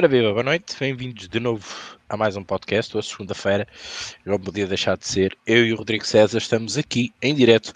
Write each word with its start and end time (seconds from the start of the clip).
Ora 0.00 0.08
viva, 0.08 0.30
boa 0.30 0.42
noite, 0.42 0.74
bem-vindos 0.80 1.28
de 1.28 1.38
novo 1.38 1.62
a 2.08 2.16
mais 2.16 2.34
um 2.34 2.42
podcast. 2.42 2.96
Hoje, 2.96 3.08
segunda-feira, 3.08 3.68
não 4.24 4.40
podia 4.40 4.66
deixar 4.66 4.96
de 4.96 5.06
ser. 5.06 5.36
Eu 5.46 5.66
e 5.66 5.74
o 5.74 5.76
Rodrigo 5.76 6.06
César 6.06 6.38
estamos 6.38 6.78
aqui 6.78 7.12
em 7.20 7.34
direto 7.34 7.70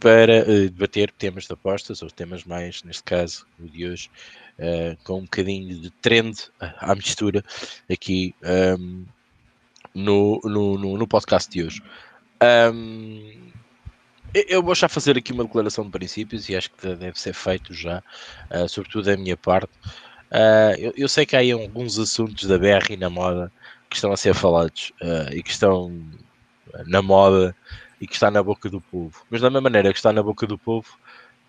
para 0.00 0.40
uh, 0.44 0.70
debater 0.70 1.10
temas 1.10 1.44
de 1.44 1.52
apostas, 1.52 2.00
ou 2.00 2.10
temas 2.10 2.44
mais, 2.44 2.82
neste 2.82 3.02
caso, 3.02 3.46
o 3.60 3.68
de 3.68 3.86
hoje, 3.86 4.10
uh, 4.58 4.96
com 5.04 5.18
um 5.18 5.24
bocadinho 5.24 5.78
de 5.78 5.90
trend 6.00 6.34
à 6.58 6.94
mistura 6.94 7.44
aqui 7.92 8.34
um, 8.42 8.48
ehm, 8.48 9.04
no, 9.94 10.40
no, 10.44 10.78
no, 10.78 10.96
no, 10.96 11.06
podcast 11.06 11.50
de 11.50 11.62
hoje. 11.62 11.82
Um, 12.42 13.34
ehm, 13.36 13.52
eu 14.48 14.62
vou 14.62 14.74
já 14.74 14.88
fazer 14.88 15.18
aqui 15.18 15.30
uma 15.30 15.44
declaração 15.44 15.84
de 15.84 15.90
princípios 15.90 16.48
e 16.48 16.56
acho 16.56 16.70
que 16.70 16.94
deve 16.94 17.20
ser 17.20 17.34
feito 17.34 17.74
já, 17.74 18.02
uh, 18.50 18.66
sobretudo 18.66 19.04
da 19.04 19.16
minha 19.18 19.36
parte. 19.36 19.70
Uh, 20.30 20.74
eu, 20.78 20.92
eu, 20.96 21.08
sei 21.08 21.24
que 21.24 21.36
há 21.36 21.38
aí 21.38 21.52
alguns 21.52 21.98
assuntos 21.98 22.46
da 22.46 22.58
BR 22.58 22.90
e 22.90 22.96
na 22.96 23.08
moda 23.08 23.52
que 23.88 23.96
estão 23.96 24.12
a 24.12 24.16
ser 24.16 24.34
falados 24.34 24.92
uh, 25.00 25.32
e 25.32 25.42
que 25.42 25.50
estão 25.50 26.04
na 26.86 27.00
moda 27.00 27.54
e 28.00 28.06
que 28.06 28.14
está 28.14 28.30
na 28.30 28.42
boca 28.42 28.68
do 28.68 28.80
povo. 28.80 29.24
Mas 29.30 29.40
da 29.40 29.48
mesma 29.48 29.62
maneira 29.62 29.92
que 29.92 29.98
está 29.98 30.12
na 30.12 30.22
boca 30.22 30.46
do 30.46 30.58
povo, 30.58 30.98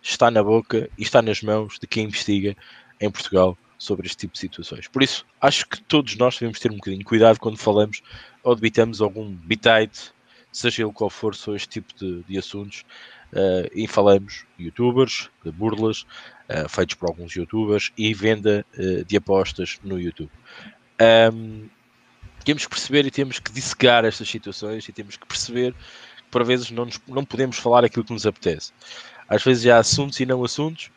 está 0.02 0.32
na 0.32 0.44
boca 0.44 0.90
e 0.98 1.04
está 1.04 1.21
nas 1.21 1.41
mãos 1.41 1.77
de 1.80 1.88
quem 1.88 2.05
investiga 2.05 2.55
em 2.99 3.09
Portugal 3.09 3.58
sobre 3.77 4.08
este 4.08 4.18
tipo 4.18 4.34
de 4.34 4.40
situações. 4.40 4.88
Por 4.88 5.04
isso, 5.04 5.26
acho 5.41 5.68
que 5.68 5.82
todos 5.82 6.16
nós 6.16 6.35
devemos 6.35 6.59
ter 6.59 6.71
um 6.71 6.76
bocadinho 6.76 6.99
de 6.99 7.05
cuidado 7.05 7.40
quando 7.40 7.57
falamos 7.57 8.02
ou 8.44 8.55
debitamos 8.55 9.02
algum 9.02 9.30
bitite, 9.32 10.12
seja 10.52 10.84
ele 10.84 10.94
qual 10.94 11.09
for, 11.09 11.35
sobre 11.35 11.57
este 11.57 11.70
tipo 11.70 11.94
de, 11.96 12.23
de 12.23 12.38
assuntos, 12.38 12.84
uh, 13.34 13.70
e 13.73 13.88
falamos 13.88 14.46
de 14.57 14.66
youtubers, 14.66 15.30
de 15.44 15.52
burlas, 15.52 16.05
uh, 16.49 16.70
feitos 16.70 16.95
por 16.95 17.09
alguns 17.09 17.34
youtubers 17.34 17.91
e 17.98 18.13
venda 18.13 18.65
uh, 18.77 19.03
de 19.05 19.17
apostas 19.17 19.79
no 19.84 19.99
YouTube. 19.99 20.31
Um, 21.34 21.67
temos 22.43 22.63
que 22.65 22.70
perceber 22.70 23.05
e 23.05 23.12
temos 23.12 23.39
que 23.39 23.51
dissecar 23.51 24.05
estas 24.05 24.29
situações 24.29 24.87
e 24.87 24.93
temos 24.93 25.17
que 25.17 25.27
perceber 25.27 25.73
que 25.73 26.23
por 26.31 26.43
vezes 26.43 26.71
não, 26.71 26.85
nos, 26.85 26.99
não 27.07 27.26
podemos 27.26 27.57
falar 27.57 27.84
aquilo 27.84 28.05
que 28.05 28.13
nos 28.13 28.26
apetece. 28.26 28.71
Às 29.27 29.43
vezes 29.43 29.67
há 29.67 29.77
assuntos 29.77 30.20
e 30.20 30.26
não 30.26 30.43
assuntos, 30.43 30.89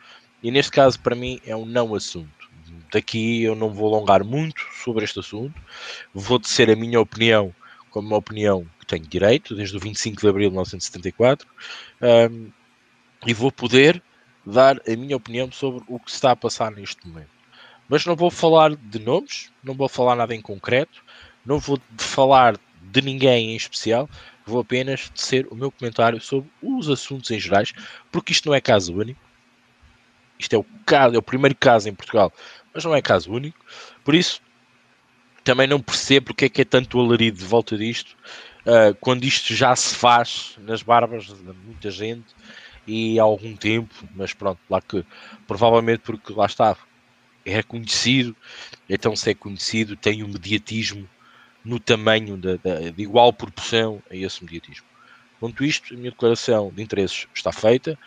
e 0.42 0.50
neste 0.50 0.70
caso 0.70 1.00
para 1.00 1.16
mim 1.16 1.40
é 1.44 1.54
um 1.54 1.66
não 1.66 1.94
assunto. 1.94 2.48
Daqui 2.92 3.42
eu 3.42 3.54
não 3.54 3.70
vou 3.70 3.92
alongar 3.94 4.24
muito 4.24 4.64
sobre 4.84 5.04
este 5.04 5.18
assunto, 5.18 5.60
vou 6.14 6.38
dizer 6.38 6.70
a 6.70 6.76
minha 6.76 7.00
opinião 7.00 7.54
como 7.90 8.06
uma 8.06 8.16
opinião 8.16 8.64
que 8.78 8.86
tenho 8.86 9.04
direito, 9.06 9.54
desde 9.54 9.76
o 9.76 9.80
25 9.80 10.20
de 10.20 10.28
abril 10.28 10.48
de 10.48 10.52
1974, 10.52 11.48
um, 12.30 12.50
e 13.26 13.34
vou 13.34 13.50
poder 13.50 14.02
dar 14.44 14.80
a 14.86 14.96
minha 14.96 15.16
opinião 15.16 15.50
sobre 15.52 15.83
o 15.88 15.98
que 15.98 16.10
se 16.10 16.16
está 16.16 16.33
a 16.33 16.36
passar 16.36 16.70
neste 16.70 17.06
momento. 17.06 17.30
Mas 17.88 18.06
não 18.06 18.14
vou 18.14 18.30
falar 18.30 18.74
de 18.77 18.98
nomes, 18.98 19.52
não 19.62 19.74
vou 19.74 19.88
falar 19.88 20.14
nada 20.16 20.34
em 20.34 20.41
concreto, 20.41 21.02
não 21.44 21.58
vou 21.58 21.78
falar 21.98 22.58
de 22.80 23.02
ninguém 23.02 23.50
em 23.50 23.56
especial, 23.56 24.08
vou 24.47 24.60
apenas 24.60 25.10
ser 25.14 25.47
o 25.50 25.55
meu 25.55 25.70
comentário 25.70 26.20
sobre 26.20 26.50
os 26.62 26.88
assuntos 26.88 27.30
em 27.30 27.38
gerais, 27.38 27.72
porque 28.10 28.32
isto 28.32 28.48
não 28.48 28.55
é 28.55 28.60
caso 28.60 28.94
único. 28.94 29.20
Isto 30.38 30.54
é 30.54 30.58
o, 30.58 30.64
caso, 30.86 31.14
é 31.14 31.19
o 31.19 31.22
primeiro 31.22 31.54
caso 31.54 31.88
em 31.88 31.94
Portugal, 31.94 32.32
mas 32.72 32.84
não 32.84 32.94
é 32.94 33.02
caso 33.02 33.30
único. 33.30 33.58
Por 34.02 34.14
isso, 34.14 34.41
também 35.44 35.66
não 35.66 35.80
percebo 35.80 36.27
porque 36.27 36.47
é 36.47 36.48
que 36.48 36.62
é 36.62 36.64
tanto 36.64 36.98
alarido 36.98 37.38
de 37.38 37.44
volta 37.44 37.77
disto, 37.77 38.16
uh, 38.64 38.94
quando 39.00 39.25
isto 39.25 39.54
já 39.54 39.75
se 39.77 39.94
faz 39.94 40.54
nas 40.58 40.82
barbas 40.82 41.27
de 41.27 41.52
muita 41.64 41.91
gente 41.91 42.34
e 42.86 43.18
há 43.18 43.22
algum 43.22 43.56
tempo, 43.56 43.94
mas 44.14 44.32
pronto, 44.32 44.60
lá 44.68 44.80
que 44.80 45.04
provavelmente 45.46 46.00
porque 46.00 46.32
lá 46.32 46.46
está, 46.46 46.76
é 47.44 47.62
conhecido, 47.62 48.36
então 48.88 49.14
se 49.14 49.30
é 49.30 49.34
conhecido, 49.34 49.96
tem 49.96 50.22
um 50.22 50.28
mediatismo 50.28 51.08
no 51.64 51.78
tamanho 51.78 52.36
de 52.36 53.02
igual 53.02 53.32
proporção 53.32 54.02
a 54.10 54.16
esse 54.16 54.42
mediatismo. 54.42 54.86
Quanto 55.38 55.64
isto, 55.64 55.94
a 55.94 55.96
minha 55.96 56.10
declaração 56.10 56.70
de 56.70 56.82
interesses 56.82 57.26
está 57.34 57.50
feita. 57.50 57.98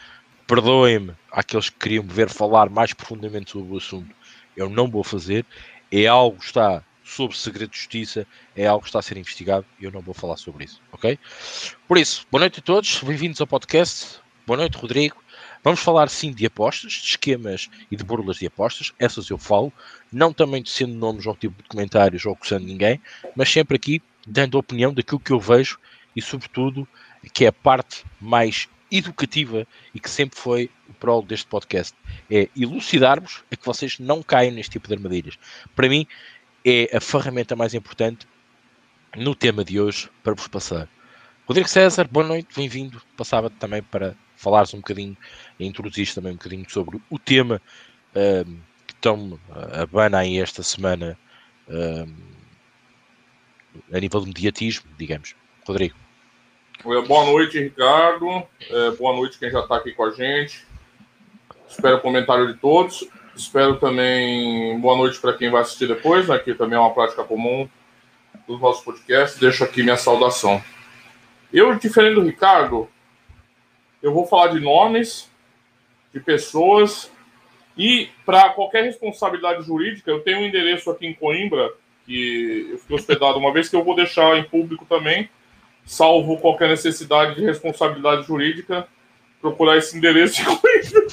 Perdoem-me 0.45 1.13
àqueles 1.31 1.69
que 1.69 1.79
queriam 1.79 2.05
ver 2.05 2.29
falar 2.29 2.69
mais 2.69 2.93
profundamente 2.93 3.51
sobre 3.51 3.73
o 3.73 3.77
assunto. 3.77 4.13
Eu 4.55 4.69
não 4.69 4.87
vou 4.87 5.03
fazer. 5.03 5.45
É 5.91 6.05
algo 6.05 6.37
que 6.37 6.45
está 6.45 6.83
sob 7.03 7.35
segredo 7.35 7.71
de 7.71 7.77
justiça, 7.77 8.25
é 8.55 8.65
algo 8.65 8.81
que 8.83 8.89
está 8.89 8.99
a 8.99 9.01
ser 9.01 9.17
investigado 9.17 9.65
e 9.79 9.83
eu 9.83 9.91
não 9.91 10.01
vou 10.01 10.13
falar 10.13 10.37
sobre 10.37 10.63
isso, 10.63 10.81
ok? 10.91 11.19
Por 11.87 11.97
isso, 11.97 12.25
boa 12.31 12.39
noite 12.39 12.59
a 12.59 12.63
todos, 12.63 13.03
bem-vindos 13.03 13.41
ao 13.41 13.47
podcast. 13.47 14.22
Boa 14.45 14.57
noite, 14.57 14.77
Rodrigo. 14.77 15.23
Vamos 15.63 15.79
falar 15.79 16.09
sim 16.09 16.33
de 16.33 16.45
apostas, 16.45 16.91
de 16.91 17.11
esquemas 17.11 17.69
e 17.89 17.95
de 17.95 18.03
burlas 18.03 18.35
de 18.35 18.45
apostas, 18.45 18.91
essas 18.99 19.29
eu 19.29 19.37
falo, 19.37 19.71
não 20.11 20.33
também 20.33 20.65
sendo 20.65 20.93
nomes 20.95 21.25
ou 21.25 21.33
tipo 21.33 21.63
de 21.63 21.69
comentários 21.69 22.25
ou 22.25 22.33
acusando 22.33 22.65
ninguém, 22.65 23.01
mas 23.37 23.49
sempre 23.49 23.77
aqui 23.77 24.01
dando 24.27 24.57
a 24.57 24.59
opinião 24.59 24.93
daquilo 24.93 25.21
que 25.21 25.31
eu 25.31 25.39
vejo 25.39 25.79
e, 26.13 26.21
sobretudo, 26.21 26.85
que 27.31 27.45
é 27.45 27.47
a 27.47 27.53
parte 27.53 28.03
mais 28.19 28.67
educativa 28.91 29.65
e 29.95 29.99
que 30.01 30.09
sempre 30.09 30.37
foi 30.37 30.69
o 30.89 30.93
prol 30.93 31.21
deste 31.21 31.47
podcast. 31.47 31.95
É 32.29 32.49
elucidarmos 32.53 33.45
a 33.49 33.55
que 33.55 33.65
vocês 33.65 33.97
não 33.97 34.21
caiam 34.21 34.53
neste 34.53 34.73
tipo 34.73 34.89
de 34.89 34.95
armadilhas. 34.95 35.39
Para 35.73 35.87
mim, 35.87 36.05
é 36.65 36.89
a 36.93 36.99
ferramenta 36.99 37.55
mais 37.55 37.73
importante 37.73 38.27
no 39.15 39.33
tema 39.33 39.63
de 39.63 39.79
hoje 39.79 40.09
para 40.21 40.33
vos 40.33 40.49
passar. 40.49 40.89
Rodrigo 41.45 41.69
César, 41.69 42.07
boa 42.09 42.25
noite, 42.25 42.49
bem-vindo. 42.55 43.01
Passava 43.15 43.49
também 43.49 43.81
para 43.81 44.15
falares 44.43 44.73
um 44.73 44.77
bocadinho 44.77 45.17
introduzir 45.59 46.13
também 46.13 46.33
um 46.33 46.35
bocadinho 46.35 46.69
sobre 46.69 47.01
o 47.09 47.17
tema 47.17 47.61
um, 48.15 48.57
que 48.85 48.93
estão 48.93 49.39
a 49.71 49.85
bana 49.85 50.19
aí 50.19 50.39
esta 50.39 50.61
semana 50.61 51.17
um, 51.67 52.13
a 53.91 53.99
nível 53.99 54.19
de 54.21 54.27
mediatismo, 54.27 54.89
digamos. 54.97 55.35
Rodrigo. 55.65 55.95
Boa 56.83 57.25
noite, 57.25 57.59
Ricardo. 57.59 58.43
É, 58.69 58.91
boa 58.91 59.15
noite 59.15 59.39
quem 59.39 59.49
já 59.49 59.61
está 59.61 59.77
aqui 59.77 59.93
com 59.93 60.03
a 60.03 60.11
gente. 60.11 60.65
Espero 61.69 61.97
o 61.97 62.01
comentário 62.01 62.53
de 62.53 62.59
todos. 62.59 63.07
Espero 63.35 63.77
também 63.77 64.79
boa 64.79 64.97
noite 64.97 65.19
para 65.19 65.33
quem 65.33 65.49
vai 65.49 65.61
assistir 65.61 65.87
depois, 65.87 66.27
né, 66.27 66.37
que 66.37 66.53
também 66.53 66.77
é 66.77 66.79
uma 66.79 66.93
prática 66.93 67.23
comum 67.23 67.67
dos 68.47 68.59
nossos 68.59 68.83
podcasts. 68.83 69.39
Deixo 69.39 69.63
aqui 69.63 69.81
minha 69.81 69.97
saudação. 69.97 70.61
Eu, 71.51 71.73
diferente 71.75 72.15
do 72.15 72.21
Ricardo, 72.23 72.89
eu 74.03 74.13
vou 74.13 74.27
falar 74.27 74.47
de 74.47 74.59
nomes, 74.59 75.31
de 76.13 76.19
pessoas, 76.19 77.09
e 77.77 78.09
para 78.25 78.49
qualquer 78.49 78.83
responsabilidade 78.83 79.65
jurídica, 79.65 80.11
eu 80.11 80.19
tenho 80.19 80.39
um 80.39 80.45
endereço 80.45 80.91
aqui 80.91 81.07
em 81.07 81.13
Coimbra, 81.13 81.71
que 82.05 82.67
eu 82.71 82.77
fiquei 82.77 82.95
hospedado 82.97 83.39
uma 83.39 83.53
vez, 83.53 83.69
que 83.69 83.75
eu 83.75 83.83
vou 83.83 83.95
deixar 83.95 84.37
em 84.37 84.43
público 84.43 84.85
também, 84.85 85.29
salvo 85.85 86.37
qualquer 86.37 86.67
necessidade 86.67 87.35
de 87.35 87.45
responsabilidade 87.45 88.27
jurídica, 88.27 88.87
procurar 89.41 89.77
esse 89.77 89.97
endereço 89.97 90.41
em 90.41 90.45
Coimbra. 90.45 91.07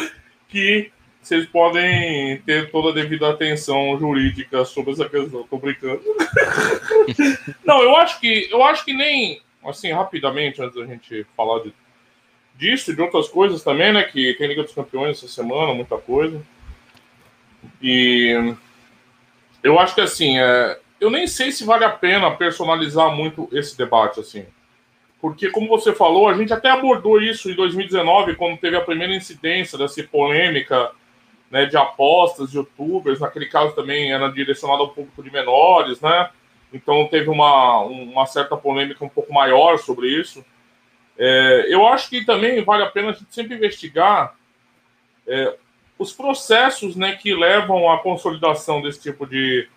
que 0.48 0.90
vocês 1.30 1.46
podem 1.46 2.38
ter 2.38 2.72
toda 2.72 2.90
a 2.90 2.92
devida 2.92 3.30
atenção 3.30 3.96
jurídica 3.96 4.64
sobre 4.64 4.92
essa 4.94 5.08
questão. 5.08 5.44
Tô 5.44 5.58
brincando. 5.58 6.02
Não, 7.64 7.80
eu 7.82 7.96
acho 7.96 8.18
que 8.18 8.48
eu 8.50 8.64
acho 8.64 8.84
que 8.84 8.92
nem 8.92 9.40
assim 9.64 9.92
rapidamente 9.92 10.60
antes 10.60 10.74
da 10.74 10.84
gente 10.84 11.24
falar 11.36 11.62
de, 11.62 11.72
disso 12.56 12.92
de 12.92 13.00
outras 13.00 13.28
coisas 13.28 13.62
também, 13.62 13.92
né? 13.92 14.02
Que 14.02 14.34
tem 14.34 14.48
Liga 14.48 14.64
dos 14.64 14.74
Campeões 14.74 15.18
essa 15.18 15.28
semana, 15.28 15.72
muita 15.72 15.96
coisa. 15.98 16.42
E 17.80 18.52
eu 19.62 19.78
acho 19.78 19.94
que 19.94 20.00
assim, 20.00 20.36
é, 20.36 20.80
eu 21.00 21.10
nem 21.10 21.28
sei 21.28 21.52
se 21.52 21.62
vale 21.62 21.84
a 21.84 21.90
pena 21.90 22.28
personalizar 22.32 23.14
muito 23.14 23.48
esse 23.52 23.78
debate 23.78 24.18
assim. 24.18 24.46
Porque, 25.20 25.50
como 25.50 25.68
você 25.68 25.94
falou, 25.94 26.28
a 26.28 26.34
gente 26.34 26.52
até 26.52 26.70
abordou 26.70 27.20
isso 27.20 27.50
em 27.50 27.54
2019, 27.54 28.36
quando 28.36 28.58
teve 28.58 28.74
a 28.74 28.80
primeira 28.80 29.14
incidência 29.14 29.76
dessa 29.78 30.02
polêmica 30.02 30.90
né, 31.50 31.66
de 31.66 31.76
apostas, 31.76 32.50
de 32.50 32.56
youtubers. 32.56 33.20
Naquele 33.20 33.46
caso 33.46 33.74
também 33.74 34.12
era 34.12 34.30
direcionado 34.30 34.82
ao 34.82 34.90
público 34.90 35.22
de 35.22 35.30
menores, 35.30 36.00
né? 36.00 36.30
Então 36.72 37.08
teve 37.08 37.28
uma, 37.28 37.80
uma 37.80 38.26
certa 38.26 38.56
polêmica 38.56 39.04
um 39.04 39.08
pouco 39.08 39.32
maior 39.32 39.78
sobre 39.78 40.08
isso. 40.08 40.44
É, 41.18 41.66
eu 41.68 41.86
acho 41.86 42.08
que 42.08 42.24
também 42.24 42.62
vale 42.62 42.84
a 42.84 42.90
pena 42.90 43.10
a 43.10 43.12
gente 43.12 43.34
sempre 43.34 43.56
investigar 43.56 44.36
é, 45.26 45.56
os 45.98 46.12
processos 46.12 46.96
né, 46.96 47.16
que 47.16 47.34
levam 47.34 47.90
à 47.90 47.98
consolidação 47.98 48.80
desse 48.80 49.02
tipo 49.02 49.26
de, 49.26 49.68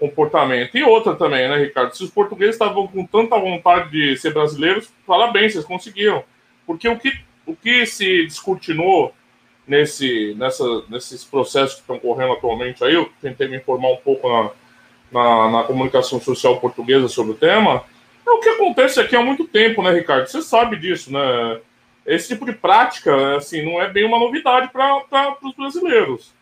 comportamento. 0.00 0.76
E 0.76 0.82
outra 0.82 1.14
também, 1.14 1.46
né, 1.46 1.58
Ricardo? 1.58 1.94
Se 1.94 2.02
os 2.02 2.10
portugueses 2.10 2.54
estavam 2.54 2.88
com 2.88 3.04
tanta 3.06 3.38
vontade 3.38 3.90
de 3.90 4.16
ser 4.16 4.32
brasileiros, 4.32 4.90
parabéns, 5.06 5.52
vocês 5.52 5.64
conseguiram. 5.64 6.24
Porque 6.66 6.88
o 6.88 6.98
que, 6.98 7.12
o 7.44 7.54
que 7.54 7.84
se 7.84 8.24
descortinou 8.24 9.14
nesse, 9.70 10.34
nessa, 10.36 10.64
nesses 10.88 11.24
processos 11.24 11.76
que 11.76 11.80
estão 11.82 12.00
correndo 12.00 12.32
atualmente 12.32 12.82
aí, 12.82 12.94
eu 12.94 13.08
tentei 13.22 13.46
me 13.46 13.56
informar 13.56 13.92
um 13.92 13.96
pouco 13.98 14.28
na, 14.28 14.50
na, 15.12 15.50
na, 15.50 15.62
comunicação 15.62 16.20
social 16.20 16.58
portuguesa 16.58 17.06
sobre 17.06 17.32
o 17.32 17.36
tema, 17.36 17.84
é 18.26 18.30
o 18.32 18.40
que 18.40 18.48
acontece 18.48 18.98
aqui 18.98 19.14
há 19.14 19.22
muito 19.22 19.46
tempo, 19.46 19.80
né, 19.80 19.92
Ricardo? 19.92 20.26
Você 20.26 20.42
sabe 20.42 20.76
disso, 20.76 21.12
né? 21.12 21.60
esse 22.04 22.28
tipo 22.28 22.44
de 22.44 22.52
prática, 22.52 23.36
assim, 23.36 23.64
não 23.64 23.80
é 23.80 23.88
bem 23.88 24.04
uma 24.04 24.18
novidade 24.18 24.70
para 24.72 25.36
os 25.40 25.54
brasileiros. 25.54 26.34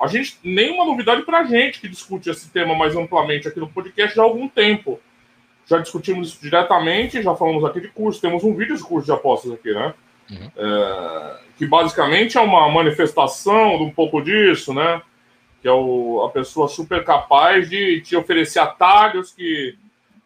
A 0.00 0.06
gente, 0.06 0.38
nenhuma 0.42 0.86
novidade 0.86 1.22
para 1.22 1.40
a 1.40 1.44
gente 1.44 1.78
que 1.78 1.88
discute 1.88 2.30
esse 2.30 2.50
tema 2.50 2.74
mais 2.74 2.96
amplamente 2.96 3.46
aqui 3.46 3.60
no 3.60 3.68
podcast 3.68 4.18
há 4.18 4.22
algum 4.22 4.48
tempo. 4.48 4.98
Já 5.66 5.78
discutimos 5.78 6.28
isso 6.28 6.40
diretamente, 6.40 7.22
já 7.22 7.34
falamos 7.34 7.64
aqui 7.64 7.82
de 7.82 7.88
curso, 7.88 8.20
temos 8.20 8.42
um 8.42 8.54
vídeo 8.54 8.76
de 8.76 8.82
curso 8.82 9.04
de 9.04 9.12
apostas 9.12 9.52
aqui, 9.52 9.72
né? 9.72 9.92
Uhum. 10.30 10.50
É, 10.56 11.36
que 11.56 11.66
basicamente 11.66 12.38
é 12.38 12.40
uma 12.40 12.68
manifestação 12.68 13.78
de 13.78 13.84
um 13.84 13.90
pouco 13.90 14.20
disso, 14.22 14.72
né? 14.72 15.02
Que 15.60 15.68
é 15.68 15.72
o, 15.72 16.24
a 16.24 16.30
pessoa 16.30 16.68
super 16.68 17.04
capaz 17.04 17.68
de 17.68 18.00
te 18.00 18.16
oferecer 18.16 18.58
atalhos 18.58 19.32
que 19.32 19.76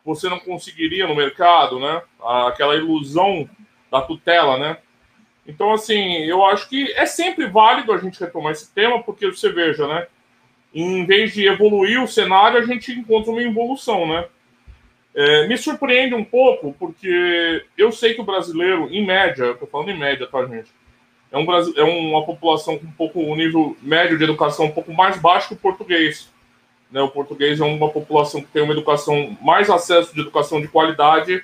você 0.05 0.29
não 0.29 0.39
conseguiria 0.39 1.07
no 1.07 1.15
mercado, 1.17 1.81
né? 1.81 2.03
Aquela 2.47 2.77
ilusão 2.77 3.49
da 3.91 4.01
tutela, 4.01 4.57
né? 4.57 4.79
Então, 5.47 5.73
assim, 5.73 6.17
eu 6.25 6.45
acho 6.45 6.69
que 6.69 6.93
é 6.93 7.07
sempre 7.07 7.47
válido 7.47 7.93
a 7.93 7.99
gente 7.99 8.19
retomar 8.19 8.53
esse 8.53 8.73
tema, 8.73 9.03
porque 9.03 9.27
você 9.27 9.51
veja, 9.51 9.87
né? 9.87 10.07
Em 10.75 11.07
vez 11.07 11.33
de 11.33 11.47
evoluir 11.47 12.03
o 12.03 12.09
cenário, 12.09 12.59
a 12.59 12.65
gente 12.65 12.93
encontra 12.93 13.31
uma 13.31 13.43
evolução, 13.43 14.07
né? 14.07 14.27
É, 15.19 15.49
me 15.49 15.57
surpreende 15.57 16.15
um 16.15 16.23
pouco, 16.23 16.77
porque 16.79 17.65
eu 17.79 17.91
sei 17.91 18.13
que 18.13 18.21
o 18.21 18.25
brasileiro, 18.25 18.87
em 18.93 19.05
média, 19.05 19.45
eu 19.45 19.57
tô 19.57 19.67
falando 19.67 19.89
em 19.89 19.99
média, 19.99 20.27
tá, 20.27 20.45
gente? 20.45 20.71
É, 21.33 21.39
um, 21.39 21.47
é 21.75 21.83
uma 21.83 22.23
população 22.27 22.79
com 22.79 22.87
um 22.87 22.93
pouco 22.93 23.21
um 23.21 23.35
nível 23.35 23.75
médio 23.81 24.19
de 24.19 24.25
educação 24.25 24.67
um 24.67 24.71
pouco 24.71 24.93
mais 24.93 25.19
baixo 25.19 25.49
que 25.49 25.55
o 25.55 25.57
português. 25.57 26.31
Né? 26.93 27.01
O 27.01 27.09
português 27.09 27.59
é 27.59 27.65
uma 27.65 27.89
população 27.89 28.43
que 28.43 28.49
tem 28.49 28.63
uma 28.63 28.75
educação, 28.75 29.35
mais 29.41 29.71
acesso 29.71 30.15
de 30.15 30.21
educação 30.21 30.61
de 30.61 30.69
qualidade 30.69 31.43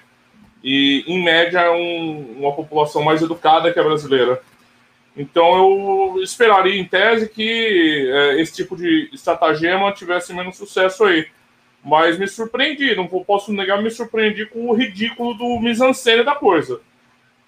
e, 0.63 1.03
em 1.07 1.25
média, 1.25 1.61
é 1.61 1.71
um, 1.71 2.41
uma 2.41 2.53
população 2.53 3.03
mais 3.03 3.23
educada 3.23 3.73
que 3.73 3.81
a 3.81 3.83
brasileira. 3.83 4.43
Então, 5.17 5.57
eu 5.57 6.23
esperaria, 6.23 6.79
em 6.79 6.85
tese, 6.85 7.27
que 7.27 8.11
é, 8.13 8.39
esse 8.41 8.53
tipo 8.55 8.77
de 8.77 9.09
estratagema 9.15 9.93
tivesse 9.93 10.35
menos 10.35 10.59
sucesso 10.59 11.05
aí. 11.05 11.27
Mas 11.85 12.19
me 12.19 12.29
surpreendi, 12.29 12.95
não 12.95 13.09
posso 13.09 13.53
negar, 13.53 13.83
me 13.83 13.91
surpreendi 13.91 14.47
com 14.47 14.69
o 14.69 14.75
ridículo 14.75 15.35
do 15.35 15.59
mise-en-scène 15.59 16.23
da 16.23 16.35
coisa. 16.35 16.81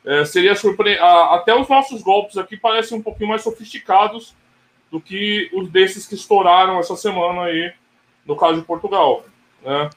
É, 0.04 0.24
seria 0.24 0.54
surpre... 0.56 0.98
Até 0.98 1.54
os 1.54 1.68
nossos 1.68 2.02
golpes 2.02 2.36
aqui 2.36 2.56
parecem 2.56 2.98
um 2.98 3.02
pouquinho 3.02 3.28
mais 3.30 3.42
sofisticados 3.42 4.34
do 4.90 5.00
que 5.00 5.48
os 5.52 5.68
desses 5.70 6.06
que 6.06 6.14
estouraram 6.14 6.78
essa 6.78 6.96
semana 6.96 7.44
aí, 7.44 7.72
no 8.26 8.36
caso 8.36 8.60
de 8.60 8.66
Portugal. 8.66 9.24
Né? 9.62 9.88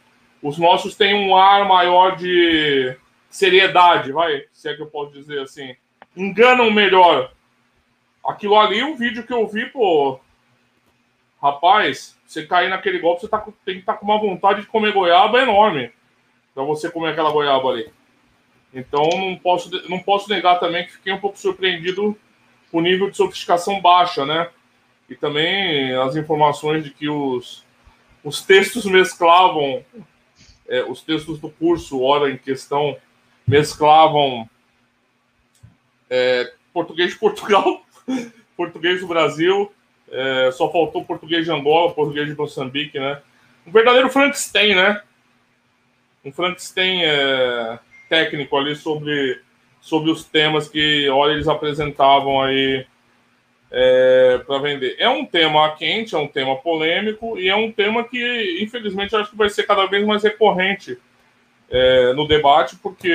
Os 0.41 0.57
nossos 0.57 0.95
têm 0.95 1.13
um 1.15 1.35
ar 1.35 1.67
maior 1.67 2.15
de 2.15 2.95
seriedade, 3.29 4.11
vai, 4.11 4.45
se 4.53 4.69
é 4.69 4.75
que 4.75 4.81
eu 4.81 4.87
posso 4.87 5.11
dizer 5.11 5.41
assim. 5.41 5.75
Enganam 6.15 6.71
melhor. 6.71 7.31
Aquilo 8.25 8.59
ali, 8.59 8.83
um 8.83 8.95
vídeo 8.95 9.25
que 9.25 9.33
eu 9.33 9.47
vi, 9.47 9.65
pô. 9.65 10.19
Rapaz, 11.41 12.17
você 12.25 12.45
cair 12.45 12.69
naquele 12.69 12.99
golpe, 12.99 13.21
você 13.21 13.27
tá, 13.27 13.39
tem 13.63 13.75
que 13.75 13.79
estar 13.81 13.93
tá 13.93 13.99
com 13.99 14.05
uma 14.05 14.19
vontade 14.19 14.61
de 14.61 14.67
comer 14.67 14.91
goiaba 14.91 15.41
enorme. 15.41 15.91
Pra 16.53 16.63
você 16.63 16.89
comer 16.89 17.11
aquela 17.11 17.31
goiaba 17.31 17.69
ali. 17.69 17.91
Então, 18.73 19.07
não 19.09 19.37
posso, 19.37 19.69
não 19.89 19.99
posso 19.99 20.29
negar 20.29 20.59
também 20.59 20.85
que 20.85 20.93
fiquei 20.93 21.13
um 21.13 21.19
pouco 21.19 21.37
surpreendido 21.37 22.17
com 22.71 22.79
o 22.79 22.81
nível 22.81 23.09
de 23.09 23.17
sofisticação 23.17 23.79
baixa, 23.81 24.25
né? 24.25 24.49
E 25.09 25.15
também 25.15 25.95
as 25.95 26.15
informações 26.15 26.83
de 26.83 26.91
que 26.91 27.07
os, 27.07 27.65
os 28.23 28.41
textos 28.41 28.85
mesclavam, 28.85 29.85
é, 30.67 30.83
os 30.83 31.01
textos 31.01 31.39
do 31.39 31.49
curso, 31.49 32.01
hora 32.01 32.29
em 32.29 32.37
questão, 32.37 32.97
mesclavam 33.47 34.49
é, 36.09 36.53
português 36.73 37.11
de 37.11 37.19
Portugal, 37.19 37.81
português 38.57 38.99
do 38.99 39.07
Brasil, 39.07 39.71
é, 40.11 40.51
só 40.51 40.71
faltou 40.71 41.03
português 41.03 41.45
de 41.45 41.51
Angola, 41.51 41.93
português 41.93 42.27
de 42.27 42.35
Moçambique, 42.35 42.99
né? 42.99 43.21
Um 43.65 43.71
verdadeiro 43.71 44.09
Frankenstein, 44.09 44.75
né? 44.75 45.01
Um 46.23 46.31
Frankenstein 46.31 47.03
é, 47.03 47.79
técnico 48.09 48.57
ali 48.57 48.75
sobre, 48.75 49.41
sobre 49.81 50.09
os 50.09 50.23
temas 50.23 50.69
que, 50.69 51.09
olha, 51.09 51.33
eles 51.33 51.47
apresentavam 51.47 52.41
aí 52.41 52.85
é, 53.71 54.41
para 54.45 54.59
vender. 54.59 54.95
É 54.97 55.09
um 55.09 55.25
tema 55.25 55.75
quente, 55.75 56.15
é 56.15 56.17
um 56.17 56.27
tema 56.27 56.55
polêmico 56.55 57.37
e 57.37 57.49
é 57.49 57.55
um 57.55 57.71
tema 57.71 58.03
que, 58.03 58.59
infelizmente, 58.61 59.15
acho 59.15 59.31
que 59.31 59.37
vai 59.37 59.49
ser 59.49 59.63
cada 59.63 59.85
vez 59.85 60.05
mais 60.05 60.23
recorrente 60.23 60.97
é, 61.69 62.13
no 62.13 62.27
debate, 62.27 62.77
porque 62.77 63.09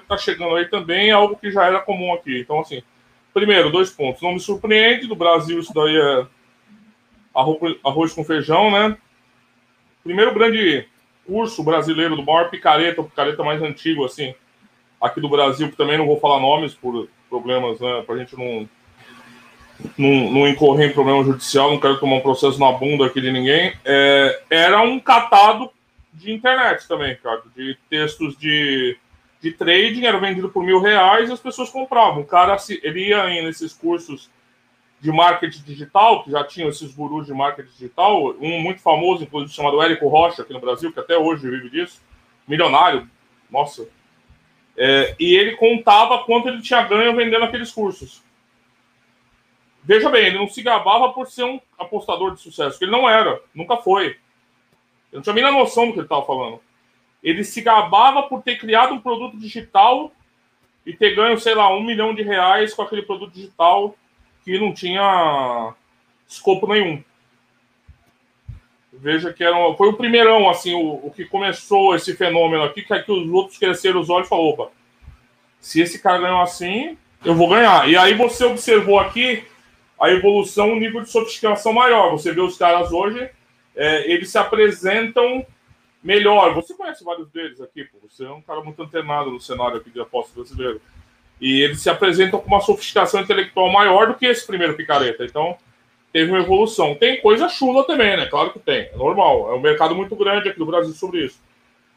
está 0.00 0.16
chegando 0.16 0.54
aí 0.54 0.66
também 0.66 1.10
algo 1.10 1.36
que 1.36 1.50
já 1.50 1.64
era 1.64 1.80
comum 1.80 2.14
aqui. 2.14 2.38
Então, 2.38 2.60
assim, 2.60 2.82
primeiro, 3.34 3.70
dois 3.70 3.90
pontos. 3.90 4.22
Não 4.22 4.32
me 4.32 4.40
surpreende, 4.40 5.08
do 5.08 5.16
Brasil 5.16 5.58
isso 5.58 5.74
daí 5.74 5.96
é 5.96 6.26
arroz, 7.84 8.12
com 8.14 8.24
feijão, 8.24 8.70
né? 8.70 8.96
Primeiro 10.02 10.32
grande 10.32 10.86
curso 11.26 11.62
brasileiro 11.62 12.16
do 12.16 12.24
maior 12.24 12.48
picareta, 12.48 13.00
o 13.00 13.04
picareta 13.04 13.42
mais 13.42 13.60
antigo, 13.60 14.04
assim, 14.04 14.34
aqui 15.00 15.20
do 15.20 15.28
Brasil, 15.28 15.70
que 15.70 15.76
também 15.76 15.98
não 15.98 16.06
vou 16.06 16.20
falar 16.20 16.40
nomes 16.40 16.74
por 16.74 17.08
problemas, 17.28 17.80
né, 17.80 18.02
pra 18.06 18.16
gente 18.16 18.36
não, 18.36 18.68
não, 19.98 20.30
não 20.32 20.48
incorrer 20.48 20.90
em 20.90 20.94
problema 20.94 21.24
judicial, 21.24 21.70
não 21.70 21.80
quero 21.80 21.98
tomar 21.98 22.16
um 22.16 22.20
processo 22.20 22.58
na 22.58 22.70
bunda 22.70 23.06
aqui 23.06 23.20
de 23.20 23.32
ninguém, 23.32 23.74
é, 23.84 24.42
era 24.48 24.80
um 24.80 25.00
catado 25.00 25.70
de 26.12 26.32
internet 26.32 26.86
também, 26.88 27.16
cara, 27.16 27.42
de 27.54 27.76
textos 27.90 28.38
de, 28.38 28.96
de 29.40 29.52
trading, 29.52 30.06
era 30.06 30.18
vendido 30.18 30.48
por 30.48 30.64
mil 30.64 30.80
reais 30.80 31.28
e 31.28 31.32
as 31.32 31.40
pessoas 31.40 31.68
compravam. 31.68 32.22
O 32.22 32.26
cara, 32.26 32.56
ele 32.82 33.08
ia 33.08 33.42
nesses 33.42 33.74
cursos 33.74 34.30
de 35.00 35.12
marketing 35.12 35.62
digital, 35.62 36.24
que 36.24 36.30
já 36.30 36.44
tinham 36.44 36.68
esses 36.68 36.94
gurus 36.94 37.26
de 37.26 37.34
marketing 37.34 37.70
digital, 37.70 38.34
um 38.40 38.60
muito 38.60 38.80
famoso, 38.80 39.22
inclusive, 39.22 39.52
chamado 39.52 39.80
Érico 39.82 40.08
Rocha, 40.08 40.42
aqui 40.42 40.52
no 40.52 40.60
Brasil, 40.60 40.92
que 40.92 41.00
até 41.00 41.16
hoje 41.16 41.48
vive 41.48 41.68
disso, 41.70 42.02
milionário, 42.48 43.08
nossa. 43.50 43.88
É, 44.76 45.14
e 45.18 45.34
ele 45.34 45.56
contava 45.56 46.24
quanto 46.24 46.48
ele 46.48 46.62
tinha 46.62 46.82
ganho 46.82 47.14
vendendo 47.14 47.44
aqueles 47.44 47.72
cursos. 47.72 48.22
Veja 49.82 50.10
bem, 50.10 50.26
ele 50.26 50.38
não 50.38 50.48
se 50.48 50.62
gabava 50.62 51.12
por 51.12 51.28
ser 51.28 51.44
um 51.44 51.60
apostador 51.78 52.34
de 52.34 52.40
sucesso, 52.40 52.78
que 52.78 52.84
ele 52.84 52.92
não 52.92 53.08
era, 53.08 53.40
nunca 53.54 53.76
foi. 53.76 54.16
Eu 55.12 55.18
não 55.18 55.22
tinha 55.22 55.34
nem 55.34 55.44
a 55.44 55.52
noção 55.52 55.86
do 55.86 55.92
que 55.92 55.98
ele 55.98 56.06
estava 56.06 56.26
falando. 56.26 56.60
Ele 57.22 57.44
se 57.44 57.60
gabava 57.60 58.24
por 58.24 58.42
ter 58.42 58.58
criado 58.58 58.94
um 58.94 59.00
produto 59.00 59.38
digital 59.38 60.12
e 60.84 60.92
ter 60.92 61.14
ganho, 61.14 61.38
sei 61.38 61.54
lá, 61.54 61.72
um 61.72 61.82
milhão 61.82 62.14
de 62.14 62.22
reais 62.22 62.74
com 62.74 62.82
aquele 62.82 63.02
produto 63.02 63.32
digital 63.32 63.96
que 64.46 64.60
não 64.60 64.72
tinha 64.72 65.74
escopo 66.28 66.68
nenhum. 66.68 67.02
Veja 68.92 69.32
que 69.32 69.42
era 69.42 69.56
foi 69.74 69.88
o 69.88 69.96
primeirão, 69.96 70.48
assim, 70.48 70.72
o, 70.72 71.04
o, 71.04 71.10
que 71.10 71.24
começou 71.24 71.96
esse 71.96 72.14
fenômeno 72.14 72.62
aqui, 72.62 72.82
que 72.82 72.94
aqui 72.94 73.10
os 73.10 73.28
outros 73.28 73.58
cresceram 73.58 74.00
os 74.00 74.08
olhos 74.08 74.28
e 74.28 74.30
falaram, 74.30 74.50
opa, 74.50 74.70
se 75.60 75.80
esse 75.80 75.98
cara 75.98 76.18
ganhou 76.18 76.40
assim, 76.40 76.96
eu 77.24 77.34
vou 77.34 77.48
ganhar. 77.48 77.88
E 77.90 77.96
aí 77.96 78.14
você 78.14 78.44
observou 78.44 79.00
aqui 79.00 79.44
a 80.00 80.10
evolução, 80.10 80.70
um 80.70 80.78
nível 80.78 81.00
de 81.00 81.10
sofisticação 81.10 81.72
maior. 81.72 82.12
Você 82.12 82.32
vê 82.32 82.40
os 82.40 82.56
caras 82.56 82.92
hoje 82.92 83.28
é, 83.74 84.08
eles 84.08 84.30
se 84.30 84.38
apresentam 84.38 85.44
melhor. 86.00 86.54
Você 86.54 86.72
conhece 86.72 87.02
vários 87.02 87.28
deles 87.30 87.60
aqui, 87.60 87.84
pô. 87.84 87.98
Você 88.08 88.24
é 88.24 88.30
um 88.30 88.42
cara 88.42 88.62
muito 88.62 88.80
antenado 88.80 89.28
no 89.28 89.40
cenário 89.40 89.78
aqui 89.78 89.90
de 89.90 90.00
aposta 90.00 90.32
brasileiro. 90.36 90.80
E 91.40 91.62
eles 91.62 91.80
se 91.80 91.90
apresentam 91.90 92.40
com 92.40 92.46
uma 92.46 92.60
sofisticação 92.60 93.20
intelectual 93.20 93.70
maior 93.70 94.08
do 94.08 94.14
que 94.14 94.26
esse 94.26 94.46
primeiro 94.46 94.74
picareta. 94.74 95.24
Então, 95.24 95.56
teve 96.12 96.30
uma 96.30 96.40
evolução. 96.40 96.94
Tem 96.94 97.20
coisa 97.20 97.48
chula 97.48 97.84
também, 97.84 98.16
né? 98.16 98.26
Claro 98.26 98.52
que 98.52 98.58
tem. 98.58 98.88
É 98.92 98.96
normal. 98.96 99.50
É 99.50 99.54
um 99.54 99.60
mercado 99.60 99.94
muito 99.94 100.16
grande 100.16 100.48
aqui 100.48 100.58
no 100.58 100.66
Brasil 100.66 100.94
sobre 100.94 101.26
isso. 101.26 101.40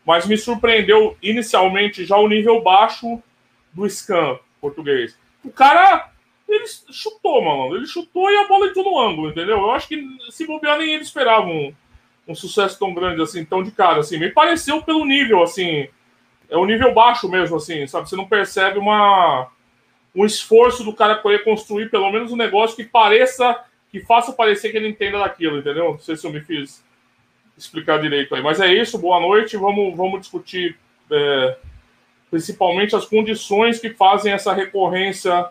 Mas 0.05 0.27
me 0.27 0.37
surpreendeu 0.37 1.15
inicialmente 1.21 2.05
já 2.05 2.17
o 2.17 2.27
nível 2.27 2.61
baixo 2.61 3.21
do 3.73 3.89
scan 3.89 4.37
português. 4.59 5.17
O 5.43 5.49
cara 5.49 6.09
ele 6.49 6.65
chutou, 6.91 7.41
mano. 7.43 7.75
Ele 7.75 7.85
chutou 7.85 8.29
e 8.29 8.35
a 8.37 8.47
bola 8.47 8.67
entrou 8.67 8.83
no 8.83 8.99
ângulo, 8.99 9.29
entendeu? 9.29 9.57
Eu 9.57 9.71
acho 9.71 9.87
que 9.87 10.03
se 10.31 10.45
bobear 10.45 10.77
nem 10.77 10.91
ele 10.91 11.03
esperava 11.03 11.45
um, 11.45 11.73
um 12.27 12.35
sucesso 12.35 12.77
tão 12.77 12.93
grande 12.93 13.21
assim, 13.21 13.45
tão 13.45 13.63
de 13.63 13.71
cara, 13.71 13.99
assim. 13.99 14.17
Me 14.17 14.31
pareceu 14.31 14.81
pelo 14.81 15.05
nível, 15.05 15.43
assim. 15.43 15.87
É 16.49 16.57
um 16.57 16.65
nível 16.65 16.93
baixo 16.93 17.29
mesmo, 17.29 17.57
assim, 17.57 17.85
sabe? 17.87 18.09
Você 18.09 18.15
não 18.15 18.27
percebe 18.27 18.79
uma 18.79 19.49
um 20.15 20.25
esforço 20.25 20.83
do 20.83 20.91
cara 20.93 21.15
poder 21.15 21.43
construir 21.43 21.89
pelo 21.91 22.11
menos 22.11 22.31
um 22.31 22.35
negócio 22.35 22.75
que 22.75 22.83
pareça, 22.83 23.63
que 23.91 23.99
faça 24.01 24.33
parecer 24.33 24.71
que 24.71 24.77
ele 24.77 24.87
entenda 24.87 25.19
daquilo, 25.19 25.59
entendeu? 25.59 25.91
Não 25.91 25.99
sei 25.99 26.15
se 26.15 26.25
eu 26.25 26.33
me 26.33 26.41
fiz 26.41 26.83
explicar 27.55 28.01
direito 28.01 28.33
aí. 28.33 28.41
Mas 28.41 28.59
é 28.59 28.73
isso, 28.73 28.97
boa 28.97 29.19
noite. 29.19 29.55
Vamos, 29.55 29.95
vamos 29.95 30.21
discutir 30.21 30.77
é, 31.11 31.57
principalmente 32.31 32.95
as 32.95 33.05
condições 33.05 33.79
que 33.79 33.91
fazem 33.91 34.33
essa 34.33 34.53
recorrência 34.53 35.49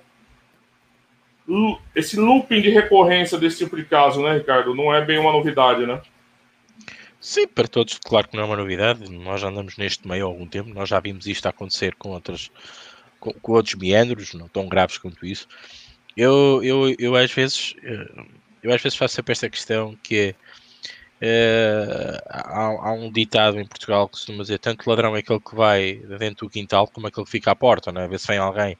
esse 1.94 2.18
looping 2.20 2.60
de 2.60 2.68
recorrência 2.68 3.38
desse 3.38 3.58
tipo 3.58 3.74
de 3.74 3.84
caso, 3.84 4.22
né, 4.22 4.36
Ricardo? 4.36 4.74
Não 4.74 4.92
é 4.92 5.02
bem 5.02 5.18
uma 5.18 5.32
novidade, 5.32 5.86
né? 5.86 6.00
Sim, 7.20 7.48
para 7.48 7.66
todos, 7.66 7.98
claro 7.98 8.28
que 8.28 8.36
não 8.36 8.44
é 8.44 8.46
uma 8.46 8.56
novidade. 8.56 9.10
Nós 9.10 9.42
andamos 9.42 9.76
neste 9.76 10.06
meio 10.06 10.26
há 10.26 10.28
algum 10.28 10.46
tempo, 10.46 10.72
nós 10.72 10.88
já 10.88 11.00
vimos 11.00 11.26
isto 11.26 11.46
acontecer 11.46 11.94
com 11.96 12.10
outras, 12.10 12.50
com, 13.18 13.32
com, 13.32 13.52
outros 13.52 13.74
meandros, 13.74 14.34
não 14.34 14.48
tão 14.48 14.68
graves 14.68 14.98
quanto 14.98 15.26
isso. 15.26 15.48
Eu, 16.16 16.62
eu, 16.62 16.94
eu 16.98 17.16
às 17.16 17.32
vezes 17.32 17.74
eu 18.62 18.72
às 18.72 18.82
vezes 18.82 18.96
faço 18.96 19.14
sempre 19.14 19.32
esta 19.32 19.48
questão 19.48 19.96
que 20.02 20.34
é 21.20 22.20
há, 22.28 22.66
há, 22.66 22.92
um 22.92 23.10
ditado 23.10 23.58
em 23.58 23.66
Portugal 23.66 24.06
que 24.06 24.12
costuma 24.12 24.42
dizer 24.42 24.58
tanto 24.58 24.88
ladrão 24.88 25.16
é 25.16 25.20
aquele 25.20 25.40
que 25.40 25.54
vai 25.54 25.94
dentro 26.18 26.46
do 26.46 26.50
quintal 26.50 26.86
como 26.86 27.08
aquele 27.08 27.26
que 27.26 27.32
fica 27.32 27.50
à 27.50 27.56
porta, 27.56 27.90
não 27.90 28.02
é? 28.02 28.08
ver 28.08 28.18
se 28.20 28.28
vem 28.28 28.38
alguém. 28.38 28.76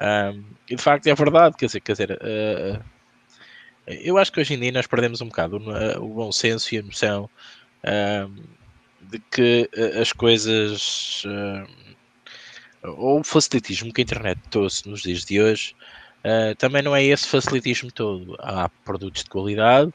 Um, 0.00 0.44
e 0.68 0.76
de 0.76 0.82
facto 0.82 1.06
é 1.06 1.14
verdade, 1.14 1.56
quer 1.56 1.66
dizer, 1.66 1.80
quer 1.80 1.92
dizer 1.92 2.12
uh, 2.12 2.82
eu 3.86 4.16
acho 4.18 4.32
que 4.32 4.40
hoje 4.40 4.54
em 4.54 4.60
dia 4.60 4.72
nós 4.72 4.86
perdemos 4.86 5.20
um 5.20 5.26
bocado 5.26 5.58
o, 5.58 6.04
o 6.04 6.14
bom 6.14 6.32
senso 6.32 6.74
e 6.74 6.78
a 6.78 6.82
noção 6.82 7.28
uh, 7.84 8.30
de 9.02 9.18
que 9.30 9.68
uh, 9.76 10.00
as 10.00 10.12
coisas 10.12 11.24
uh, 11.24 11.68
ou 12.82 13.20
o 13.20 13.24
facilitismo 13.24 13.92
que 13.92 14.00
a 14.00 14.04
internet 14.04 14.40
trouxe 14.50 14.88
nos 14.88 15.02
dias 15.02 15.24
de 15.24 15.40
hoje 15.40 15.74
também 16.58 16.82
não 16.82 16.94
é 16.94 17.02
esse 17.02 17.26
facilitismo 17.26 17.90
todo. 17.90 18.36
Há 18.40 18.68
produtos 18.84 19.24
de 19.24 19.30
qualidade, 19.30 19.90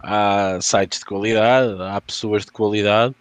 há 0.00 0.58
sites 0.60 0.98
de 0.98 1.04
qualidade, 1.04 1.80
há 1.80 2.00
pessoas 2.00 2.44
de 2.44 2.50
qualidade, 2.50 3.14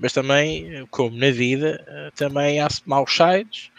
mas 0.00 0.12
também, 0.12 0.84
como 0.90 1.16
na 1.16 1.30
vida, 1.30 2.12
também 2.16 2.58
há 2.58 2.66
maus 2.86 3.16
sites, 3.16 3.70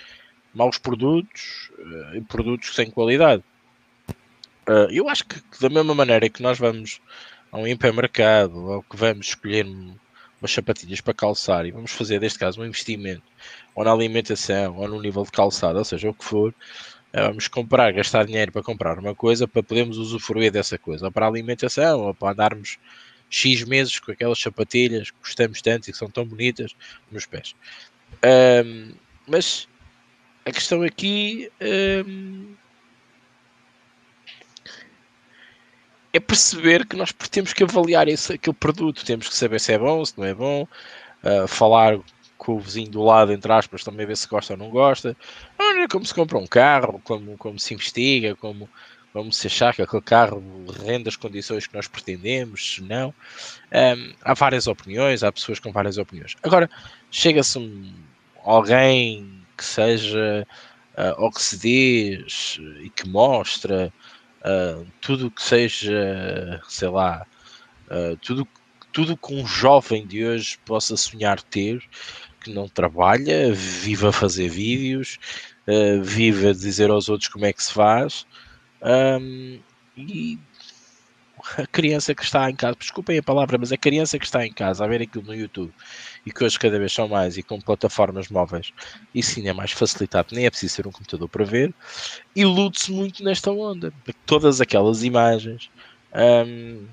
maus 0.54 0.78
produtos 0.78 1.70
e 2.14 2.22
produtos 2.22 2.74
sem 2.74 2.90
qualidade. 2.90 3.44
Uh, 4.68 4.88
eu 4.90 5.10
acho 5.10 5.26
que 5.26 5.42
da 5.60 5.70
mesma 5.70 5.94
maneira 5.94 6.30
que 6.30 6.42
nós 6.42 6.58
vamos 6.58 7.02
a 7.54 7.60
um 7.60 7.68
hipermercado 7.68 8.66
ou 8.66 8.82
que 8.82 8.98
vamos 8.98 9.28
escolher 9.28 9.64
umas 9.66 10.52
sapatilhas 10.52 11.00
para 11.02 11.14
calçar 11.14 11.68
e 11.68 11.72
vamos 11.72 11.92
fazer, 11.92 12.20
neste 12.20 12.40
caso, 12.40 12.60
um 12.60 12.66
investimento 12.66 13.22
ou 13.76 13.86
na 13.86 13.92
alimentação 13.92 14.76
ou 14.76 14.88
no 14.88 15.00
nível 15.00 15.24
de 15.24 15.32
calçado, 15.32 15.78
ou 15.78 15.86
seja, 15.86 16.10
o 16.10 16.16
que 16.16 16.26
for, 16.26 16.50
uh, 16.50 17.28
vamos 17.28 17.48
comprar, 17.48 17.94
gastar 17.94 18.26
dinheiro 18.26 18.52
para 18.52 18.64
comprar 18.64 18.98
uma 18.98 19.14
coisa 19.14 19.48
para 19.48 19.62
podermos 19.62 20.00
usufruir 20.00 20.52
dessa 20.52 20.80
coisa, 20.80 21.06
ou 21.06 21.12
para 21.12 21.28
alimentação, 21.28 22.02
ou 22.02 22.14
para 22.16 22.32
andarmos 22.34 22.80
X 23.30 23.64
meses 23.64 24.00
com 24.00 24.12
aquelas 24.12 24.40
sapatilhas 24.40 25.12
que 25.12 25.20
gostamos 25.20 25.62
tanto 25.62 25.88
e 25.90 25.92
que 25.92 25.98
são 25.98 26.10
tão 26.10 26.26
bonitas 26.26 26.76
nos 27.12 27.28
pés. 27.28 27.56
Um, 28.66 28.94
mas 29.28 29.68
a 30.44 30.52
questão 30.52 30.82
aqui. 30.82 31.52
Um, 32.06 32.56
é 36.14 36.20
perceber 36.20 36.86
que 36.86 36.96
nós 36.96 37.12
temos 37.32 37.54
que 37.54 37.64
avaliar 37.64 38.08
esse, 38.08 38.34
aquele 38.34 38.56
produto, 38.56 39.04
temos 39.04 39.28
que 39.28 39.36
saber 39.36 39.60
se 39.60 39.74
é 39.74 39.80
bom, 39.80 40.06
se 40.06 40.14
não 40.16 40.24
é 40.24 40.34
bom, 40.34 40.68
uh, 41.24 41.48
falar 41.48 42.00
com 42.38 42.56
o 42.56 42.60
vizinho 42.60 42.92
do 42.92 43.02
lado, 43.02 43.32
entre 43.32 43.52
aspas, 43.52 43.84
também 43.84 44.06
ver 44.06 44.16
se 44.16 44.28
gosta 44.28 44.54
ou 44.54 44.60
não 44.60 44.70
gosta. 44.70 45.18
É 45.58 45.88
como 45.88 46.06
se 46.06 46.14
compra 46.14 46.38
um 46.38 46.46
carro, 46.46 47.02
como, 47.04 47.38
como 47.38 47.58
se 47.58 47.74
investiga, 47.74 48.36
como, 48.36 48.70
como 49.12 49.32
se 49.32 49.48
achar 49.48 49.74
que 49.74 49.82
aquele 49.82 50.02
carro 50.02 50.44
rende 50.86 51.10
as 51.10 51.16
condições 51.16 51.66
que 51.66 51.74
nós 51.74 51.88
pretendemos, 51.88 52.76
se 52.76 52.84
não. 52.84 53.14
Um, 53.72 54.14
há 54.22 54.34
várias 54.34 54.68
opiniões, 54.68 55.24
há 55.24 55.32
pessoas 55.32 55.58
com 55.58 55.72
várias 55.72 55.98
opiniões. 55.98 56.36
Agora, 56.44 56.70
chega-se 57.10 57.58
um, 57.58 57.92
alguém 58.44 59.42
que 59.58 59.64
seja 59.64 60.46
uh, 60.98 61.24
ou 61.24 61.32
que 61.32 61.42
se 61.42 61.58
diz 61.58 62.60
e 62.82 62.90
que 62.90 63.08
mostra 63.08 63.92
uh, 64.44 64.86
tudo 65.02 65.32
que 65.32 65.42
seja, 65.42 66.62
sei 66.68 66.90
lá, 66.90 67.26
uh, 67.88 68.18
tudo, 68.18 68.48
tudo 68.92 69.18
que 69.18 69.34
um 69.34 69.46
jovem 69.46 70.06
de 70.06 70.26
hoje 70.26 70.58
possa 70.66 70.96
sonhar 70.98 71.42
ter, 71.42 71.84
que 72.42 72.52
não 72.52 72.68
trabalha, 72.68 73.54
viva 73.54 74.10
a 74.10 74.14
fazer 74.14 74.50
vídeos, 74.50 75.18
uh, 75.68 76.02
viva 76.04 76.50
a 76.50 76.54
dizer 76.54 76.90
aos 76.90 77.10
outros 77.10 77.30
como 77.30 77.46
é 77.46 77.54
que 77.54 77.64
se 77.64 77.74
faz, 77.74 78.26
um, 78.82 79.60
e 79.96 80.38
a 81.58 81.68
criança 81.68 82.16
que 82.16 82.24
está 82.24 82.50
em 82.50 82.56
casa, 82.56 82.76
desculpem 82.80 83.18
a 83.18 83.24
palavra, 83.24 83.58
mas 83.58 83.72
a 83.72 83.78
criança 83.78 84.18
que 84.18 84.26
está 84.26 84.46
em 84.46 84.52
casa 84.52 84.84
a 84.84 84.88
ver 84.88 85.02
aquilo 85.02 85.26
no 85.26 85.36
YouTube 85.36 85.74
e 86.26 86.32
que 86.32 86.44
hoje 86.44 86.58
cada 86.58 86.80
vez 86.80 86.92
são 86.94 87.08
mais 87.08 87.38
e 87.38 87.44
com 87.44 87.60
plataformas 87.60 88.30
móveis, 88.30 88.72
isso 89.14 89.32
sim 89.32 89.48
é 89.48 89.54
mais 89.54 89.72
facilitado, 89.72 90.30
nem 90.34 90.46
é 90.46 90.50
preciso 90.50 90.76
ser 90.76 90.88
um 90.88 90.92
computador 90.92 91.28
para 91.28 91.46
ver, 91.46 91.74
ilude-se 92.36 92.92
muito 92.92 93.24
nesta 93.24 93.52
onda. 93.52 93.94
Todas 94.26 94.62
aquelas 94.62 95.04
imagens 95.04 95.70
um, 96.16 96.86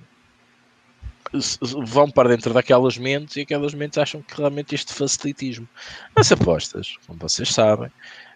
vão 1.85 2.11
para 2.11 2.29
dentro 2.29 2.53
daquelas 2.53 2.99
mentes 2.99 3.37
e 3.37 3.43
aquelas 3.43 3.73
mentes 3.73 3.99
acham 3.99 4.21
que 4.23 4.37
realmente 4.37 4.75
este 4.75 4.93
facilitismo. 4.93 5.69
As 6.17 6.33
apostas, 6.33 6.97
como 7.07 7.19
vocês 7.19 7.53
sabem, 7.53 7.91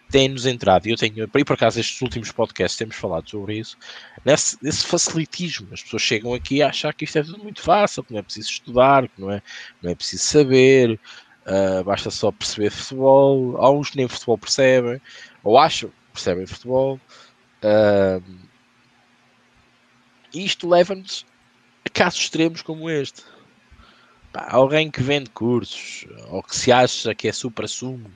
tem-nos 0.09 0.45
entrado, 0.45 0.87
e 0.87 0.91
eu 0.91 0.97
tenho, 0.97 1.23
e 1.23 1.43
por 1.43 1.53
acaso 1.53 1.79
estes 1.79 2.01
últimos 2.01 2.31
podcasts 2.31 2.77
temos 2.77 2.95
falado 2.95 3.29
sobre 3.29 3.57
isso, 3.57 3.77
nesse, 4.23 4.57
nesse 4.61 4.85
facilitismo. 4.85 5.67
As 5.71 5.81
pessoas 5.81 6.01
chegam 6.01 6.33
aqui 6.33 6.61
a 6.61 6.69
achar 6.69 6.93
que 6.93 7.05
isto 7.05 7.17
é 7.17 7.23
tudo 7.23 7.43
muito 7.43 7.61
fácil, 7.61 8.03
que 8.03 8.13
não 8.13 8.19
é 8.19 8.23
preciso 8.23 8.49
estudar, 8.49 9.07
que 9.07 9.19
não 9.19 9.31
é, 9.31 9.41
não 9.81 9.91
é 9.91 9.95
preciso 9.95 10.23
saber, 10.23 10.99
uh, 11.45 11.83
basta 11.83 12.11
só 12.11 12.31
perceber 12.31 12.69
futebol. 12.69 13.57
Há 13.57 13.69
uns 13.71 13.89
que 13.89 13.97
nem 13.97 14.07
futebol 14.07 14.37
percebem, 14.37 15.01
ou 15.43 15.57
acham 15.57 15.89
que 15.89 15.95
percebem 16.13 16.45
futebol. 16.45 16.99
Uh, 17.63 18.23
e 20.33 20.45
isto 20.45 20.67
leva-nos 20.67 21.25
a 21.85 21.89
casos 21.89 22.19
extremos 22.19 22.61
como 22.61 22.89
este. 22.89 23.23
Pá, 24.31 24.47
alguém 24.49 24.91
que 24.91 25.01
vende 25.01 25.29
cursos, 25.29 26.05
ou 26.27 26.43
que 26.43 26.55
se 26.55 26.71
acha 26.71 27.15
que 27.15 27.27
é 27.27 27.31
supra-sumo 27.31 28.11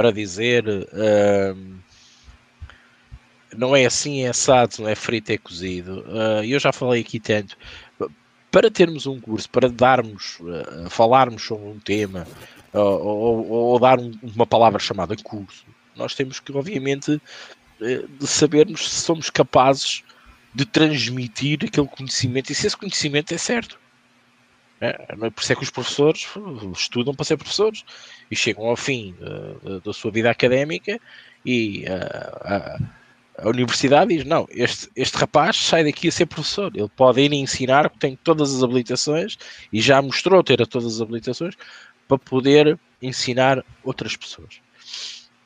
para 0.00 0.12
dizer 0.12 0.64
uh, 0.66 1.78
não 3.54 3.76
é 3.76 3.84
assim, 3.84 4.22
é 4.22 4.30
assado, 4.30 4.76
não 4.78 4.88
é 4.88 4.94
frito, 4.94 5.30
é 5.30 5.36
cozido. 5.36 6.00
Uh, 6.08 6.42
eu 6.42 6.58
já 6.58 6.72
falei 6.72 7.02
aqui 7.02 7.20
tanto. 7.20 7.54
Para 8.50 8.70
termos 8.70 9.06
um 9.06 9.20
curso, 9.20 9.50
para 9.50 9.68
darmos, 9.68 10.38
uh, 10.40 10.88
falarmos 10.88 11.42
sobre 11.42 11.68
um 11.68 11.78
tema 11.78 12.26
ou, 12.72 12.82
ou, 12.82 13.48
ou, 13.50 13.78
dar 13.78 14.00
um, 14.00 14.10
uma 14.22 14.46
palavra 14.46 14.78
chamada 14.78 15.14
curso, 15.22 15.66
nós 15.94 16.14
temos 16.14 16.40
que, 16.40 16.50
obviamente, 16.50 17.20
de 17.78 18.26
sabermos 18.26 18.88
se 18.88 19.02
somos 19.02 19.28
capazes 19.28 20.02
de 20.54 20.64
transmitir 20.64 21.58
aquele 21.62 21.88
conhecimento 21.88 22.50
e 22.50 22.54
se 22.54 22.66
esse 22.66 22.76
conhecimento 22.76 23.34
é 23.34 23.38
certo. 23.38 23.78
É, 24.80 24.92
por 25.30 25.42
isso 25.42 25.52
é 25.52 25.56
que 25.56 25.62
os 25.62 25.70
professores 25.70 26.26
estudam 26.74 27.14
para 27.14 27.24
ser 27.24 27.36
professores 27.36 27.84
e 28.30 28.36
chegam 28.36 28.64
ao 28.64 28.76
fim 28.76 29.14
uh, 29.20 29.80
da 29.80 29.92
sua 29.92 30.10
vida 30.10 30.30
académica 30.30 30.98
e 31.44 31.84
uh, 31.84 32.38
a, 32.40 32.78
a, 33.44 33.48
universidade 33.48 34.16
diz: 34.16 34.24
Não, 34.24 34.48
este, 34.50 34.88
este 34.96 35.18
rapaz 35.18 35.56
sai 35.56 35.84
daqui 35.84 36.08
a 36.08 36.12
ser 36.12 36.24
professor. 36.24 36.72
Ele 36.74 36.88
pode 36.96 37.20
ir 37.20 37.30
ensinar, 37.34 37.90
tem 37.90 38.16
todas 38.24 38.54
as 38.54 38.62
habilitações 38.62 39.36
e 39.70 39.82
já 39.82 40.00
mostrou 40.00 40.42
ter 40.42 40.66
todas 40.66 40.94
as 40.94 41.02
habilitações 41.02 41.54
para 42.08 42.18
poder 42.18 42.78
ensinar 43.02 43.62
outras 43.84 44.16
pessoas. 44.16 44.60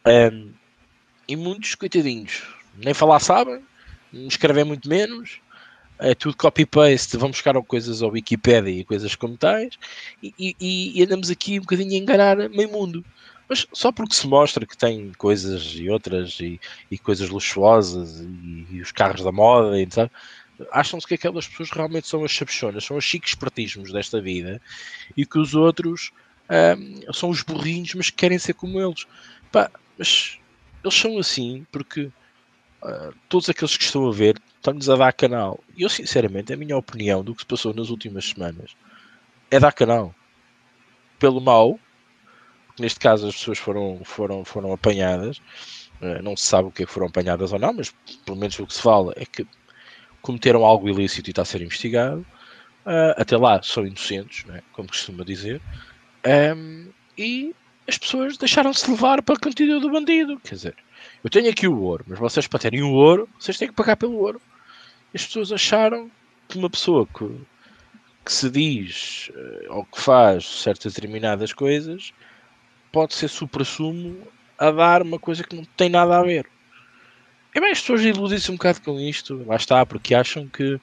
Um, 0.06 0.52
e 1.26 1.34
muitos 1.34 1.74
coitadinhos 1.74 2.42
nem 2.76 2.94
falar 2.94 3.18
sabem, 3.18 3.62
escrever 4.12 4.64
muito 4.64 4.88
menos 4.88 5.40
é 5.98 6.14
tudo 6.14 6.36
copy-paste, 6.36 7.16
vamos 7.16 7.36
buscar 7.36 7.54
coisas 7.62 8.02
ao 8.02 8.10
Wikipedia 8.10 8.80
e 8.80 8.84
coisas 8.84 9.14
como 9.14 9.36
tais, 9.36 9.78
e, 10.22 10.34
e, 10.38 10.92
e, 10.98 11.02
andamos 11.02 11.30
aqui 11.30 11.58
um 11.58 11.62
bocadinho 11.62 11.92
a 11.92 11.96
enganar 11.96 12.36
meio 12.50 12.70
mundo. 12.70 13.04
Mas 13.48 13.66
só 13.72 13.92
porque 13.92 14.14
se 14.14 14.26
mostra 14.26 14.66
que 14.66 14.76
tem 14.76 15.12
coisas 15.18 15.74
e 15.74 15.88
outras, 15.88 16.38
e, 16.40 16.58
e 16.90 16.98
coisas 16.98 17.28
luxuosas, 17.28 18.20
e, 18.70 18.80
os 18.80 18.90
carros 18.90 19.22
da 19.22 19.30
moda, 19.30 19.78
e 19.78 19.86
acham-se 20.72 21.06
que 21.06 21.14
aquelas 21.14 21.46
pessoas 21.46 21.70
realmente 21.70 22.08
são 22.08 22.24
as 22.24 22.30
chapechonas, 22.30 22.84
são 22.84 22.96
os 22.96 23.04
chiques 23.04 23.30
espertismos 23.30 23.92
desta 23.92 24.20
vida, 24.20 24.60
e 25.16 25.26
que 25.26 25.38
os 25.38 25.54
outros 25.54 26.10
um, 26.48 27.12
são 27.12 27.30
os 27.30 27.42
burrinhos, 27.42 27.94
mas 27.94 28.10
que 28.10 28.16
querem 28.16 28.38
ser 28.38 28.54
como 28.54 28.80
eles. 28.80 29.06
Pá, 29.52 29.70
mas 29.98 30.38
eles 30.82 30.94
são 30.94 31.18
assim 31.18 31.66
porque 31.70 32.10
uh, 32.84 33.14
todos 33.28 33.48
aqueles 33.48 33.76
que 33.76 33.84
estão 33.84 34.06
a 34.08 34.12
ver 34.12 34.40
estão-nos 34.56 34.88
a 34.88 34.96
dar 34.96 35.12
canal. 35.12 35.58
Eu, 35.76 35.88
sinceramente, 35.88 36.52
a 36.52 36.56
minha 36.56 36.76
opinião 36.76 37.24
do 37.24 37.34
que 37.34 37.42
se 37.42 37.46
passou 37.46 37.74
nas 37.74 37.90
últimas 37.90 38.26
semanas 38.26 38.76
é 39.50 39.58
dar 39.58 39.72
canal. 39.72 40.14
Pelo 41.18 41.40
mal, 41.40 41.78
neste 42.78 43.00
caso 43.00 43.26
as 43.28 43.34
pessoas 43.34 43.58
foram, 43.58 44.00
foram, 44.04 44.44
foram 44.44 44.72
apanhadas. 44.72 45.38
Uh, 46.00 46.22
não 46.22 46.36
se 46.36 46.44
sabe 46.46 46.68
o 46.68 46.70
que 46.70 46.82
é 46.82 46.86
que 46.86 46.92
foram 46.92 47.06
apanhadas 47.06 47.52
ou 47.52 47.58
não, 47.58 47.72
mas 47.72 47.94
pelo 48.24 48.36
menos 48.36 48.58
o 48.58 48.66
que 48.66 48.74
se 48.74 48.82
fala 48.82 49.12
é 49.16 49.24
que 49.24 49.46
cometeram 50.20 50.64
algo 50.64 50.88
ilícito 50.88 51.28
e 51.28 51.32
está 51.32 51.42
a 51.42 51.44
ser 51.44 51.62
investigado. 51.62 52.24
Uh, 52.84 53.16
até 53.16 53.36
lá 53.36 53.62
são 53.62 53.86
inocentes, 53.86 54.44
né, 54.44 54.62
como 54.72 54.88
costuma 54.88 55.24
dizer. 55.24 55.60
Um, 56.56 56.90
e 57.16 57.54
as 57.86 57.98
pessoas 57.98 58.36
deixaram-se 58.36 58.90
levar 58.90 59.22
para 59.22 59.34
a 59.34 59.38
cantina 59.38 59.78
do 59.78 59.90
bandido. 59.90 60.38
Quer 60.40 60.54
dizer, 60.54 60.76
eu 61.24 61.30
tenho 61.30 61.50
aqui 61.50 61.66
o 61.66 61.80
ouro, 61.80 62.04
mas 62.06 62.18
vocês 62.18 62.46
para 62.46 62.60
terem 62.60 62.82
o 62.82 62.92
ouro, 62.92 63.28
vocês 63.38 63.58
têm 63.58 63.68
que 63.68 63.74
pagar 63.74 63.96
pelo 63.96 64.16
ouro 64.18 64.40
as 65.14 65.24
pessoas 65.24 65.52
acharam 65.52 66.10
que 66.48 66.58
uma 66.58 66.68
pessoa 66.68 67.06
que, 67.06 67.24
que 68.24 68.32
se 68.32 68.50
diz 68.50 69.30
uh, 69.30 69.76
ou 69.76 69.84
que 69.84 70.00
faz 70.00 70.44
certas 70.44 70.92
determinadas 70.92 71.52
coisas 71.52 72.12
pode 72.90 73.14
ser 73.14 73.28
supra-sumo 73.28 74.26
a 74.58 74.70
dar 74.70 75.02
uma 75.02 75.18
coisa 75.18 75.44
que 75.44 75.54
não 75.54 75.64
tem 75.76 75.88
nada 75.88 76.18
a 76.18 76.22
ver. 76.22 76.46
E 77.54 77.60
bem, 77.60 77.70
as 77.70 77.80
pessoas 77.80 78.02
iludem-se 78.02 78.50
um 78.50 78.56
bocado 78.56 78.80
com 78.82 78.98
isto, 78.98 79.44
lá 79.46 79.54
está, 79.54 79.86
porque 79.86 80.14
acham 80.14 80.48
que 80.48 80.80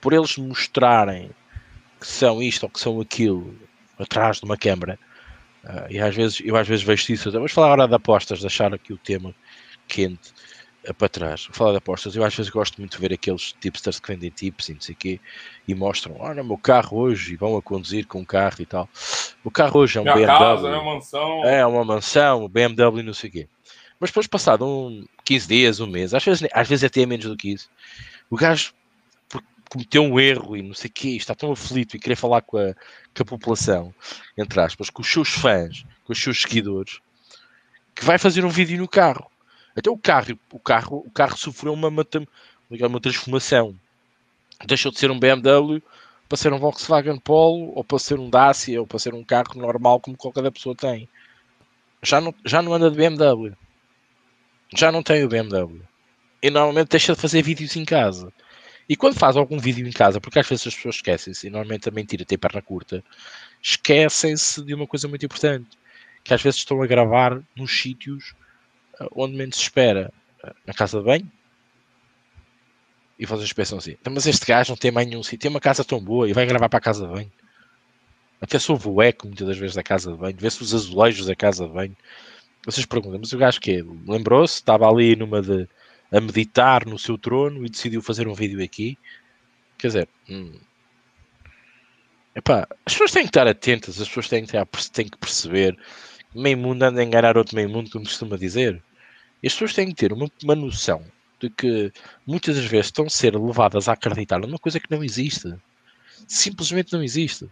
por 0.00 0.12
eles 0.12 0.36
mostrarem 0.36 1.30
que 1.98 2.06
são 2.06 2.42
isto 2.42 2.64
ou 2.64 2.70
que 2.70 2.78
são 2.78 3.00
aquilo 3.00 3.58
atrás 3.98 4.38
de 4.38 4.44
uma 4.44 4.58
câmara, 4.58 4.98
uh, 5.64 5.90
e 5.90 5.98
às 5.98 6.14
vezes 6.14 6.42
eu 6.44 6.56
às 6.56 6.68
vezes 6.68 6.84
vejo 6.84 7.10
isso, 7.10 7.32
vamos 7.32 7.52
falar 7.52 7.68
agora 7.68 7.88
de 7.88 7.94
apostas, 7.94 8.40
deixar 8.40 8.74
aqui 8.74 8.92
o 8.92 8.98
tema 8.98 9.34
quente 9.86 10.32
uh, 10.88 10.94
para 10.94 11.08
trás. 11.08 11.46
Vou 11.46 11.54
falar 11.54 11.72
de 11.72 11.78
apostas, 11.78 12.14
eu 12.14 12.24
às 12.24 12.34
vezes 12.34 12.50
gosto 12.50 12.78
muito 12.78 12.92
de 12.92 12.98
ver 12.98 13.12
aqueles 13.12 13.52
tipsters 13.60 13.98
que 14.00 14.08
vendem 14.08 14.30
tips 14.30 14.68
e 14.68 14.74
não 14.74 14.80
sei 14.80 14.94
o 14.94 14.98
quê, 14.98 15.20
e 15.66 15.74
mostram, 15.74 16.16
olha, 16.18 16.42
meu 16.42 16.58
carro 16.58 16.98
hoje, 16.98 17.34
e 17.34 17.36
vão 17.36 17.56
a 17.56 17.62
conduzir 17.62 18.06
com 18.06 18.20
um 18.20 18.24
carro 18.24 18.56
e 18.60 18.66
tal. 18.66 18.88
O 19.44 19.50
carro 19.50 19.80
hoje 19.80 19.98
é 19.98 20.00
um 20.00 20.04
Minha 20.04 20.16
BMW. 20.16 20.38
casa, 20.38 20.68
é 20.68 20.76
uma 20.76 20.94
mansão. 20.94 21.44
É, 21.44 21.66
uma 21.66 21.84
mansão, 21.84 22.48
BMW 22.48 23.02
não 23.02 23.14
sei 23.14 23.30
o 23.30 23.32
quê. 23.32 23.48
Mas 23.98 24.10
depois, 24.10 24.26
passado 24.26 24.66
um 24.66 25.06
15 25.24 25.48
dias, 25.48 25.80
um 25.80 25.86
mês, 25.86 26.12
às 26.12 26.24
vezes, 26.24 26.48
às 26.52 26.68
vezes 26.68 26.84
até 26.84 27.06
menos 27.06 27.26
do 27.26 27.36
que 27.36 27.52
isso, 27.52 27.70
o 28.28 28.36
gajo 28.36 28.74
cometeu 29.68 30.02
um 30.02 30.18
erro 30.18 30.56
e 30.56 30.62
não 30.62 30.74
sei 30.74 30.88
o 30.88 30.92
quê, 30.92 31.08
está 31.10 31.34
tão 31.34 31.52
aflito 31.52 31.96
e 31.96 31.98
querer 31.98 32.16
falar 32.16 32.42
com 32.42 32.58
a, 32.58 32.74
com 32.74 33.22
a 33.22 33.24
população, 33.24 33.94
entre 34.36 34.60
aspas, 34.60 34.90
com 34.90 35.02
os 35.02 35.10
seus 35.10 35.28
fãs, 35.28 35.84
com 36.04 36.12
os 36.12 36.22
seus 36.22 36.42
seguidores, 36.42 37.00
que 37.94 38.04
vai 38.04 38.18
fazer 38.18 38.44
um 38.44 38.48
vídeo 38.48 38.78
no 38.78 38.88
carro. 38.88 39.30
Até 39.76 39.90
o 39.90 39.98
carro, 39.98 40.38
o 40.50 40.58
carro, 40.58 41.04
o 41.06 41.10
carro 41.10 41.36
sofreu 41.36 41.72
uma, 41.72 41.88
uma, 41.88 42.06
uma 42.70 43.00
transformação. 43.00 43.74
Deixou 44.64 44.90
de 44.90 44.98
ser 44.98 45.10
um 45.10 45.18
BMW 45.18 45.82
para 46.28 46.38
ser 46.38 46.52
um 46.52 46.58
Volkswagen 46.58 47.18
Polo, 47.18 47.72
ou 47.74 47.84
para 47.84 47.98
ser 47.98 48.18
um 48.18 48.28
Dacia, 48.28 48.80
ou 48.80 48.86
para 48.86 48.98
ser 48.98 49.14
um 49.14 49.22
carro 49.22 49.54
normal 49.54 50.00
como 50.00 50.16
qualquer 50.16 50.50
pessoa 50.50 50.74
tem. 50.74 51.08
Já 52.02 52.20
não, 52.20 52.34
já 52.44 52.62
não 52.62 52.72
anda 52.72 52.90
de 52.90 52.96
BMW 52.96 53.54
já 54.74 54.90
não 54.90 55.02
tem 55.02 55.24
o 55.24 55.28
BMW. 55.28 55.82
E 56.42 56.50
normalmente 56.50 56.88
deixa 56.88 57.14
de 57.14 57.20
fazer 57.20 57.42
vídeos 57.42 57.76
em 57.76 57.84
casa. 57.84 58.32
E 58.88 58.96
quando 58.96 59.18
faz 59.18 59.36
algum 59.36 59.58
vídeo 59.58 59.86
em 59.86 59.92
casa, 59.92 60.20
porque 60.20 60.38
às 60.38 60.48
vezes 60.48 60.66
as 60.66 60.74
pessoas 60.74 60.96
esquecem-se, 60.96 61.46
e 61.46 61.50
normalmente 61.50 61.88
a 61.88 61.92
mentira 61.92 62.24
tem 62.24 62.38
perna 62.38 62.62
curta, 62.62 63.02
esquecem-se 63.60 64.62
de 64.62 64.74
uma 64.74 64.86
coisa 64.86 65.08
muito 65.08 65.26
importante, 65.26 65.76
que 66.22 66.32
às 66.32 66.42
vezes 66.42 66.60
estão 66.60 66.80
a 66.82 66.86
gravar 66.86 67.42
nos 67.56 67.80
sítios 67.80 68.34
onde 69.14 69.36
menos 69.36 69.56
se 69.56 69.62
espera. 69.62 70.12
Eh, 70.42 70.52
na 70.66 70.74
casa 70.74 70.98
de 70.98 71.04
banho. 71.04 71.32
E 73.18 73.24
vocês 73.24 73.52
pensam 73.52 73.78
assim, 73.78 73.92
então, 73.92 74.12
mas 74.12 74.26
este 74.26 74.44
gajo 74.44 74.72
não 74.72 74.76
tem 74.76 74.90
mais 74.90 75.08
nenhum 75.08 75.22
sítio, 75.22 75.38
tem 75.38 75.50
uma 75.50 75.60
casa 75.60 75.82
tão 75.82 75.98
boa 75.98 76.28
e 76.28 76.34
vai 76.34 76.44
gravar 76.44 76.68
para 76.68 76.78
a 76.78 76.82
casa 76.82 77.06
de 77.06 77.12
banho. 77.12 77.32
Até 78.40 78.58
soube 78.58 78.86
o 78.86 79.00
eco 79.00 79.26
muitas 79.26 79.46
das 79.46 79.56
vezes 79.56 79.74
da 79.74 79.82
casa 79.82 80.12
de 80.12 80.18
banho, 80.18 80.36
vê-se 80.38 80.62
os 80.62 80.74
azulejos 80.74 81.26
da 81.26 81.34
casa 81.34 81.66
de 81.66 81.72
banho. 81.72 81.96
Vocês 82.66 82.84
perguntam, 82.84 83.18
mas 83.18 83.32
o 83.32 83.38
gajo 83.38 83.60
que 83.60 83.82
Lembrou-se, 84.06 84.56
estava 84.56 84.88
ali 84.88 85.16
numa 85.16 85.40
de 85.40 85.66
a 86.12 86.20
meditar 86.20 86.86
no 86.86 86.98
seu 86.98 87.18
trono 87.18 87.64
e 87.64 87.70
decidiu 87.70 88.02
fazer 88.02 88.28
um 88.28 88.34
vídeo 88.34 88.62
aqui. 88.62 88.98
Quer 89.78 89.86
dizer, 89.88 90.08
hum, 90.28 90.52
epá, 92.34 92.68
as 92.84 92.92
pessoas 92.92 93.12
têm 93.12 93.22
que 93.22 93.30
estar 93.30 93.46
atentas, 93.46 94.00
as 94.00 94.06
pessoas 94.08 94.28
têm 94.28 94.44
que, 94.44 94.52
têm 94.92 95.08
que 95.08 95.18
perceber 95.18 95.76
meio 96.34 96.58
mundo 96.58 96.82
anda 96.82 97.00
a 97.00 97.04
enganar 97.04 97.36
outro 97.36 97.56
meio 97.56 97.68
mundo, 97.68 97.90
como 97.90 98.04
costuma 98.04 98.36
dizer. 98.36 98.82
As 99.46 99.52
pessoas 99.52 99.74
têm 99.74 99.88
que 99.88 99.94
ter 99.94 100.12
uma, 100.12 100.28
uma 100.42 100.54
noção 100.54 101.04
de 101.40 101.50
que 101.50 101.92
muitas 102.26 102.56
das 102.56 102.64
vezes 102.64 102.86
estão 102.86 103.06
a 103.06 103.10
ser 103.10 103.36
levadas 103.36 103.88
a 103.88 103.92
acreditar 103.92 104.38
numa 104.40 104.58
coisa 104.58 104.80
que 104.80 104.90
não 104.90 105.04
existe. 105.04 105.54
Simplesmente 106.26 106.92
não 106.92 107.02
existe. 107.02 107.48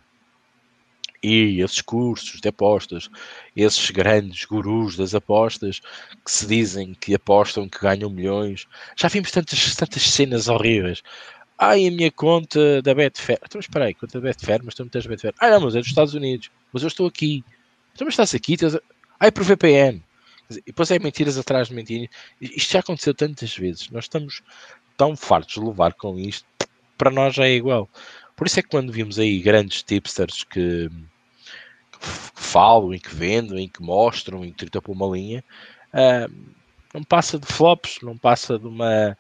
E 1.23 1.61
esses 1.63 1.81
cursos 1.81 2.41
de 2.41 2.49
apostas, 2.49 3.09
esses 3.57 3.91
grandes 3.91 4.45
gurus 4.45 4.97
das 4.97 5.15
apostas 5.15 5.81
que 6.25 6.31
se 6.31 6.47
dizem 6.47 6.95
que 6.95 7.15
apostam 7.15 7.69
que 7.69 7.79
ganham 7.79 8.11
milhões, 8.11 8.67
já 8.97 9.09
vimos 9.09 9.31
tantas, 9.31 9.75
tantas 9.75 10.03
cenas 10.03 10.49
horríveis. 10.49 11.03
Ai, 11.59 11.87
a 11.87 11.91
minha 11.91 12.11
conta 12.11 12.83
da 12.83 12.95
Betfair. 12.95 13.39
Então, 13.43 13.61
espera 13.61 13.87
aí, 13.87 13.95
conta 13.95 14.21
da 14.21 14.29
Betfair, 14.29 14.61
mas 14.65 14.75
tu 14.75 14.83
não 14.83 14.91
tens 14.91 15.07
Betfair. 15.07 15.35
Ah, 15.39 15.51
não, 15.51 15.61
mas 15.61 15.75
é 15.75 15.79
dos 15.79 15.89
Estados 15.89 16.13
Unidos. 16.13 16.51
Mas 16.73 16.83
eu 16.83 16.89
estou 16.89 17.07
aqui. 17.07 17.45
Então, 17.95 18.05
mas 18.05 18.15
estás 18.15 18.35
aqui? 18.35 18.55
Estás... 18.55 18.77
Ai, 19.19 19.31
por 19.31 19.45
VPN. 19.45 20.03
E 20.51 20.63
depois 20.67 20.91
é 20.91 20.99
mentiras 20.99 21.39
atrás 21.39 21.69
de 21.69 21.75
mentiras. 21.75 22.09
Isto 22.41 22.73
já 22.73 22.81
aconteceu 22.81 23.15
tantas 23.15 23.57
vezes. 23.57 23.91
Nós 23.91 24.05
estamos 24.05 24.43
tão 24.97 25.17
fartos 25.17 25.55
de 25.55 25.61
levar 25.61 25.95
com 25.95 26.19
isto. 26.19 26.47
Para 26.97 27.11
nós 27.11 27.35
já 27.35 27.47
é 27.47 27.55
igual. 27.55 27.89
Por 28.37 28.47
isso 28.47 28.59
é 28.59 28.63
que 28.63 28.69
quando 28.69 28.93
vimos 28.93 29.19
aí 29.19 29.41
grandes 29.41 29.83
tipsters 29.83 30.45
que 30.45 30.91
que 32.05 32.43
falam 32.43 32.93
e 32.93 33.01
que 33.01 33.15
vendem 33.15 33.69
que 33.69 33.83
mostram 33.83 34.45
e 34.45 34.51
que 34.51 34.59
tritam 34.59 34.83
por 34.83 34.93
uma 34.93 35.17
linha, 35.17 35.43
uh, 35.95 36.55
não 36.93 37.03
passa 37.03 37.39
de 37.39 37.47
flops, 37.47 37.99
não 38.03 38.17
passa 38.17 38.59
de 38.59 38.67
uma 38.67 39.17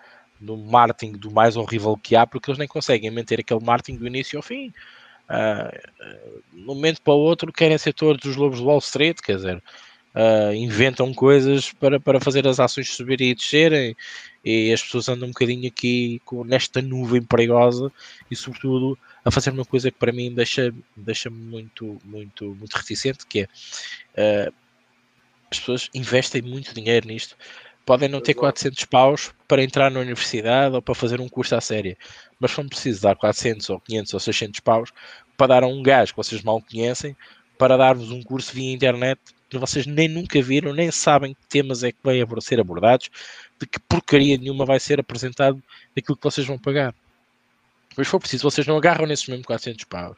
um 0.46 0.70
marketing 0.70 1.12
do 1.12 1.30
mais 1.30 1.56
horrível 1.56 1.96
que 1.96 2.14
há, 2.14 2.26
porque 2.26 2.50
eles 2.50 2.58
nem 2.58 2.68
conseguem 2.68 3.10
manter 3.10 3.40
aquele 3.40 3.64
marketing 3.64 3.96
do 3.98 4.06
início 4.06 4.38
ao 4.38 4.42
fim. 4.42 4.72
Uh, 5.28 6.54
um 6.54 6.66
momento 6.66 7.00
para 7.00 7.14
o 7.14 7.18
outro 7.18 7.50
querem 7.50 7.78
ser 7.78 7.94
todos 7.94 8.24
os 8.26 8.37
lobos 8.37 8.58
de 8.58 8.64
Wall 8.64 8.78
Street, 8.78 9.18
quer 9.22 9.37
dizer, 9.37 9.62
uh, 10.14 10.55
inventam 10.55 11.12
coisas 11.12 11.72
para, 11.72 11.98
para 11.98 12.20
fazer 12.20 12.46
as 12.46 12.61
ações 12.61 12.94
subirem 12.94 13.31
e 13.31 13.35
descerem, 13.35 13.96
e 14.44 14.72
as 14.72 14.83
pessoas 14.83 15.09
andam 15.09 15.29
um 15.29 15.33
bocadinho 15.33 15.66
aqui 15.66 16.20
com, 16.24 16.44
nesta 16.44 16.81
nuvem 16.81 17.22
perigosa 17.22 17.90
e, 18.31 18.37
sobretudo, 18.37 18.98
a 19.24 19.31
fazer 19.31 19.50
uma 19.50 19.64
coisa 19.64 19.90
que 19.90 19.98
para 19.98 20.12
mim 20.12 20.33
deixa, 20.33 20.72
deixa 20.96 21.31
muito, 21.31 21.98
muito, 22.05 22.55
muito 22.55 22.74
reticente, 22.74 23.27
que 23.27 23.40
é 23.40 24.48
uh, 24.48 24.55
as 25.50 25.59
pessoas 25.59 25.90
investem 25.94 26.42
muito 26.42 26.74
dinheiro 26.74 27.07
nisto. 27.07 27.37
Podem 27.87 28.09
não 28.09 28.20
ter 28.20 28.35
400 28.35 28.87
paus 28.87 29.33
para 29.46 29.62
entrar 29.62 29.90
na 29.90 30.00
universidade 30.00 30.74
ou 30.74 30.83
para 30.83 30.94
fazer 30.94 31.20
um 31.20 31.29
curso 31.29 31.55
à 31.55 31.61
séria, 31.61 31.96
mas 32.40 32.50
vão 32.50 32.66
precisar 32.66 33.11
dar 33.11 33.16
400 33.16 33.70
ou 33.70 33.81
500 33.81 34.14
ou 34.14 34.20
600 34.20 34.61
paus 34.61 34.90
para 35.37 35.48
dar 35.48 35.62
a 35.62 35.66
um 35.66 35.83
gajo 35.83 36.12
que 36.12 36.16
vocês 36.16 36.42
mal 36.42 36.62
conhecem 36.62 37.14
para 37.59 37.77
dar-vos 37.77 38.11
um 38.11 38.22
curso 38.22 38.53
via 38.53 38.72
internet 38.72 39.20
que 39.60 39.66
vocês 39.66 39.86
nem 39.86 40.08
nunca 40.08 40.40
viram, 40.42 40.72
nem 40.72 40.90
sabem 40.90 41.34
que 41.34 41.46
temas 41.48 41.82
é 41.82 41.92
que 41.92 41.98
vão 42.02 42.40
ser 42.40 42.60
abordados, 42.60 43.10
de 43.58 43.66
que 43.66 43.78
porcaria 43.80 44.36
nenhuma 44.36 44.64
vai 44.64 44.80
ser 44.80 45.00
apresentado 45.00 45.62
daquilo 45.94 46.16
que 46.16 46.24
vocês 46.24 46.46
vão 46.46 46.58
pagar. 46.58 46.94
Mas 47.96 48.06
se 48.06 48.10
for 48.10 48.20
preciso, 48.20 48.42
vocês 48.50 48.66
não 48.66 48.76
agarram 48.76 49.06
nesses 49.06 49.28
mesmos 49.28 49.46
400 49.46 49.84
paus. 49.84 50.16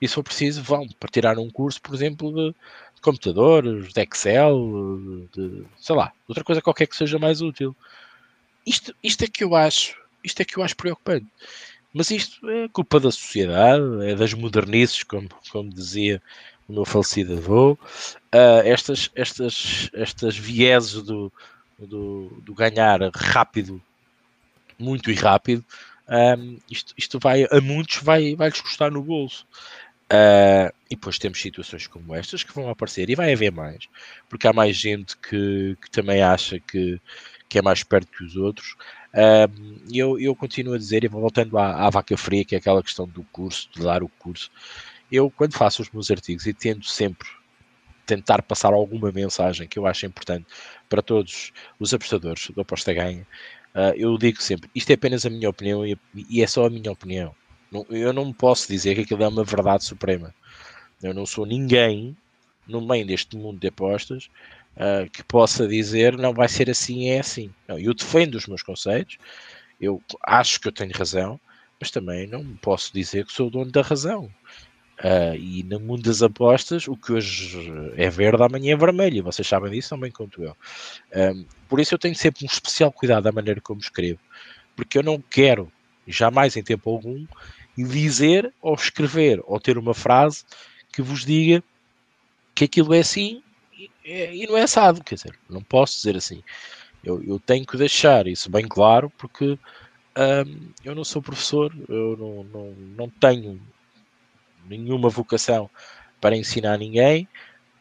E 0.00 0.08
se 0.08 0.14
for 0.14 0.22
preciso, 0.22 0.62
vão 0.62 0.86
para 1.00 1.08
tirar 1.08 1.38
um 1.38 1.48
curso, 1.48 1.80
por 1.80 1.94
exemplo, 1.94 2.32
de, 2.32 2.54
computadores, 3.00 3.92
de 3.92 4.00
Excel, 4.02 5.28
de, 5.32 5.64
sei 5.78 5.94
lá, 5.94 6.12
outra 6.26 6.42
coisa 6.42 6.62
qualquer 6.62 6.86
que 6.86 6.96
seja 6.96 7.18
mais 7.18 7.42
útil. 7.42 7.76
Isto, 8.66 8.94
isto 9.02 9.24
é 9.24 9.26
que 9.26 9.44
eu 9.44 9.54
acho, 9.54 9.96
isto 10.22 10.40
é 10.40 10.44
que 10.44 10.56
eu 10.56 10.62
acho 10.62 10.76
preocupante. 10.76 11.26
Mas 11.92 12.10
isto 12.10 12.48
é 12.50 12.66
culpa 12.68 12.98
da 12.98 13.10
sociedade, 13.10 13.84
é 14.04 14.14
das 14.16 14.34
modernices, 14.34 15.04
como, 15.04 15.28
como 15.50 15.70
dizia 15.70 16.20
o 16.68 16.72
meu 16.72 16.84
falecido 16.84 17.34
avô. 17.34 17.72
Uh, 18.34 18.62
estas, 18.64 19.10
estas, 19.14 19.90
estas 19.92 20.36
vieses 20.36 21.02
do, 21.02 21.32
do, 21.78 22.40
do 22.42 22.54
ganhar 22.54 23.00
rápido, 23.14 23.80
muito 24.78 25.10
e 25.10 25.14
rápido, 25.14 25.64
um, 26.08 26.58
isto, 26.70 26.92
isto 26.96 27.18
vai 27.18 27.46
a 27.50 27.60
muitos 27.60 28.02
vai, 28.02 28.34
vai 28.34 28.48
lhes 28.48 28.60
custar 28.60 28.90
no 28.90 29.02
bolso. 29.02 29.46
Uh, 30.04 30.68
e 30.90 30.94
depois 30.96 31.18
temos 31.18 31.40
situações 31.40 31.86
como 31.86 32.14
estas 32.14 32.42
que 32.42 32.52
vão 32.52 32.68
aparecer 32.68 33.08
e 33.08 33.14
vai 33.14 33.32
haver 33.32 33.50
mais, 33.50 33.88
porque 34.28 34.46
há 34.46 34.52
mais 34.52 34.76
gente 34.76 35.16
que, 35.16 35.76
que 35.80 35.90
também 35.90 36.22
acha 36.22 36.60
que, 36.60 37.00
que 37.48 37.58
é 37.58 37.62
mais 37.62 37.82
perto 37.82 38.12
que 38.12 38.24
os 38.24 38.36
outros. 38.36 38.76
E 39.90 39.98
eu, 39.98 40.18
eu 40.18 40.34
continuo 40.34 40.74
a 40.74 40.78
dizer, 40.78 41.04
e 41.04 41.08
voltando 41.08 41.56
à, 41.56 41.86
à, 41.86 41.90
vaca 41.90 42.16
fria, 42.16 42.44
que 42.44 42.54
é 42.54 42.58
aquela 42.58 42.82
questão 42.82 43.06
do 43.06 43.22
curso, 43.32 43.68
de 43.72 43.82
dar 43.82 44.02
o 44.02 44.08
curso, 44.08 44.50
eu 45.14 45.30
quando 45.30 45.54
faço 45.54 45.82
os 45.82 45.90
meus 45.90 46.10
artigos 46.10 46.46
e 46.46 46.54
tento 46.54 46.86
sempre 46.86 47.28
tentar 48.06 48.42
passar 48.42 48.72
alguma 48.72 49.10
mensagem 49.10 49.66
que 49.66 49.78
eu 49.78 49.86
acho 49.86 50.04
importante 50.04 50.46
para 50.88 51.00
todos 51.00 51.52
os 51.78 51.94
apostadores 51.94 52.50
do 52.50 52.60
Aposta 52.60 52.92
Ganha, 52.92 53.26
Uh, 53.74 53.90
eu 53.96 54.16
digo 54.16 54.40
sempre, 54.40 54.70
isto 54.72 54.88
é 54.90 54.94
apenas 54.94 55.26
a 55.26 55.30
minha 55.30 55.50
opinião 55.50 55.84
e, 55.84 55.98
e 56.30 56.42
é 56.42 56.46
só 56.46 56.66
a 56.66 56.70
minha 56.70 56.92
opinião. 56.92 57.34
Não, 57.72 57.84
eu 57.90 58.12
não 58.12 58.32
posso 58.32 58.68
dizer 58.68 58.94
que 58.94 59.00
aquilo 59.00 59.24
é 59.24 59.28
uma 59.28 59.42
verdade 59.42 59.84
suprema. 59.84 60.32
Eu 61.02 61.12
não 61.12 61.26
sou 61.26 61.44
ninguém 61.44 62.16
no 62.68 62.80
meio 62.80 63.04
deste 63.04 63.36
mundo 63.36 63.58
de 63.58 63.66
apostas 63.66 64.30
uh, 64.76 65.10
que 65.10 65.24
possa 65.24 65.66
dizer 65.66 66.16
não 66.16 66.32
vai 66.32 66.48
ser 66.48 66.70
assim, 66.70 67.08
é 67.08 67.18
assim. 67.18 67.52
Não, 67.66 67.76
eu 67.76 67.92
defendo 67.92 68.36
os 68.36 68.46
meus 68.46 68.62
conceitos, 68.62 69.18
eu 69.80 70.00
acho 70.24 70.60
que 70.60 70.68
eu 70.68 70.72
tenho 70.72 70.92
razão, 70.96 71.40
mas 71.80 71.90
também 71.90 72.28
não 72.28 72.56
posso 72.58 72.92
dizer 72.94 73.26
que 73.26 73.32
sou 73.32 73.48
o 73.48 73.50
dono 73.50 73.72
da 73.72 73.82
razão. 73.82 74.30
Uh, 75.02 75.34
e 75.36 75.62
no 75.64 75.80
mundo 75.80 76.02
das 76.02 76.22
apostas, 76.22 76.86
o 76.86 76.96
que 76.96 77.12
hoje 77.12 77.72
é 77.96 78.08
verde, 78.08 78.42
amanhã 78.42 78.72
é 78.72 78.76
vermelho. 78.76 79.16
E 79.16 79.20
vocês 79.20 79.46
sabem 79.46 79.72
disso 79.72 79.90
também 79.90 80.10
quanto 80.10 80.42
eu. 80.42 80.56
Por 81.68 81.80
isso 81.80 81.94
eu 81.94 81.98
tenho 81.98 82.14
sempre 82.14 82.44
um 82.44 82.46
especial 82.46 82.92
cuidado 82.92 83.24
da 83.24 83.32
maneira 83.32 83.60
como 83.60 83.80
escrevo. 83.80 84.20
Porque 84.76 84.98
eu 84.98 85.02
não 85.02 85.20
quero, 85.20 85.70
jamais 86.06 86.56
em 86.56 86.62
tempo 86.62 86.90
algum, 86.90 87.26
dizer 87.76 88.52
ou 88.62 88.74
escrever 88.74 89.42
ou 89.44 89.58
ter 89.58 89.76
uma 89.76 89.94
frase 89.94 90.44
que 90.92 91.02
vos 91.02 91.24
diga 91.24 91.62
que 92.54 92.64
aquilo 92.64 92.94
é 92.94 93.00
assim 93.00 93.42
é, 94.04 94.34
e 94.34 94.46
não 94.46 94.56
é 94.56 94.62
assado, 94.62 95.02
quer 95.02 95.16
dizer, 95.16 95.36
não 95.48 95.62
posso 95.62 95.96
dizer 95.96 96.16
assim. 96.16 96.42
Eu, 97.02 97.22
eu 97.22 97.38
tenho 97.38 97.66
que 97.66 97.76
deixar 97.76 98.26
isso 98.26 98.50
bem 98.50 98.66
claro 98.66 99.10
porque 99.18 99.58
um, 100.16 100.68
eu 100.84 100.94
não 100.94 101.04
sou 101.04 101.20
professor, 101.20 101.74
eu 101.88 102.16
não, 102.16 102.44
não, 102.44 102.70
não 102.96 103.10
tenho 103.10 103.60
nenhuma 104.68 105.08
vocação 105.08 105.68
para 106.20 106.36
ensinar 106.36 106.78
ninguém 106.78 107.28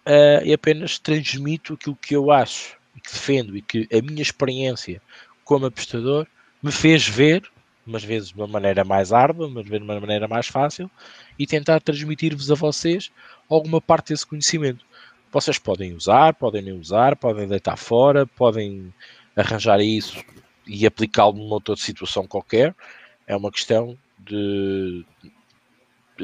uh, 0.06 0.46
e 0.46 0.54
apenas 0.54 1.00
transmito 1.00 1.74
aquilo 1.74 1.96
que 1.96 2.16
eu 2.16 2.32
acho 2.32 2.78
e 2.96 3.02
que 3.02 3.12
defendo 3.12 3.58
e 3.58 3.62
que 3.62 3.88
a 3.92 4.02
minha 4.02 4.22
experiência 4.22 5.02
como 5.44 5.66
apostador 5.66 6.28
me 6.62 6.72
fez 6.72 7.08
ver, 7.08 7.44
umas 7.86 8.04
vezes 8.04 8.30
de 8.30 8.36
uma 8.36 8.48
maneira 8.48 8.84
mais 8.86 9.12
árdua, 9.12 9.48
umas 9.48 9.66
vezes 9.66 9.86
de 9.86 9.92
uma 9.92 10.00
maneira 10.00 10.28
mais 10.28 10.48
fácil, 10.48 10.90
e 11.38 11.46
tentar 11.46 11.82
transmitir-vos 11.82 12.50
a 12.50 12.56
vocês 12.56 13.12
alguma 13.50 13.82
parte 13.82 14.14
desse 14.14 14.26
conhecimento. 14.26 14.86
Vocês 15.32 15.60
podem 15.60 15.94
usar, 15.94 16.34
podem 16.36 16.62
nem 16.62 16.74
usar, 16.74 17.16
podem 17.16 17.48
deitar 17.48 17.76
fora, 17.76 18.26
podem 18.26 18.94
arranjar 19.36 19.82
isso 19.82 20.24
e 20.66 20.86
aplicá-lo 20.86 21.34
numa 21.34 21.56
outra 21.56 21.76
situação 21.76 22.26
qualquer. 22.26 22.74
É 23.28 23.36
uma 23.36 23.52
questão 23.52 23.98
de, 24.20 25.04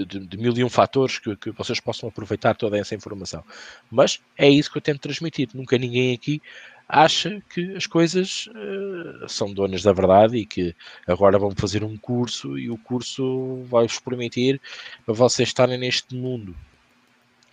de, 0.05 0.19
de, 0.19 0.37
mil 0.37 0.53
e 0.55 0.63
um 0.63 0.69
fatores 0.69 1.19
que, 1.19 1.35
que, 1.35 1.51
vocês 1.51 1.79
possam 1.79 2.09
aproveitar 2.09 2.55
toda 2.55 2.77
essa 2.77 2.95
informação. 2.95 3.43
Mas 3.89 4.19
é 4.37 4.49
isso 4.49 4.71
que 4.71 4.77
eu 4.77 4.81
tento 4.81 4.99
transmitir. 4.99 5.49
Nunca 5.53 5.77
ninguém 5.77 6.13
aqui 6.13 6.41
acha 6.89 7.39
que 7.53 7.75
as 7.75 7.85
coisas 7.85 8.47
uh, 8.47 9.29
são 9.29 9.53
donas 9.53 9.83
da 9.83 9.93
verdade 9.93 10.37
e 10.37 10.45
que 10.45 10.75
agora 11.07 11.37
vão 11.37 11.51
fazer 11.51 11.83
um 11.83 11.95
curso 11.95 12.57
e 12.57 12.71
o 12.71 12.77
curso 12.77 13.63
vai 13.65 13.85
vos 13.85 13.99
permitir 13.99 14.59
a 15.07 15.13
vocês 15.13 15.49
estarem 15.49 15.77
neste 15.77 16.15
mundo 16.15 16.55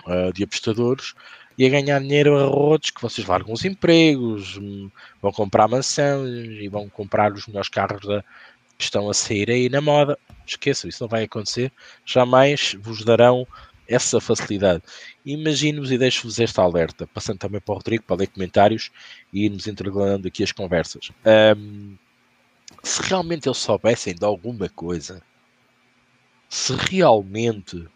uh, 0.06 0.32
de 0.32 0.42
apostadores 0.42 1.14
e 1.59 1.66
a 1.66 1.68
ganhar 1.68 2.00
dinheiro 2.00 2.38
a 2.38 2.44
rodos 2.44 2.90
que 2.90 3.00
vocês 3.00 3.26
largam 3.26 3.52
os 3.52 3.64
empregos, 3.64 4.56
hum, 4.59 4.90
vão 5.20 5.32
comprar 5.32 5.68
mansões 5.68 6.61
e 6.61 6.68
vão 6.68 6.88
comprar 6.88 7.32
os 7.32 7.46
melhores 7.46 7.68
carros 7.68 8.06
da, 8.06 8.24
estão 8.78 9.08
a 9.08 9.14
sair 9.14 9.50
aí 9.50 9.68
na 9.68 9.80
moda. 9.80 10.18
Esqueçam, 10.46 10.88
isso 10.88 11.02
não 11.02 11.08
vai 11.08 11.24
acontecer. 11.24 11.72
Jamais 12.04 12.76
vos 12.80 13.04
darão 13.04 13.46
essa 13.88 14.20
facilidade. 14.20 14.82
Imagino-vos 15.24 15.90
e 15.90 15.98
deixo-vos 15.98 16.38
esta 16.40 16.62
alerta, 16.62 17.06
passando 17.06 17.38
também 17.38 17.60
para 17.60 17.72
o 17.72 17.76
Rodrigo, 17.76 18.04
para 18.04 18.16
ler 18.16 18.28
comentários 18.28 18.90
e 19.32 19.44
irmos 19.44 19.66
intercalando 19.66 20.26
aqui 20.28 20.42
as 20.42 20.52
conversas. 20.52 21.10
Um, 21.56 21.96
se 22.82 23.02
realmente 23.02 23.48
eles 23.48 23.58
soubessem 23.58 24.14
de 24.14 24.24
alguma 24.24 24.68
coisa, 24.68 25.22
se 26.48 26.74
realmente 26.74 27.86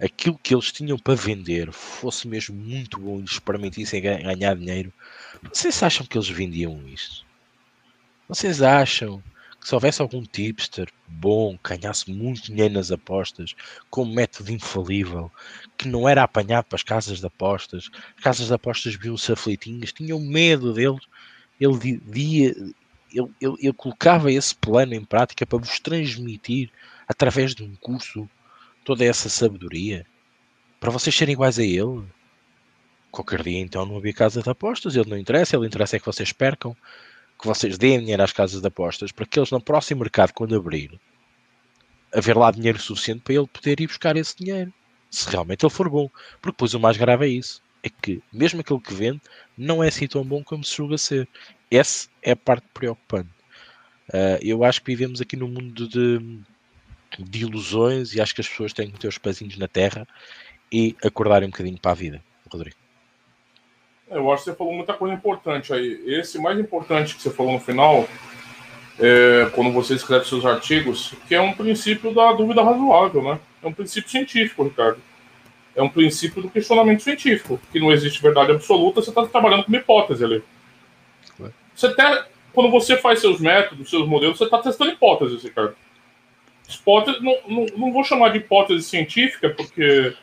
aquilo 0.00 0.38
que 0.42 0.54
eles 0.54 0.72
tinham 0.72 0.98
para 0.98 1.14
vender 1.14 1.70
fosse 1.72 2.26
mesmo 2.26 2.56
muito 2.56 2.98
bom 2.98 3.18
e 3.18 3.22
lhes 3.22 3.38
permitissem 3.38 4.02
ganhar 4.02 4.56
dinheiro, 4.56 4.92
vocês 5.52 5.82
acham 5.82 6.06
que 6.06 6.16
eles 6.16 6.28
vendiam 6.28 6.86
isto? 6.88 7.24
Vocês 8.28 8.62
acham 8.62 9.22
se 9.62 9.74
houvesse 9.74 10.02
algum 10.02 10.22
tipster 10.24 10.88
bom, 11.06 11.56
ganhasse 11.62 12.10
muito 12.10 12.42
dinheiro 12.42 12.74
nas 12.74 12.90
apostas, 12.90 13.54
com 13.88 14.02
um 14.02 14.12
método 14.12 14.50
infalível, 14.50 15.30
que 15.78 15.88
não 15.88 16.08
era 16.08 16.22
apanhado 16.22 16.64
para 16.64 16.76
as 16.76 16.82
casas 16.82 17.20
de 17.20 17.26
apostas, 17.26 17.88
as 18.16 18.22
casas 18.22 18.46
de 18.48 18.54
apostas 18.54 18.94
viam-se 18.94 19.32
aflitinhas, 19.32 19.92
tinham 19.92 20.18
medo 20.18 20.72
dele, 20.74 20.98
ele, 21.60 21.78
dia, 21.78 22.54
ele, 23.12 23.30
ele, 23.40 23.56
ele 23.60 23.72
colocava 23.72 24.32
esse 24.32 24.54
plano 24.54 24.94
em 24.94 25.04
prática 25.04 25.46
para 25.46 25.58
vos 25.58 25.78
transmitir, 25.78 26.70
através 27.06 27.54
de 27.54 27.62
um 27.62 27.74
curso, 27.76 28.28
toda 28.84 29.04
essa 29.04 29.28
sabedoria 29.28 30.04
para 30.82 30.90
vocês 30.90 31.14
serem 31.14 31.34
iguais 31.34 31.60
a 31.60 31.64
ele. 31.64 32.02
Qualquer 33.12 33.42
dia 33.44 33.60
então 33.60 33.86
não 33.86 33.98
havia 33.98 34.12
casa 34.12 34.42
de 34.42 34.50
apostas, 34.50 34.96
ele 34.96 35.08
não 35.08 35.16
interessa, 35.16 35.54
ele 35.54 35.66
interessa 35.66 35.96
é 35.96 36.00
que 36.00 36.06
vocês 36.06 36.32
percam, 36.32 36.76
que 37.42 37.48
vocês 37.48 37.76
deem 37.76 37.98
dinheiro 37.98 38.22
às 38.22 38.32
casas 38.32 38.60
de 38.60 38.68
apostas 38.68 39.10
para 39.10 39.26
que 39.26 39.36
eles 39.36 39.50
no 39.50 39.60
próximo 39.60 40.00
mercado, 40.00 40.32
quando 40.32 40.54
abrir, 40.54 40.98
haver 42.14 42.36
lá 42.36 42.52
dinheiro 42.52 42.78
suficiente 42.78 43.20
para 43.22 43.34
ele 43.34 43.48
poder 43.48 43.80
ir 43.80 43.88
buscar 43.88 44.16
esse 44.16 44.36
dinheiro. 44.36 44.72
Se 45.10 45.28
realmente 45.28 45.64
ele 45.66 45.72
for 45.72 45.90
bom. 45.90 46.08
Porque 46.40 46.52
depois 46.52 46.72
o 46.72 46.80
mais 46.80 46.96
grave 46.96 47.26
é 47.26 47.28
isso. 47.28 47.60
É 47.82 47.90
que 47.90 48.22
mesmo 48.32 48.60
aquele 48.60 48.80
que 48.80 48.94
vende 48.94 49.20
não 49.58 49.82
é 49.82 49.88
assim 49.88 50.06
tão 50.06 50.24
bom 50.24 50.42
como 50.44 50.62
se 50.62 50.76
julga 50.76 50.96
ser. 50.96 51.28
Essa 51.68 52.08
é 52.22 52.30
a 52.30 52.36
parte 52.36 52.64
preocupante. 52.72 53.30
Uh, 54.08 54.38
eu 54.40 54.62
acho 54.62 54.80
que 54.80 54.92
vivemos 54.92 55.20
aqui 55.20 55.36
num 55.36 55.48
mundo 55.48 55.88
de, 55.88 56.40
de 57.18 57.40
ilusões 57.40 58.14
e 58.14 58.20
acho 58.20 58.36
que 58.36 58.40
as 58.40 58.48
pessoas 58.48 58.72
têm 58.72 58.88
que 58.88 59.00
ter 59.00 59.08
os 59.08 59.18
pezinhos 59.18 59.58
na 59.58 59.66
terra 59.66 60.06
e 60.70 60.94
acordarem 61.02 61.48
um 61.48 61.50
bocadinho 61.50 61.78
para 61.78 61.90
a 61.90 61.94
vida. 61.94 62.22
Rodrigo. 62.48 62.81
Eu 64.12 64.30
acho 64.32 64.44
que 64.44 64.50
você 64.50 64.56
falou 64.56 64.74
muita 64.74 64.92
coisa 64.92 65.14
importante 65.14 65.72
aí. 65.72 66.02
Esse 66.06 66.38
mais 66.38 66.58
importante 66.58 67.14
que 67.14 67.22
você 67.22 67.30
falou 67.30 67.52
no 67.52 67.60
final, 67.60 68.08
é, 68.98 69.50
quando 69.54 69.72
você 69.72 69.94
escreve 69.94 70.26
seus 70.26 70.44
artigos, 70.44 71.14
que 71.26 71.34
é 71.34 71.40
um 71.40 71.52
princípio 71.52 72.14
da 72.14 72.32
dúvida 72.32 72.62
razoável, 72.62 73.22
né? 73.22 73.40
É 73.62 73.66
um 73.66 73.72
princípio 73.72 74.10
científico, 74.10 74.64
Ricardo. 74.64 75.00
É 75.74 75.82
um 75.82 75.88
princípio 75.88 76.42
do 76.42 76.50
questionamento 76.50 77.02
científico, 77.02 77.58
que 77.72 77.80
não 77.80 77.90
existe 77.90 78.20
verdade 78.20 78.52
absoluta, 78.52 79.00
você 79.00 79.08
está 79.10 79.26
trabalhando 79.26 79.64
com 79.64 79.68
uma 79.68 79.78
hipótese 79.78 80.24
ali. 80.24 80.42
Você 81.74 81.86
até, 81.86 82.26
quando 82.52 82.70
você 82.70 82.96
faz 82.98 83.20
seus 83.20 83.40
métodos, 83.40 83.88
seus 83.88 84.06
modelos, 84.06 84.36
você 84.36 84.44
está 84.44 84.58
testando 84.58 84.92
hipóteses, 84.92 85.42
Ricardo 85.42 85.74
hipótese, 86.76 87.22
não, 87.22 87.36
não, 87.46 87.66
não, 87.76 87.92
vou 87.92 88.04
chamar 88.04 88.30
de 88.30 88.38
hipótese 88.38 88.82
científica, 88.84 89.50
porque 89.50 90.14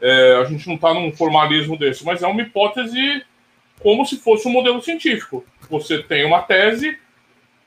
é, 0.00 0.36
a 0.40 0.44
gente 0.44 0.66
não 0.66 0.76
está 0.76 0.92
num 0.92 1.12
formalismo 1.12 1.76
desse, 1.76 2.04
mas 2.04 2.22
é 2.22 2.26
uma 2.26 2.42
hipótese 2.42 3.24
como 3.80 4.04
se 4.06 4.16
fosse 4.16 4.48
um 4.48 4.52
modelo 4.52 4.80
científico. 4.82 5.44
Você 5.70 6.02
tem 6.02 6.24
uma 6.24 6.42
tese 6.42 6.98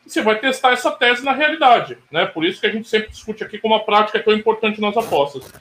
e 0.05 0.09
você 0.09 0.21
vai 0.21 0.39
testar 0.39 0.71
essa 0.71 0.91
tese 0.91 1.23
na 1.23 1.33
realidade. 1.33 1.97
Né? 2.11 2.25
Por 2.25 2.45
isso 2.45 2.59
que 2.59 2.67
a 2.67 2.71
gente 2.71 2.87
sempre 2.87 3.09
discute 3.09 3.43
aqui 3.43 3.57
como 3.57 3.75
a 3.75 3.79
prática 3.79 4.17
é 4.17 4.21
tão 4.21 4.33
importante 4.33 4.81
nas 4.81 4.97
apostas. 4.97 5.51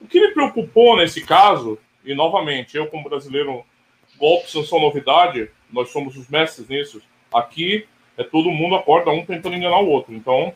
O 0.00 0.06
que 0.06 0.20
me 0.20 0.32
preocupou 0.32 0.96
nesse 0.96 1.22
caso, 1.22 1.78
e 2.04 2.14
novamente, 2.14 2.76
eu 2.76 2.86
como 2.86 3.08
brasileiro, 3.08 3.64
golpes 4.18 4.54
não 4.54 4.64
são 4.64 4.80
novidade, 4.80 5.50
nós 5.72 5.90
somos 5.90 6.16
os 6.16 6.28
mestres 6.28 6.68
nisso. 6.68 7.00
Aqui 7.32 7.86
é 8.16 8.22
todo 8.22 8.50
mundo 8.50 8.76
acorda 8.76 9.10
um 9.10 9.24
tentando 9.24 9.56
enganar 9.56 9.80
o 9.80 9.88
outro. 9.88 10.14
Então, 10.14 10.54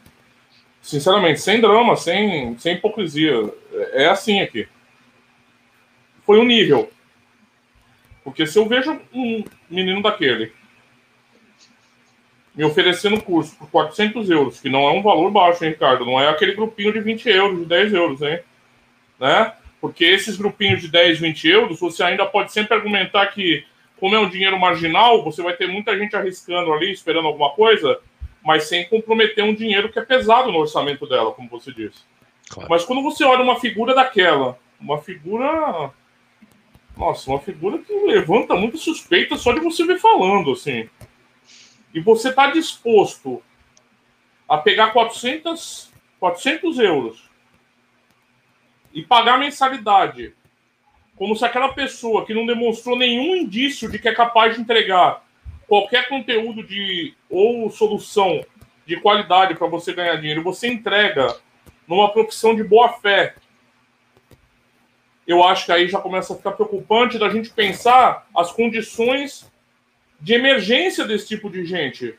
Sinceramente, 0.83 1.40
sem 1.40 1.61
drama, 1.61 1.96
sem, 1.96 2.57
sem 2.59 2.74
hipocrisia. 2.74 3.35
É, 3.92 4.07
assim 4.07 4.40
aqui. 4.40 4.66
Foi 6.28 6.38
um 6.38 6.44
nível. 6.44 6.90
Porque 8.22 8.46
se 8.46 8.58
eu 8.58 8.68
vejo 8.68 9.00
um 9.14 9.42
menino 9.70 10.02
daquele 10.02 10.52
me 12.54 12.64
oferecendo 12.64 13.22
curso 13.22 13.56
por 13.56 13.70
400 13.70 14.28
euros, 14.28 14.60
que 14.60 14.68
não 14.68 14.86
é 14.86 14.92
um 14.92 15.00
valor 15.00 15.30
baixo, 15.30 15.64
hein, 15.64 15.70
Ricardo? 15.70 16.04
Não 16.04 16.20
é 16.20 16.28
aquele 16.28 16.52
grupinho 16.52 16.92
de 16.92 17.00
20 17.00 17.30
euros, 17.30 17.60
de 17.60 17.64
10 17.64 17.94
euros, 17.94 18.20
hein? 18.20 18.40
Né? 19.18 19.54
Porque 19.80 20.04
esses 20.04 20.36
grupinhos 20.36 20.82
de 20.82 20.88
10, 20.88 21.18
20 21.18 21.48
euros, 21.48 21.80
você 21.80 22.02
ainda 22.02 22.26
pode 22.26 22.52
sempre 22.52 22.74
argumentar 22.74 23.28
que, 23.28 23.64
como 23.98 24.14
é 24.14 24.18
um 24.18 24.28
dinheiro 24.28 24.60
marginal, 24.60 25.24
você 25.24 25.40
vai 25.40 25.54
ter 25.54 25.66
muita 25.66 25.96
gente 25.96 26.14
arriscando 26.14 26.74
ali, 26.74 26.92
esperando 26.92 27.28
alguma 27.28 27.52
coisa, 27.52 28.00
mas 28.44 28.64
sem 28.64 28.86
comprometer 28.86 29.42
um 29.42 29.54
dinheiro 29.54 29.90
que 29.90 29.98
é 29.98 30.04
pesado 30.04 30.52
no 30.52 30.58
orçamento 30.58 31.08
dela, 31.08 31.32
como 31.32 31.48
você 31.48 31.72
disse. 31.72 32.02
Claro. 32.50 32.68
Mas 32.68 32.84
quando 32.84 33.02
você 33.02 33.24
olha 33.24 33.42
uma 33.42 33.58
figura 33.58 33.94
daquela, 33.94 34.58
uma 34.78 34.98
figura. 34.98 35.90
Nossa, 36.98 37.30
uma 37.30 37.38
figura 37.38 37.78
que 37.78 37.92
levanta 37.92 38.56
muita 38.56 38.76
suspeita 38.76 39.37
só 39.37 39.52
de 39.52 39.61
você 39.61 39.87
ver 39.87 40.00
falando, 40.00 40.50
assim. 40.50 40.90
E 41.94 42.00
você 42.00 42.30
está 42.30 42.50
disposto 42.50 43.40
a 44.48 44.58
pegar 44.58 44.88
400, 44.92 45.92
400 46.18 46.78
euros 46.80 47.30
e 48.92 49.04
pagar 49.04 49.38
mensalidade, 49.38 50.34
como 51.14 51.37
se 51.37 51.44
aquela 51.44 51.72
pessoa 51.72 52.26
que 52.26 52.34
não 52.34 52.44
demonstrou 52.44 52.98
nenhum 52.98 53.37
indício 53.37 53.88
de 53.88 54.00
que 54.00 54.08
é 54.08 54.14
capaz 54.14 54.56
de 54.56 54.61
entregar 54.61 55.24
qualquer 55.68 56.08
conteúdo 56.08 56.64
de 56.64 57.14
ou 57.30 57.70
solução 57.70 58.44
de 58.84 58.98
qualidade 59.00 59.54
para 59.54 59.68
você 59.68 59.92
ganhar 59.92 60.16
dinheiro, 60.16 60.42
você 60.42 60.66
entrega 60.66 61.37
numa 61.87 62.11
profissão 62.11 62.56
de 62.56 62.64
boa 62.64 62.88
fé. 62.94 63.37
Eu 65.28 65.44
acho 65.44 65.66
que 65.66 65.72
aí 65.72 65.86
já 65.88 66.00
começa 66.00 66.32
a 66.32 66.36
ficar 66.36 66.52
preocupante 66.52 67.18
da 67.18 67.28
gente 67.28 67.50
pensar 67.50 68.26
as 68.34 68.50
condições 68.50 69.46
de 70.18 70.32
emergência 70.32 71.04
desse 71.04 71.28
tipo 71.28 71.50
de 71.50 71.66
gente. 71.66 72.18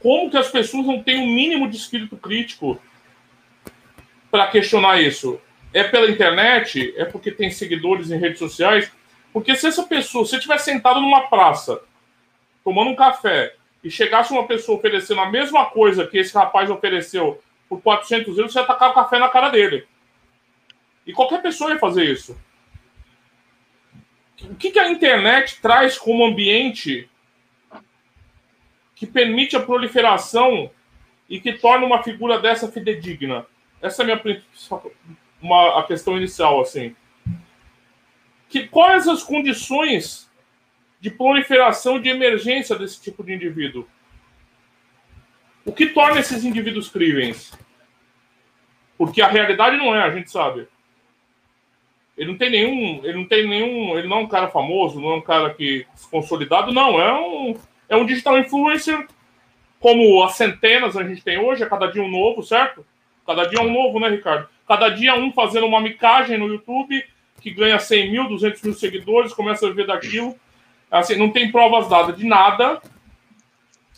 Como 0.00 0.30
que 0.30 0.38
as 0.38 0.50
pessoas 0.50 0.86
não 0.86 1.02
têm 1.02 1.20
o 1.20 1.24
um 1.24 1.26
mínimo 1.26 1.68
de 1.68 1.76
espírito 1.76 2.16
crítico 2.16 2.80
para 4.30 4.46
questionar 4.46 5.02
isso? 5.02 5.38
É 5.74 5.84
pela 5.84 6.10
internet? 6.10 6.94
É 6.96 7.04
porque 7.04 7.30
tem 7.30 7.50
seguidores 7.50 8.10
em 8.10 8.18
redes 8.18 8.38
sociais? 8.38 8.90
Porque 9.30 9.54
se 9.54 9.66
essa 9.66 9.82
pessoa, 9.82 10.24
se 10.24 10.36
estiver 10.36 10.58
sentado 10.58 11.02
numa 11.02 11.28
praça 11.28 11.82
tomando 12.64 12.92
um 12.92 12.96
café 12.96 13.54
e 13.84 13.90
chegasse 13.90 14.32
uma 14.32 14.46
pessoa 14.46 14.78
oferecendo 14.78 15.20
a 15.20 15.30
mesma 15.30 15.66
coisa 15.66 16.06
que 16.06 16.16
esse 16.16 16.34
rapaz 16.34 16.70
ofereceu 16.70 17.42
por 17.68 17.82
400 17.82 18.38
euros, 18.38 18.54
você 18.54 18.60
ia 18.60 18.64
tacar 18.64 18.90
o 18.90 18.94
café 18.94 19.18
na 19.18 19.28
cara 19.28 19.50
dele. 19.50 19.86
E 21.08 21.12
qualquer 21.14 21.40
pessoa 21.40 21.72
ia 21.72 21.78
fazer 21.78 22.04
isso. 22.04 22.38
o 24.42 24.54
que, 24.56 24.70
que 24.70 24.78
a 24.78 24.90
internet 24.90 25.58
traz 25.62 25.96
como 25.96 26.22
ambiente 26.22 27.08
que 28.94 29.06
permite 29.06 29.56
a 29.56 29.60
proliferação 29.60 30.70
e 31.26 31.40
que 31.40 31.54
torna 31.54 31.86
uma 31.86 32.02
figura 32.02 32.38
dessa 32.38 32.70
fidedigna? 32.70 33.46
Essa 33.80 34.02
é 34.02 34.12
a 34.12 34.22
minha 34.22 34.42
uma, 35.40 35.80
a 35.80 35.82
questão 35.84 36.18
inicial, 36.18 36.60
assim. 36.60 36.94
Que, 38.50 38.68
quais 38.68 39.08
as 39.08 39.22
condições 39.22 40.30
de 41.00 41.10
proliferação 41.10 41.98
de 41.98 42.10
emergência 42.10 42.76
desse 42.76 43.00
tipo 43.00 43.24
de 43.24 43.32
indivíduo? 43.32 43.88
O 45.64 45.72
que 45.72 45.86
torna 45.86 46.20
esses 46.20 46.44
indivíduos 46.44 46.90
críveis? 46.90 47.52
Porque 48.98 49.22
a 49.22 49.28
realidade 49.28 49.78
não 49.78 49.94
é, 49.96 50.02
a 50.02 50.10
gente 50.10 50.30
sabe. 50.30 50.68
Ele 52.18 52.32
não 52.32 52.36
tem 52.36 52.50
nenhum, 52.50 53.00
ele 53.04 53.16
não 53.16 53.24
tem 53.24 53.48
nenhum, 53.48 53.96
ele 53.96 54.08
não 54.08 54.18
é 54.18 54.20
um 54.20 54.28
cara 54.28 54.48
famoso, 54.48 55.00
não 55.00 55.12
é 55.12 55.16
um 55.16 55.22
cara 55.22 55.54
que 55.54 55.86
consolidado, 56.10 56.72
não, 56.72 57.00
é 57.00 57.12
um 57.14 57.56
é 57.88 57.96
um 57.96 58.04
digital 58.04 58.38
influencer 58.38 59.06
como 59.80 60.22
as 60.22 60.34
centenas 60.36 60.96
a 60.96 61.04
gente 61.04 61.22
tem 61.22 61.38
hoje, 61.38 61.62
é 61.62 61.66
cada 61.66 61.86
dia 61.86 62.02
um 62.02 62.10
novo, 62.10 62.42
certo? 62.42 62.84
Cada 63.26 63.44
dia 63.44 63.60
um 63.60 63.72
novo, 63.72 64.00
né, 64.00 64.08
Ricardo? 64.08 64.48
Cada 64.66 64.88
dia 64.88 65.14
um 65.14 65.32
fazendo 65.32 65.66
uma 65.66 65.80
micagem 65.80 66.36
no 66.36 66.48
YouTube 66.48 67.02
que 67.40 67.50
ganha 67.50 67.78
100 67.78 68.10
mil, 68.10 68.28
200 68.28 68.60
mil 68.62 68.74
seguidores, 68.74 69.32
começa 69.32 69.66
a 69.66 69.72
ver 69.72 69.86
daquilo. 69.86 70.34
Assim, 70.90 71.16
não 71.16 71.30
tem 71.30 71.52
provas 71.52 71.88
dadas 71.88 72.16
de 72.16 72.26
nada. 72.26 72.82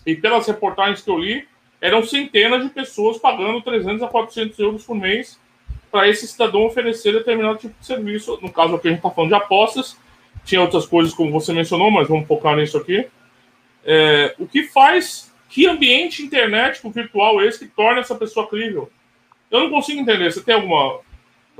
E 0.07 0.15
pelas 0.15 0.47
reportagens 0.47 1.01
que 1.01 1.11
eu 1.11 1.19
li, 1.19 1.49
eram 1.81 2.03
centenas 2.03 2.63
de 2.63 2.69
pessoas 2.69 3.17
pagando 3.17 3.63
300 3.63 4.03
a 4.03 4.09
400 4.09 4.59
euros 4.59 4.85
por 4.85 4.95
mês 4.95 5.41
para 5.91 6.09
esse 6.09 6.27
cidadão 6.27 6.65
oferecer 6.65 7.13
determinado 7.13 7.59
tipo 7.59 7.79
de 7.79 7.87
serviço. 7.87 8.39
No 8.41 8.51
caso 8.51 8.77
aqui, 8.77 8.89
a 8.89 8.91
gente 8.91 8.99
está 8.99 9.11
falando 9.11 9.31
de 9.31 9.37
apostas. 9.37 9.97
Tinha 10.45 10.61
outras 10.61 10.87
coisas, 10.87 11.13
como 11.13 11.31
você 11.31 11.53
mencionou, 11.53 11.91
mas 11.91 12.09
vamos 12.09 12.27
focar 12.27 12.57
nisso 12.57 12.79
aqui. 12.79 13.07
É, 13.85 14.35
o 14.39 14.47
que 14.47 14.65
faz, 14.65 15.33
que 15.49 15.67
ambiente 15.67 16.23
internet 16.23 16.81
virtual 16.85 17.41
é 17.41 17.47
esse 17.47 17.59
que 17.59 17.67
torna 17.67 18.01
essa 18.01 18.15
pessoa 18.15 18.47
crível? 18.47 18.91
Eu 19.51 19.61
não 19.61 19.71
consigo 19.71 20.01
entender. 20.01 20.33
Você 20.33 20.43
tem 20.43 20.55
alguma 20.55 21.01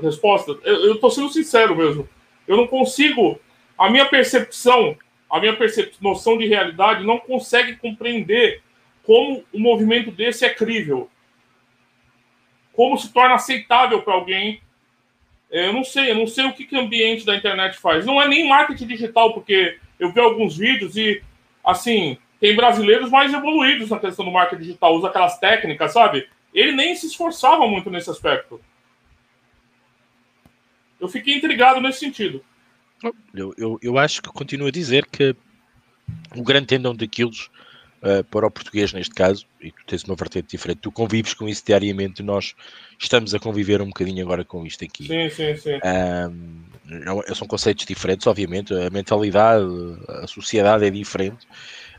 resposta? 0.01 0.57
Eu 0.63 0.95
estou 0.95 1.11
sendo 1.11 1.29
sincero 1.29 1.75
mesmo. 1.75 2.07
Eu 2.47 2.57
não 2.57 2.67
consigo. 2.67 3.39
A 3.77 3.89
minha 3.89 4.05
percepção, 4.05 4.95
a 5.29 5.39
minha 5.39 5.55
percep 5.55 5.95
noção 6.01 6.37
de 6.37 6.45
realidade 6.45 7.03
não 7.03 7.17
consegue 7.17 7.75
compreender 7.75 8.61
como 9.03 9.43
um 9.53 9.59
movimento 9.59 10.11
desse 10.11 10.45
é 10.45 10.49
crível. 10.49 11.09
Como 12.73 12.97
se 12.97 13.11
torna 13.11 13.35
aceitável 13.35 14.01
para 14.01 14.13
alguém. 14.13 14.61
É, 15.51 15.67
eu 15.67 15.73
não 15.73 15.83
sei, 15.83 16.11
eu 16.11 16.15
não 16.15 16.27
sei 16.27 16.45
o 16.45 16.53
que, 16.53 16.65
que 16.65 16.75
o 16.75 16.79
ambiente 16.79 17.25
da 17.25 17.35
internet 17.35 17.77
faz. 17.77 18.05
Não 18.05 18.21
é 18.21 18.27
nem 18.27 18.47
marketing 18.47 18.87
digital, 18.87 19.33
porque 19.33 19.77
eu 19.99 20.11
vi 20.11 20.19
alguns 20.19 20.57
vídeos 20.57 20.95
e, 20.95 21.21
assim, 21.63 22.17
tem 22.39 22.55
brasileiros 22.55 23.11
mais 23.11 23.33
evoluídos 23.33 23.89
na 23.89 23.99
questão 23.99 24.25
do 24.25 24.31
marketing 24.31 24.63
digital, 24.63 24.95
usa 24.95 25.07
aquelas 25.07 25.37
técnicas, 25.37 25.93
sabe? 25.93 26.27
Ele 26.53 26.71
nem 26.71 26.95
se 26.95 27.07
esforçava 27.07 27.67
muito 27.67 27.89
nesse 27.89 28.09
aspecto. 28.09 28.59
Eu 30.99 31.07
fiquei 31.07 31.35
intrigado 31.35 31.81
nesse 31.81 31.99
sentido. 31.99 32.43
Eu, 33.33 33.53
eu, 33.57 33.79
eu 33.81 33.97
acho 33.97 34.21
que 34.21 34.29
continuo 34.29 34.67
a 34.67 34.71
dizer 34.71 35.05
que 35.07 35.35
o 36.35 36.43
grande 36.43 36.67
tendão 36.67 36.95
daquilo 36.95 37.31
uh, 38.01 38.23
para 38.25 38.47
o 38.47 38.51
português 38.51 38.93
neste 38.93 39.13
caso, 39.13 39.45
e 39.61 39.71
tu 39.71 39.85
tens 39.85 40.03
uma 40.03 40.15
vertente 40.15 40.47
diferente, 40.49 40.79
tu 40.79 40.91
convives 40.91 41.33
com 41.33 41.47
isso 41.47 41.63
diariamente, 41.65 42.21
nós 42.23 42.55
estamos 42.99 43.33
a 43.33 43.39
conviver 43.39 43.81
um 43.81 43.87
bocadinho 43.87 44.23
agora 44.23 44.43
com 44.43 44.65
isto 44.65 44.83
aqui. 44.83 45.07
Sim, 45.07 45.29
sim, 45.29 45.55
sim. 45.57 45.79
Um, 45.83 47.35
são 47.35 47.47
conceitos 47.47 47.85
diferentes, 47.85 48.27
obviamente, 48.27 48.73
a 48.73 48.89
mentalidade, 48.89 49.65
a 50.07 50.27
sociedade 50.27 50.85
é 50.85 50.89
diferente. 50.89 51.47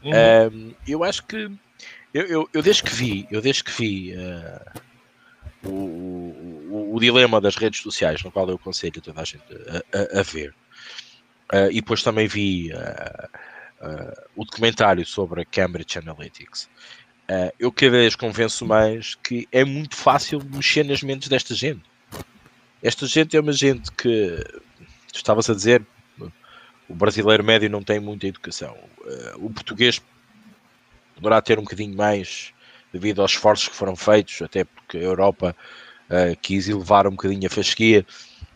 Uhum. 0.03 0.11
Um, 0.11 0.75
eu 0.87 1.05
acho 1.05 1.25
que 1.25 1.51
eu, 2.12 2.27
eu, 2.27 2.49
eu, 2.53 2.62
desde 2.62 2.83
que 2.83 2.95
vi, 2.95 3.27
eu 3.31 3.41
desde 3.41 3.65
que 3.65 3.71
vi 3.71 4.15
uh, 4.15 4.81
o, 5.65 5.71
o, 5.71 6.95
o, 6.95 7.01
dilema 7.01 7.41
das 7.41 7.57
redes 7.57 7.81
sociais, 7.81 8.23
no 8.23 8.31
qual 8.31 8.49
eu 8.49 8.57
aconselho 8.57 9.01
toda 9.01 9.21
a 9.21 9.25
gente 9.25 9.43
a, 9.93 10.19
a, 10.19 10.21
a 10.21 10.23
ver, 10.23 10.51
uh, 11.53 11.71
e 11.71 11.77
depois 11.77 12.03
também 12.03 12.27
vi 12.27 12.71
uh, 12.73 13.29
uh, 13.83 14.23
o 14.37 14.45
documentário 14.45 15.05
sobre 15.05 15.42
a 15.42 15.45
Cambridge 15.45 15.99
Analytics, 15.99 16.68
uh, 17.29 17.53
eu 17.59 17.71
cada 17.73 17.90
vez 17.92 18.14
convenço 18.14 18.64
mais 18.64 19.14
que 19.16 19.47
é 19.53 19.64
muito 19.64 19.97
fácil 19.97 20.40
mexer 20.53 20.85
nas 20.85 21.03
mentes 21.03 21.29
desta 21.29 21.55
gente. 21.55 21.83
Esta 22.83 23.07
gente 23.07 23.37
é 23.37 23.40
uma 23.40 23.53
gente 23.53 23.90
que, 23.92 24.45
tu 25.12 25.16
estavas 25.16 25.49
a 25.49 25.55
dizer, 25.55 25.85
o 26.88 26.95
brasileiro 26.95 27.45
médio 27.45 27.71
não 27.71 27.83
tem 27.83 28.01
muita 28.01 28.27
educação. 28.27 28.77
Uh, 28.99 29.47
o 29.47 29.51
português 29.51 30.01
poderá 31.14 31.40
ter 31.40 31.59
um 31.59 31.62
bocadinho 31.62 31.97
mais 31.97 32.53
devido 32.92 33.23
aos 33.23 33.33
esforços 33.33 33.68
que 33.68 33.75
foram 33.75 33.97
feitos, 33.97 34.42
até 34.42 34.64
porque 34.64 34.99
a 34.99 35.03
Europa 35.03 35.57
uh, 36.11 36.37
quis 36.42 36.68
elevar 36.68 37.07
um 37.07 37.12
bocadinho 37.12 37.47
a 37.47 37.51
fasquia. 37.51 38.05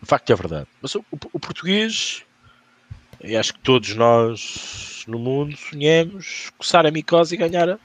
De 0.03 0.09
facto 0.09 0.31
é 0.31 0.37
verdade. 0.37 0.67
Mas 0.83 0.95
o, 0.95 1.05
o, 1.33 1.41
português, 1.41 2.23
e 3.23 3.37
acho 3.37 3.55
que 3.55 3.61
todos 3.61 3.95
nós 3.95 4.96
no 5.07 5.19
mundo 5.19 5.57
sonhamos 5.57 6.51
coçar 6.59 6.87
a 6.87 6.91
micose 6.91 7.35
e 7.35 7.39
ganhar 7.39 7.69
o 7.69 7.79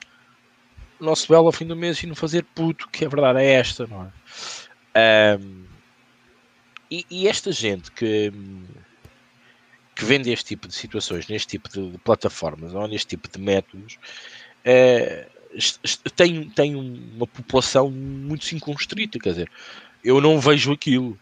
nosso 1.00 1.28
belo 1.28 1.48
ao 1.48 1.52
fim 1.52 1.66
do 1.66 1.76
mês 1.76 2.02
e 2.02 2.08
não 2.08 2.16
fazer 2.16 2.44
puto, 2.56 2.88
que 2.90 3.06
a 3.06 3.10
verdade 3.10 3.40
é 3.40 3.54
esta, 3.54 3.88
não 3.88 4.06
é? 4.06 5.38
Um, 5.40 5.66
e, 6.90 7.06
e, 7.10 7.28
esta 7.28 7.52
gente 7.52 7.90
que, 7.92 8.32
que 9.96 10.04
vende 10.04 10.30
este 10.30 10.46
tipo 10.46 10.68
de 10.68 10.76
situações, 10.76 11.28
neste 11.28 11.48
tipo 11.48 11.70
de, 11.70 11.92
de 11.92 11.98
plataformas 12.00 12.74
ou 12.74 12.86
neste 12.88 13.08
tipo 13.08 13.30
de 13.30 13.40
métodos, 13.40 13.98
é, 14.66 15.28
tem, 16.16 16.50
tem 16.50 16.76
uma 16.76 17.28
população 17.28 17.90
muito 17.90 18.46
circunstrita, 18.46 19.20
quer 19.20 19.30
dizer, 19.30 19.52
eu 20.04 20.20
não 20.20 20.40
vejo 20.40 20.74
aquilo. 20.74 21.18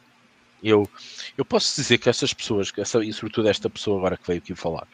Eu, 0.62 0.89
eu 1.38 1.45
posso 1.45 1.75
dizer 1.75 1.97
que 1.99 2.09
essas 2.09 2.33
pessoas, 2.33 2.71
essa, 2.77 3.03
e 3.03 3.13
sobretudo 3.13 3.47
esta 3.47 3.69
pessoa 3.69 3.97
agora 3.97 4.17
que 4.17 4.27
veio 4.27 4.39
aqui 4.39 4.53
falar, 4.55 4.88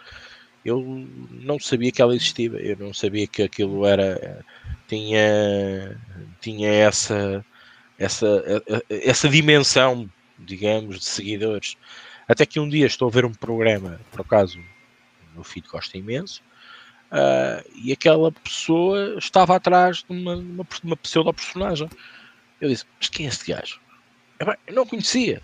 eu 0.65 0.81
não 1.31 1.59
sabia 1.59 1.91
que 1.91 2.01
ela 2.01 2.15
existia, 2.15 2.49
eu 2.49 2.75
não 2.77 2.93
sabia 2.93 3.27
que 3.27 3.43
aquilo 3.43 3.85
era 3.85 4.43
tinha 4.87 6.01
tinha 6.41 6.69
essa 6.69 7.45
essa 7.99 8.43
essa 8.89 9.29
dimensão, 9.29 10.09
digamos, 10.39 10.99
de 10.99 11.05
seguidores. 11.05 11.77
Até 12.27 12.45
que 12.47 12.59
um 12.59 12.67
dia 12.67 12.87
estou 12.87 13.07
a 13.07 13.11
ver 13.11 13.25
um 13.25 13.33
programa, 13.33 14.01
por 14.11 14.21
acaso, 14.21 14.59
meu 15.35 15.43
filho 15.43 15.67
gosta 15.69 15.95
imenso, 15.95 16.41
uh, 17.11 17.63
e 17.75 17.91
aquela 17.91 18.31
pessoa 18.31 19.15
estava 19.19 19.55
atrás 19.55 19.97
de 19.97 20.05
uma, 20.09 20.35
uma, 20.35 20.67
uma 20.83 20.97
pseudo-personagem. 20.97 21.87
Eu 22.59 22.69
disse, 22.69 22.85
mas 22.99 23.09
quem 23.09 23.27
é 23.27 23.29
este 23.29 23.51
gajo? 23.51 23.79
Eu 24.65 24.73
não 24.73 24.87
conhecia, 24.87 25.41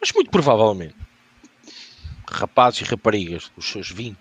mas 0.00 0.10
muito 0.12 0.30
provavelmente 0.30 0.96
rapazes 2.30 2.80
e 2.80 2.84
raparigas 2.84 3.50
dos 3.56 3.66
seus 3.66 3.90
20, 3.90 4.16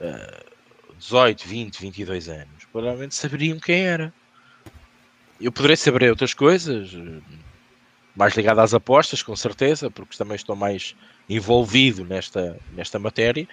uh, 0.00 0.48
18, 0.98 1.46
20, 1.46 1.80
22 1.80 2.28
anos, 2.28 2.64
provavelmente 2.72 3.14
saberiam 3.14 3.58
quem 3.58 3.86
era. 3.86 4.12
Eu 5.40 5.52
poderei 5.52 5.76
saber 5.76 6.10
outras 6.10 6.34
coisas, 6.34 6.90
mais 8.16 8.34
ligado 8.34 8.58
às 8.58 8.74
apostas, 8.74 9.22
com 9.22 9.36
certeza, 9.36 9.88
porque 9.88 10.16
também 10.16 10.34
estou 10.34 10.56
mais 10.56 10.96
envolvido 11.28 12.04
nesta, 12.04 12.58
nesta 12.72 12.98
matéria, 12.98 13.46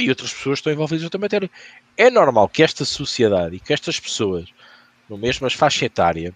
e 0.00 0.08
outras 0.08 0.32
pessoas 0.32 0.58
estão 0.58 0.72
envolvidas 0.72 1.02
nesta 1.02 1.18
matéria. 1.18 1.48
É 1.96 2.10
normal 2.10 2.48
que 2.48 2.62
esta 2.62 2.84
sociedade 2.84 3.56
e 3.56 3.60
que 3.60 3.72
estas 3.72 4.00
pessoas, 4.00 4.48
no 5.08 5.16
mesmo 5.16 5.48
faixa 5.50 5.84
etária, 5.84 6.34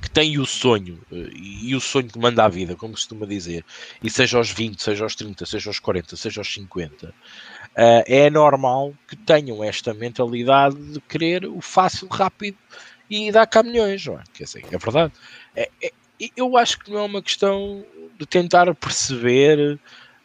que 0.00 0.10
tem 0.10 0.38
o 0.38 0.46
sonho 0.46 1.00
eh, 1.12 1.30
e 1.32 1.74
o 1.74 1.80
sonho 1.80 2.08
que 2.08 2.18
manda 2.18 2.44
a 2.44 2.48
vida, 2.48 2.74
como 2.74 2.94
costuma 2.94 3.26
dizer, 3.26 3.64
e 4.02 4.10
seja 4.10 4.38
aos 4.38 4.50
20, 4.50 4.82
seja 4.82 5.04
aos 5.04 5.14
30, 5.14 5.44
seja 5.46 5.70
aos 5.70 5.78
40, 5.78 6.16
seja 6.16 6.40
aos 6.40 6.52
50, 6.52 7.14
eh, 7.76 8.04
é 8.06 8.30
normal 8.30 8.94
que 9.08 9.16
tenham 9.16 9.62
esta 9.62 9.92
mentalidade 9.94 10.76
de 10.76 11.00
querer 11.00 11.46
o 11.46 11.60
fácil, 11.60 12.08
rápido 12.08 12.56
e 13.10 13.30
dar 13.30 13.46
caminhões, 13.46 14.04
não 14.06 14.14
é? 14.14 14.22
Quer 14.32 14.44
dizer, 14.44 14.64
é 14.70 14.78
verdade. 14.78 15.12
É, 15.54 15.70
é, 15.82 15.92
eu 16.36 16.56
acho 16.56 16.78
que 16.78 16.90
não 16.90 17.00
é 17.00 17.02
uma 17.02 17.22
questão 17.22 17.84
de 18.18 18.26
tentar 18.26 18.72
perceber 18.74 19.78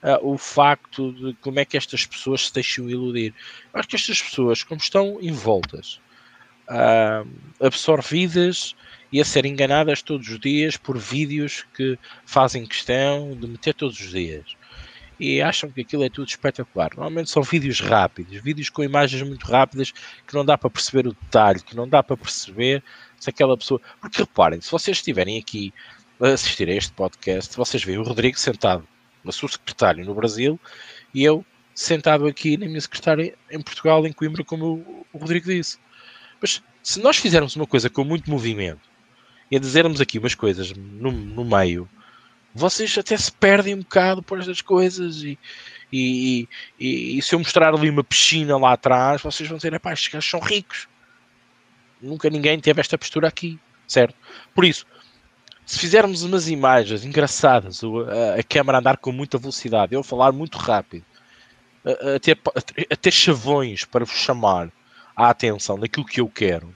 uh, 0.03 0.19
o 0.21 0.38
facto 0.38 1.12
de 1.13 1.34
como 1.41 1.60
é 1.60 1.65
que 1.65 1.77
estas 1.77 2.06
pessoas 2.06 2.47
se 2.47 2.53
deixam 2.53 2.89
iludir. 2.89 3.34
Eu 3.73 3.80
acho 3.80 3.89
que 3.89 3.95
estas 3.95 4.21
pessoas, 4.21 4.63
como 4.63 4.80
estão 4.80 5.17
envoltas, 5.21 5.99
uh, 6.69 7.27
absorvidas 7.60 8.75
e 9.12 9.22
a 9.22 9.26
ser 9.26 9.46
enganadas 9.46 10.02
todos 10.02 10.28
os 10.28 10.39
dias 10.39 10.78
por 10.78 10.98
vídeos 10.98 11.65
que 11.74 11.98
fazem 12.26 12.65
questão 12.65 13.36
de 13.36 13.48
meter 13.48 13.74
todos 13.74 14.00
os 14.00 14.12
dias. 14.12 14.56
E 15.20 15.41
acham 15.41 15.72
que 15.72 15.82
aquilo 15.82 16.04
é 16.04 16.10
tudo 16.10 16.28
espetacular. 16.28 16.91
Normalmente 16.91 17.32
são 17.32 17.41
vídeos 17.41 17.80
rápidos, 17.80 18.39
vídeos 18.39 18.70
com 18.70 18.84
imagens 18.84 19.22
muito 19.24 19.46
rápidas 19.48 19.91
que 19.91 20.34
não 20.34 20.46
dá 20.46 20.58
para 20.58 20.70
perceber 20.70 21.08
o 21.08 21.13
detalhe, 21.13 21.60
que 21.62 21.76
não 21.76 21.88
dá 21.88 22.04
para 22.04 22.15
perceber 22.15 22.84
se 23.20 23.30
aquela 23.30 23.58
pessoa. 23.58 23.82
Porque 24.00 24.20
reparem, 24.22 24.62
se 24.62 24.70
vocês 24.70 24.98
estiverem 24.98 25.39
aqui 25.39 25.74
a 26.20 26.30
assistir 26.30 26.70
a 26.70 26.74
este 26.74 26.93
podcast, 26.93 27.56
vocês 27.58 27.84
veem 27.84 27.98
o 27.98 28.04
Rodrigo 28.04 28.38
sentado 28.38 28.88
na 29.24 29.32
sua 29.32 29.50
secretária 29.50 30.06
no 30.06 30.15
Brasil 30.15 30.60
E 31.13 31.24
eu, 31.24 31.43
sentado 31.74 32.28
aqui 32.28 32.56
na 32.56 32.65
minha 32.67 32.80
secretária 32.80 33.36
em 33.52 33.62
Portugal, 33.62 34.06
em 34.06 34.13
Coimbra, 34.13 34.43
como 34.43 35.06
o 35.12 35.17
Rodrigo 35.17 35.48
disse. 35.48 35.80
Mas 36.39 36.62
se 36.84 37.00
nós 37.00 37.17
fizermos 37.17 37.56
uma 37.56 37.65
coisa 37.65 37.89
com 37.89 38.04
muito 38.04 38.30
movimento 38.30 38.88
e 39.49 39.55
a 39.55 39.60
dizermos 39.60 40.01
aqui 40.01 40.19
umas 40.19 40.36
coisas 40.36 40.73
no, 40.73 41.12
no 41.12 41.45
meio, 41.45 41.89
vocês 42.53 42.97
até 42.97 43.15
se 43.15 43.31
perdem 43.31 43.75
um 43.75 43.79
bocado 43.79 44.21
por 44.23 44.39
estas 44.39 44.62
coisas 44.62 45.21
e, 45.23 45.38
e, 45.91 46.47
e, 46.79 47.17
e, 47.17 47.21
se 47.21 47.36
eu 47.36 47.39
mostrar 47.39 47.73
ali 47.73 47.89
uma 47.89 48.03
piscina 48.03 48.57
lá 48.57 48.73
atrás, 48.73 49.21
vocês 49.21 49.47
vão 49.47 49.57
dizer, 49.57 49.71
rapaz, 49.71 49.99
estes 49.99 50.13
gajos 50.13 50.29
são 50.29 50.39
ricos. 50.39 50.88
Nunca 52.01 52.29
ninguém 52.29 52.60
teve 52.60 52.81
esta 52.81 52.97
postura 52.97 53.27
aqui, 53.27 53.60
certo? 53.88 54.15
Por 54.53 54.65
isso, 54.65 54.86
se 55.65 55.79
fizermos 55.79 56.23
umas 56.23 56.47
imagens 56.47 57.05
engraçadas, 57.05 57.81
a, 57.83 58.39
a 58.39 58.43
câmera 58.43 58.79
andar 58.79 58.97
com 58.97 59.12
muita 59.12 59.38
velocidade, 59.38 59.93
eu 59.93 60.03
falar 60.03 60.31
muito 60.31 60.57
rápido, 60.57 61.05
a, 61.86 62.15
a, 62.15 62.19
ter, 62.19 62.39
a 62.91 62.95
ter 62.95 63.12
chavões 63.12 63.86
para 63.86 64.03
vos 64.03 64.17
chamar 64.17 64.71
a 65.15 65.29
atenção 65.29 65.79
daquilo 65.79 66.05
que 66.05 66.21
eu 66.21 66.27
quero, 66.27 66.75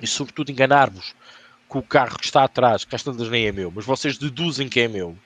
e 0.00 0.06
sobretudo 0.06 0.50
enganar-vos 0.50 1.14
com 1.70 1.78
o 1.78 1.82
carro 1.82 2.18
que 2.18 2.24
está 2.24 2.42
atrás, 2.42 2.84
que 2.84 2.96
às 2.96 3.02
tantas 3.02 3.28
nem 3.30 3.46
é 3.46 3.52
meu, 3.52 3.72
mas 3.74 3.84
vocês 3.84 4.18
deduzem 4.18 4.68
que 4.68 4.80
é 4.80 4.88
meu, 4.88 5.16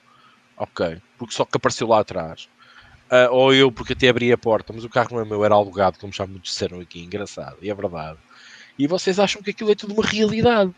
ok, 0.55 1.01
porque 1.17 1.33
só 1.33 1.43
que 1.43 1.57
apareceu 1.57 1.87
lá 1.87 1.99
atrás. 1.99 2.47
Uh, 3.05 3.31
ou 3.31 3.53
eu 3.53 3.71
porque 3.71 3.93
até 3.93 4.09
abri 4.09 4.31
a 4.31 4.37
porta, 4.37 4.71
mas 4.71 4.83
o 4.83 4.89
carro 4.89 5.09
não 5.11 5.21
é 5.21 5.25
meu, 5.25 5.43
era 5.43 5.55
alugado, 5.55 5.97
como 5.97 6.13
já 6.13 6.25
muitos 6.27 6.51
disseram 6.51 6.79
aqui, 6.79 7.01
engraçado, 7.03 7.57
e 7.63 7.69
é 7.69 7.73
verdade. 7.73 8.19
E 8.77 8.85
vocês 8.85 9.19
acham 9.19 9.41
que 9.41 9.49
aquilo 9.49 9.71
é 9.71 9.75
tudo 9.75 9.93
uma 9.93 10.05
realidade. 10.05 10.71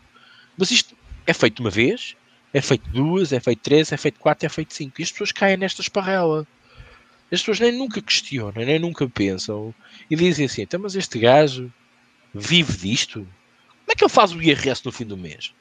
Mas 0.56 0.70
isto 0.70 0.96
é 1.26 1.34
feito 1.34 1.60
uma 1.60 1.70
vez, 1.70 2.16
é 2.54 2.62
feito 2.62 2.88
duas, 2.88 3.30
é 3.32 3.38
feito 3.38 3.60
três, 3.60 3.92
é 3.92 3.96
feito 3.98 4.18
quatro, 4.18 4.46
é 4.46 4.48
feito 4.48 4.72
cinco. 4.72 4.98
E 4.98 5.04
as 5.04 5.12
pessoas 5.12 5.32
caem 5.32 5.58
nesta 5.58 5.82
esparrela. 5.82 6.46
As 7.30 7.40
pessoas 7.40 7.60
nem 7.60 7.72
nunca 7.72 8.00
questionam, 8.00 8.64
nem 8.64 8.78
nunca 8.78 9.06
pensam 9.06 9.74
e 10.10 10.16
dizem 10.16 10.46
assim: 10.46 10.62
então, 10.62 10.80
mas 10.80 10.94
este 10.94 11.18
gajo 11.18 11.70
vive 12.32 12.72
disto? 12.78 13.26
Como 13.88 13.94
é 13.94 13.96
que 13.96 14.04
ele 14.04 14.12
faz 14.12 14.32
o 14.32 14.42
IRS 14.42 14.84
no 14.84 14.92
fim 14.92 15.06
do 15.06 15.16
mês? 15.16 15.54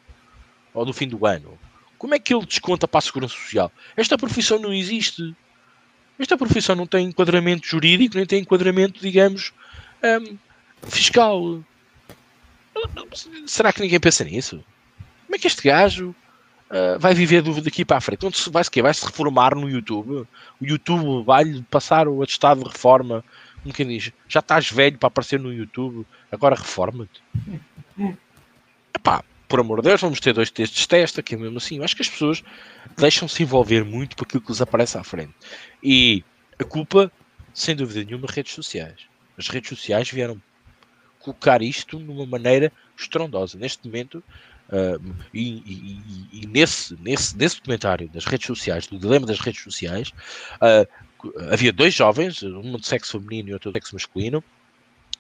Ou 0.74 0.86
no 0.86 0.92
fim 0.92 1.08
do 1.08 1.26
ano? 1.26 1.58
Como 1.98 2.14
é 2.14 2.20
que 2.20 2.34
ele 2.34 2.46
desconta 2.46 2.86
para 2.86 2.98
a 2.98 3.02
Segurança 3.02 3.34
Social? 3.34 3.72
Esta 3.96 4.18
profissão 4.18 4.60
não 4.60 4.74
existe. 4.74 5.34
Esta 6.20 6.38
profissão 6.38 6.76
não 6.76 6.86
tem 6.86 7.08
enquadramento 7.08 7.66
jurídico, 7.66 8.18
nem 8.18 8.26
tem 8.26 8.42
enquadramento, 8.42 9.00
digamos, 9.00 9.54
um, 10.04 10.38
fiscal. 10.90 11.64
Será 13.46 13.72
que 13.72 13.80
ninguém 13.80 13.98
pensa 13.98 14.26
nisso? 14.26 14.62
Como 15.26 15.36
é 15.36 15.40
que 15.40 15.48
este 15.48 15.64
gajo 15.64 16.14
uh, 16.70 17.00
vai 17.00 17.14
viver 17.14 17.42
daqui 17.62 17.86
para 17.86 17.96
a 17.96 18.02
frente? 18.02 18.26
Onde 18.26 18.38
se 18.38 18.50
vai 18.50 18.62
se 18.62 18.82
Vai 18.82 18.94
se 18.94 19.06
reformar 19.06 19.56
no 19.56 19.70
YouTube? 19.70 20.28
O 20.60 20.66
YouTube 20.66 21.24
vai-lhe 21.24 21.64
passar 21.64 22.10
o 22.10 22.22
atestado 22.22 22.62
de 22.62 22.70
reforma? 22.70 23.24
Como 23.64 23.74
quem 23.74 23.88
diz, 23.88 24.12
já 24.28 24.42
estás 24.42 24.70
velho 24.70 24.98
para 24.98 25.08
aparecer 25.08 25.40
no 25.40 25.54
YouTube, 25.54 26.06
agora 26.30 26.58
reforma-te. 26.58 27.24
Epá, 28.94 29.24
por 29.48 29.60
amor 29.60 29.82
de 29.82 29.90
Deus, 29.90 30.02
vamos 30.02 30.20
ter 30.20 30.34
dois 30.34 30.52
testes 30.52 30.86
testa, 30.86 31.24
que 31.24 31.36
é 31.36 31.38
mesmo 31.38 31.58
assim. 31.58 31.78
Eu 31.78 31.84
acho 31.84 31.96
que 31.96 32.02
as 32.02 32.10
pessoas 32.10 32.44
deixam-se 32.98 33.44
envolver 33.44 33.84
muito 33.84 34.16
por 34.16 34.26
aquilo 34.26 34.42
que 34.42 34.52
lhes 34.52 34.62
aparece 34.62 34.98
à 34.98 35.04
frente. 35.04 35.34
E 35.82 36.24
a 36.60 36.64
culpa, 36.64 37.12
sem 37.54 37.76
dúvida 37.76 38.04
nenhuma, 38.04 38.28
redes 38.30 38.54
sociais. 38.54 39.08
As 39.38 39.48
redes 39.48 39.70
sociais 39.70 40.10
vieram 40.10 40.42
colocar 41.20 41.62
isto 41.62 42.00
numa 42.00 42.26
maneira 42.26 42.72
estrondosa. 42.98 43.58
Neste 43.58 43.86
momento, 43.86 44.24
uh, 44.70 45.16
e, 45.34 45.58
e, 45.66 46.30
e, 46.44 46.48
nesse, 46.48 46.96
nesse, 47.02 47.38
nesse 47.38 47.58
documentário 47.58 48.10
das 48.10 48.26
redes 48.26 48.48
sociais, 48.48 48.88
do 48.88 48.98
dilema 48.98 49.26
das 49.26 49.40
redes 49.40 49.62
sociais, 49.62 50.14
uh, 50.62 50.88
havia 51.52 51.72
dois 51.72 51.94
jovens, 51.94 52.44
um 52.44 52.78
de 52.78 52.88
sexo 52.88 53.20
feminino 53.20 53.50
e 53.50 53.54
outro 53.54 53.72
de 53.72 53.78
sexo 53.78 53.96
masculino, 53.96 54.44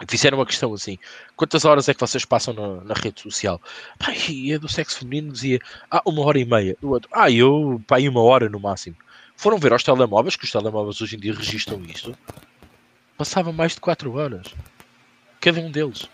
fizeram 0.07 0.37
uma 0.37 0.45
questão 0.45 0.73
assim: 0.73 0.97
quantas 1.35 1.65
horas 1.65 1.87
é 1.89 1.93
que 1.93 1.99
vocês 1.99 2.25
passam 2.25 2.53
na, 2.53 2.83
na 2.83 2.93
rede 2.93 3.21
social? 3.21 3.61
E 4.29 4.53
a 4.53 4.57
do 4.57 4.69
sexo 4.69 4.99
feminino 4.99 5.31
dizia: 5.31 5.59
ah, 5.89 6.01
uma 6.05 6.23
hora 6.23 6.39
e 6.39 6.45
meia. 6.45 6.77
O 6.81 6.89
outro, 6.89 7.09
ah, 7.13 7.31
eu, 7.31 7.81
pai, 7.87 8.07
uma 8.07 8.21
hora 8.21 8.49
no 8.49 8.59
máximo. 8.59 8.95
Foram 9.35 9.57
ver 9.57 9.71
aos 9.71 9.83
telemóveis, 9.83 10.35
que 10.35 10.45
os 10.45 10.51
telemóveis 10.51 10.99
hoje 10.99 11.15
em 11.15 11.19
dia 11.19 11.33
registram 11.33 11.81
isto. 11.85 12.17
Passava 13.17 13.51
mais 13.51 13.73
de 13.73 13.81
4 13.81 14.13
horas. 14.15 14.53
Cada 15.39 15.59
um 15.59 15.71
deles. 15.71 16.07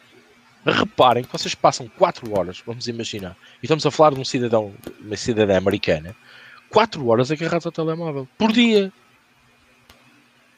Reparem 0.65 1.24
que 1.24 1.32
vocês 1.32 1.54
passam 1.54 1.89
4 1.98 2.38
horas, 2.38 2.63
vamos 2.65 2.88
imaginar, 2.88 3.36
e 3.62 3.65
estamos 3.65 3.86
a 3.86 3.91
falar 3.91 4.13
de 4.13 4.22
um 4.22 4.24
cidadão, 4.24 4.74
uma 5.02 5.17
cidadã 5.17 5.58
americana, 5.58 6.15
4 6.69 7.06
horas 7.06 7.32
agarrados 7.32 7.65
ao 7.65 7.72
telemóvel 7.72 8.28
por 8.38 8.54
dia. 8.54 8.91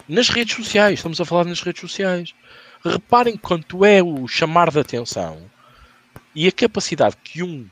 Nas 0.07 0.29
redes 0.29 0.55
sociais, 0.55 0.99
estamos 0.99 1.19
a 1.19 1.25
falar 1.25 1.45
nas 1.45 1.61
redes 1.61 1.81
sociais. 1.81 2.35
Reparem 2.85 3.35
quanto 3.35 3.83
é 3.83 4.03
o 4.03 4.27
chamar 4.27 4.69
de 4.69 4.79
atenção 4.79 5.41
e 6.35 6.47
a 6.47 6.51
capacidade 6.51 7.17
que 7.23 7.41
um 7.41 7.67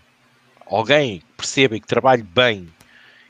alguém 0.66 1.22
perceba 1.38 1.76
e 1.76 1.80
que 1.80 1.86
trabalhe 1.86 2.24
bem 2.24 2.68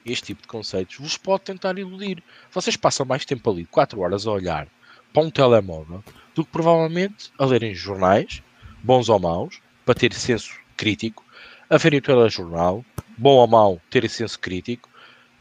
este 0.05 0.27
tipo 0.27 0.43
de 0.43 0.47
conceitos 0.47 0.97
vos 0.97 1.17
pode 1.17 1.43
tentar 1.43 1.77
iludir. 1.77 2.23
Vocês 2.51 2.77
passam 2.77 3.05
mais 3.05 3.25
tempo 3.25 3.51
ali, 3.51 3.65
4 3.65 3.99
horas 3.99 4.25
a 4.25 4.31
olhar 4.31 4.67
para 5.11 5.23
um 5.23 5.29
telemóvel, 5.29 6.01
do 6.33 6.45
que 6.45 6.51
provavelmente 6.51 7.31
a 7.37 7.45
lerem 7.45 7.75
jornais, 7.75 8.41
bons 8.81 9.09
ou 9.09 9.19
maus, 9.19 9.59
para 9.85 9.93
ter 9.93 10.13
senso 10.13 10.53
crítico, 10.77 11.23
a 11.69 11.77
verem 11.77 11.99
o 11.99 12.01
telejornal, 12.01 12.85
bom 13.17 13.35
ou 13.35 13.47
mau, 13.47 13.81
ter 13.89 14.09
senso 14.09 14.39
crítico, 14.39 14.89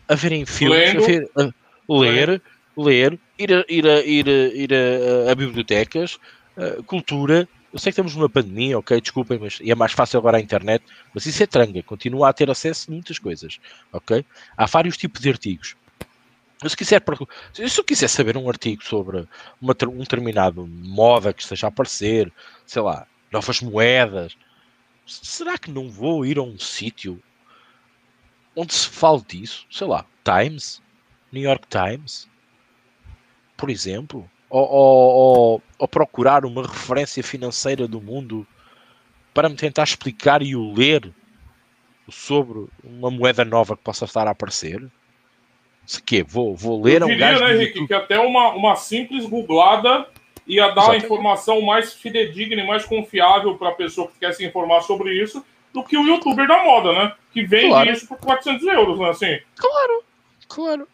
a 0.09 0.17
verem 0.17 0.45
filmes, 0.45 0.97
a, 0.97 1.07
ver, 1.07 1.31
a 1.37 1.53
ler, 1.89 2.43
ler, 2.77 3.19
ir 3.43 3.53
a, 3.53 3.65
ir 3.69 3.87
a, 3.87 4.01
ir 4.01 4.29
a, 4.29 4.55
ir 4.55 4.71
a, 4.75 5.33
a 5.33 5.35
bibliotecas, 5.35 6.19
cultura. 6.87 7.49
Eu 7.73 7.79
sei 7.79 7.91
que 7.91 7.95
estamos 7.95 8.15
numa 8.15 8.29
pandemia, 8.29 8.79
ok, 8.79 9.01
desculpem, 9.01 9.39
mas 9.39 9.59
é 9.65 9.75
mais 9.75 9.93
fácil 9.93 10.19
agora 10.19 10.37
a 10.37 10.41
internet, 10.41 10.85
mas 11.15 11.25
isso 11.25 11.43
é 11.43 11.47
tranga, 11.47 11.83
continua 11.83 12.29
a 12.29 12.33
ter 12.33 12.51
acesso 12.51 12.91
a 12.91 12.95
muitas 12.95 13.19
coisas, 13.19 13.59
ok? 13.91 14.25
Há 14.57 14.67
vários 14.67 14.97
tipos 14.97 15.23
de 15.23 15.31
artigos. 15.31 15.75
Se, 16.69 16.77
quiser, 16.77 17.03
se 17.53 17.81
eu 17.81 17.85
quiser 17.85 18.09
saber 18.09 18.37
um 18.37 18.49
artigo 18.49 18.85
sobre 18.85 19.27
uma, 19.61 19.75
um 19.89 19.99
determinado 19.99 20.67
moda 20.67 21.33
que 21.33 21.43
esteja 21.43 21.67
a 21.67 21.69
aparecer, 21.69 22.31
sei 22.67 22.83
lá, 22.83 23.07
novas 23.33 23.61
moedas, 23.63 24.37
será 25.07 25.59
que 25.59 25.71
não 25.71 25.89
vou 25.89 26.25
ir 26.25 26.39
a 26.39 26.43
um 26.43 26.59
sítio 26.59 27.21
onde 28.55 28.75
se 28.75 28.89
fale 28.89 29.23
disso? 29.27 29.67
Sei 29.71 29.87
lá, 29.87 30.05
Times, 30.23 30.81
New 31.33 31.43
York 31.43 31.67
Times, 31.69 32.29
por 33.57 33.71
exemplo, 33.71 34.29
ou, 34.49 34.69
ou, 34.69 35.63
ou, 35.79 35.89
procurar 35.89 36.45
uma 36.45 36.63
referência 36.63 37.23
financeira 37.23 37.89
do 37.89 38.01
mundo 38.01 38.47
para 39.33 39.49
me 39.49 39.57
tentar 39.57 39.85
explicar 39.85 40.43
e 40.43 40.55
o 40.55 40.73
ler 40.73 41.11
sobre 42.11 42.67
uma 42.85 43.11
moeda 43.11 43.45
nova 43.45 43.77
que 43.77 43.83
possa 43.83 44.05
estar 44.05 44.27
a 44.27 44.33
aparecer? 44.33 44.83
Se 45.87 46.03
quê? 46.03 46.23
Vou, 46.23 46.55
vou 46.55 46.83
ler 46.83 47.03
Eu 47.03 47.09
diria, 47.09 47.27
um 47.27 47.31
gajo 47.31 47.45
né, 47.45 47.55
Henrique, 47.55 47.87
que 47.87 47.95
até 47.95 48.19
uma, 48.19 48.51
uma 48.51 48.77
simples 48.77 49.25
googlada 49.27 50.07
ia 50.47 50.69
dar 50.69 50.73
Exatamente. 50.73 51.03
a 51.03 51.07
informação 51.07 51.61
mais 51.63 51.95
fidedigna 51.95 52.63
e 52.63 52.67
mais 52.67 52.85
confiável 52.85 53.57
para 53.57 53.71
a 53.71 53.75
pessoa 53.75 54.09
que 54.09 54.19
quer 54.19 54.33
se 54.33 54.45
informar 54.45 54.83
sobre 54.83 55.13
isso 55.15 55.45
do 55.73 55.83
que 55.83 55.97
o 55.97 56.07
youtuber 56.07 56.47
da 56.47 56.63
moda, 56.63 56.93
né? 56.93 57.15
Que 57.33 57.43
vende 57.43 57.69
claro. 57.69 57.91
isso 57.91 58.07
por 58.07 58.19
400 58.19 58.67
euros, 58.67 58.99
né? 58.99 59.09
Assim. 59.09 59.41
Claro, 59.57 60.05
claro. 60.49 60.89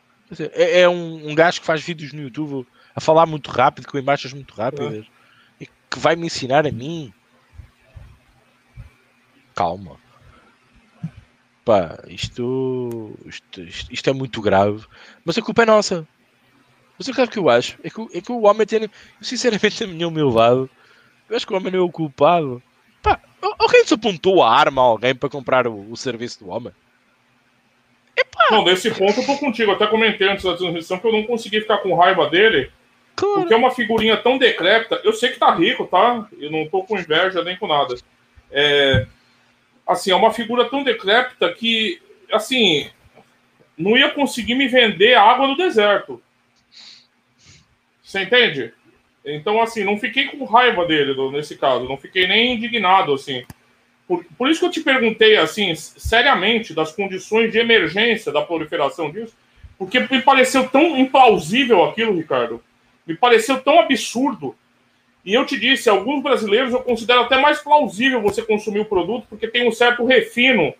É, 0.52 0.80
é 0.82 0.88
um, 0.88 1.30
um 1.30 1.34
gajo 1.34 1.60
que 1.60 1.66
faz 1.66 1.82
vídeos 1.82 2.12
no 2.12 2.22
YouTube 2.22 2.66
a 2.94 3.00
falar 3.00 3.26
muito 3.26 3.50
rápido, 3.50 3.86
com 3.86 3.98
imagens 3.98 4.32
muito 4.32 4.54
rápidas, 4.54 5.06
é. 5.60 5.64
e 5.64 5.66
que 5.66 5.98
vai 5.98 6.16
me 6.16 6.26
ensinar 6.26 6.66
a 6.66 6.72
mim. 6.72 7.12
Calma. 9.54 9.96
Pá, 11.64 11.98
isto, 12.08 13.14
isto, 13.26 13.60
isto, 13.60 13.92
isto 13.92 14.10
é 14.10 14.12
muito 14.12 14.40
grave, 14.40 14.86
mas 15.24 15.36
a 15.36 15.42
culpa 15.42 15.62
é 15.62 15.66
nossa. 15.66 16.06
Mas 16.98 17.06
o 17.06 17.12
que 17.12 17.20
é 17.20 17.26
que 17.26 17.38
eu 17.38 17.48
acho? 17.48 17.78
É 17.82 17.90
que, 17.90 18.00
é 18.12 18.20
que 18.20 18.32
o 18.32 18.42
homem 18.42 18.66
tem, 18.66 18.90
sinceramente, 19.20 19.84
a 19.84 19.86
minha 19.86 20.08
humildade, 20.08 20.68
eu 21.28 21.36
acho 21.36 21.46
que 21.46 21.52
o 21.52 21.56
homem 21.56 21.72
não 21.72 21.78
é 21.78 21.82
o 21.82 21.90
culpado. 21.90 22.62
Pá, 23.02 23.20
alguém 23.58 23.84
apontou 23.90 24.42
a 24.42 24.52
arma 24.52 24.82
a 24.82 24.84
alguém 24.84 25.14
para 25.14 25.28
comprar 25.28 25.66
o, 25.66 25.92
o 25.92 25.96
serviço 25.96 26.40
do 26.40 26.50
homem? 26.50 26.72
Epá. 28.18 28.48
Não, 28.50 28.64
nesse 28.64 28.90
ponto 28.90 29.20
eu 29.20 29.26
tô 29.26 29.36
contigo. 29.38 29.72
Até 29.72 29.86
comentei 29.86 30.28
antes 30.28 30.44
da 30.44 30.56
transmissão 30.56 30.98
que 30.98 31.06
eu 31.06 31.12
não 31.12 31.24
consegui 31.24 31.60
ficar 31.60 31.78
com 31.78 31.94
raiva 31.94 32.28
dele. 32.28 32.70
Claro. 33.14 33.40
Porque 33.40 33.54
é 33.54 33.56
uma 33.56 33.70
figurinha 33.70 34.16
tão 34.16 34.38
decrépita. 34.38 35.00
Eu 35.04 35.12
sei 35.12 35.30
que 35.30 35.38
tá 35.38 35.54
rico, 35.54 35.86
tá? 35.86 36.26
Eu 36.38 36.50
não 36.50 36.68
tô 36.68 36.82
com 36.84 36.98
inveja 36.98 37.42
nem 37.42 37.56
com 37.56 37.66
nada. 37.66 37.94
É, 38.50 39.06
assim, 39.86 40.10
é 40.10 40.16
uma 40.16 40.32
figura 40.32 40.68
tão 40.68 40.82
decrépita 40.82 41.52
que, 41.52 42.00
assim, 42.32 42.90
não 43.76 43.96
ia 43.96 44.10
conseguir 44.10 44.54
me 44.54 44.68
vender 44.68 45.14
água 45.14 45.46
no 45.46 45.56
deserto. 45.56 46.22
Você 48.02 48.22
entende? 48.22 48.72
Então, 49.24 49.60
assim, 49.60 49.84
não 49.84 49.98
fiquei 49.98 50.28
com 50.28 50.44
raiva 50.44 50.86
dele 50.86 51.14
nesse 51.30 51.56
caso. 51.56 51.88
Não 51.88 51.96
fiquei 51.96 52.26
nem 52.26 52.54
indignado, 52.54 53.12
assim. 53.12 53.44
Por, 54.08 54.24
por, 54.38 54.48
isso 54.48 54.60
que 54.60 54.66
eu 54.66 54.70
te 54.70 54.80
perguntei, 54.80 55.36
assim, 55.36 55.74
seriamente, 55.74 56.72
das 56.72 56.90
condições 56.90 57.52
de 57.52 57.58
emergência 57.58 58.32
da 58.32 58.40
proliferação 58.40 59.10
disso, 59.10 59.36
Porque 59.76 60.00
me 60.00 60.22
pareceu 60.22 60.68
tão 60.68 60.96
implausível 60.96 61.84
aquilo, 61.84 62.16
Ricardo. 62.16 62.64
Me 63.06 63.14
pareceu 63.14 63.60
tão 63.60 63.78
absurdo. 63.78 64.56
E 65.24 65.34
eu 65.34 65.44
te 65.44 65.60
disse, 65.60 65.90
alguns 65.90 66.22
brasileiros 66.22 66.72
eu 66.72 66.80
considero 66.80 67.20
até 67.20 67.38
mais 67.38 67.60
plausível 67.60 68.22
você 68.22 68.42
consumir 68.42 68.80
o 68.80 68.86
produto, 68.86 69.26
porque 69.28 69.46
tem 69.46 69.68
um 69.68 69.72
certo 69.72 70.04
refino 70.04 70.72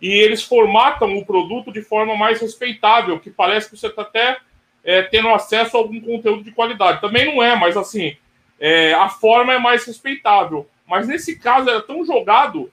e 0.00 0.08
eles 0.08 0.42
formatam 0.42 1.16
o 1.16 1.24
produto 1.24 1.72
de 1.72 1.80
forma 1.80 2.14
mais 2.14 2.40
respeitável, 2.40 3.18
que 3.18 3.30
parece 3.30 3.70
que 3.70 3.76
você 3.78 3.86
está 3.86 4.02
até 4.02 4.36
é, 4.84 5.02
tendo 5.02 5.30
acesso 5.30 5.76
a 5.76 5.80
algum 5.80 5.98
conteúdo 6.00 6.44
de 6.44 6.52
qualidade. 6.52 7.00
Também 7.00 7.24
não 7.24 7.42
é, 7.42 7.56
mas 7.56 7.76
assim, 7.76 8.14
é, 8.60 8.92
a 8.92 9.08
forma 9.08 9.54
é 9.54 9.58
mais 9.58 9.86
respeitável. 9.86 10.68
Mas 10.86 11.08
nesse 11.08 11.38
caso 11.38 11.70
era 11.70 11.80
tão 11.80 12.04
jogado, 12.04 12.70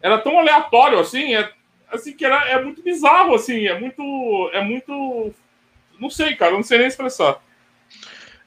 era 0.00 0.18
tão 0.18 0.38
aleatório 0.38 0.98
assim, 0.98 1.34
é, 1.34 1.50
assim 1.90 2.12
que 2.12 2.24
era, 2.24 2.48
é 2.48 2.62
muito 2.62 2.82
bizarro, 2.82 3.34
assim, 3.34 3.66
é 3.66 3.78
muito, 3.78 4.50
é 4.52 4.62
muito, 4.62 5.32
não 5.98 6.10
sei, 6.10 6.34
cara, 6.34 6.52
não 6.52 6.62
sei 6.62 6.78
nem 6.78 6.86
expressar. 6.86 7.40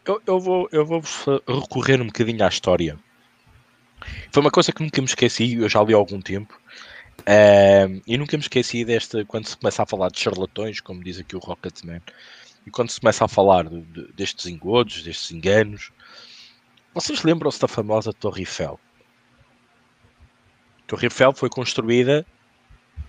Eu, 0.05 0.21
eu, 0.25 0.39
vou, 0.39 0.69
eu 0.71 0.85
vou 0.85 1.01
recorrer 1.47 2.01
um 2.01 2.07
bocadinho 2.07 2.43
à 2.43 2.47
história. 2.47 2.97
Foi 4.31 4.41
uma 4.41 4.51
coisa 4.51 4.71
que 4.71 4.81
nunca 4.81 5.01
me 5.01 5.07
esqueci, 5.07 5.55
eu 5.55 5.69
já 5.69 5.83
li 5.83 5.93
há 5.93 5.97
algum 5.97 6.21
tempo, 6.21 6.57
Uh, 7.21 8.01
e 8.07 8.17
nunca 8.17 8.37
me 8.37 8.41
esqueci 8.41 8.85
desta, 8.85 9.25
quando 9.25 9.47
se 9.47 9.57
começa 9.57 9.83
a 9.83 9.85
falar 9.85 10.09
de 10.09 10.19
charlatões, 10.19 10.79
como 10.79 11.03
diz 11.03 11.19
aqui 11.19 11.35
o 11.35 11.39
Rocketman, 11.39 12.01
e 12.65 12.71
quando 12.71 12.89
se 12.89 12.99
começa 12.99 13.25
a 13.25 13.27
falar 13.27 13.65
de, 13.65 13.81
de, 13.81 14.11
destes 14.13 14.45
engodos, 14.45 15.03
destes 15.03 15.31
enganos, 15.31 15.91
vocês 16.93 17.23
lembram-se 17.23 17.59
da 17.59 17.67
famosa 17.67 18.13
Torre 18.13 18.41
Eiffel? 18.41 18.79
A 20.89 20.95
Torre 20.97 21.05
Eiffel 21.05 21.33
foi 21.33 21.49
construída 21.51 22.25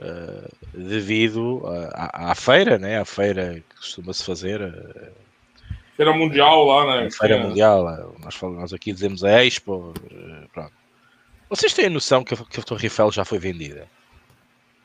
uh, 0.01 0.55
devido 0.75 1.63
à, 1.95 2.31
à, 2.31 2.35
feira, 2.35 2.79
né? 2.79 3.01
à 3.01 3.07
feira 3.07 3.65
que 3.71 3.77
costuma-se 3.77 4.23
fazer. 4.23 4.61
Uh, 4.61 5.13
feira 5.97 6.13
Mundial 6.13 6.63
lá, 6.67 7.01
né? 7.01 7.11
Feira 7.11 7.39
Mundial, 7.39 8.15
nós, 8.19 8.39
nós 8.43 8.75
aqui 8.75 8.93
dizemos 8.93 9.25
a 9.25 9.43
Expo, 9.43 9.95
pronto. 10.53 10.75
Vocês 11.49 11.73
têm 11.73 11.87
a 11.87 11.91
noção 11.91 12.23
que 12.23 12.35
a, 12.35 12.37
que 12.37 12.61
a 12.61 12.63
Torre 12.63 12.85
Eiffel 12.85 13.11
já 13.11 13.25
foi 13.25 13.39
vendida? 13.39 13.89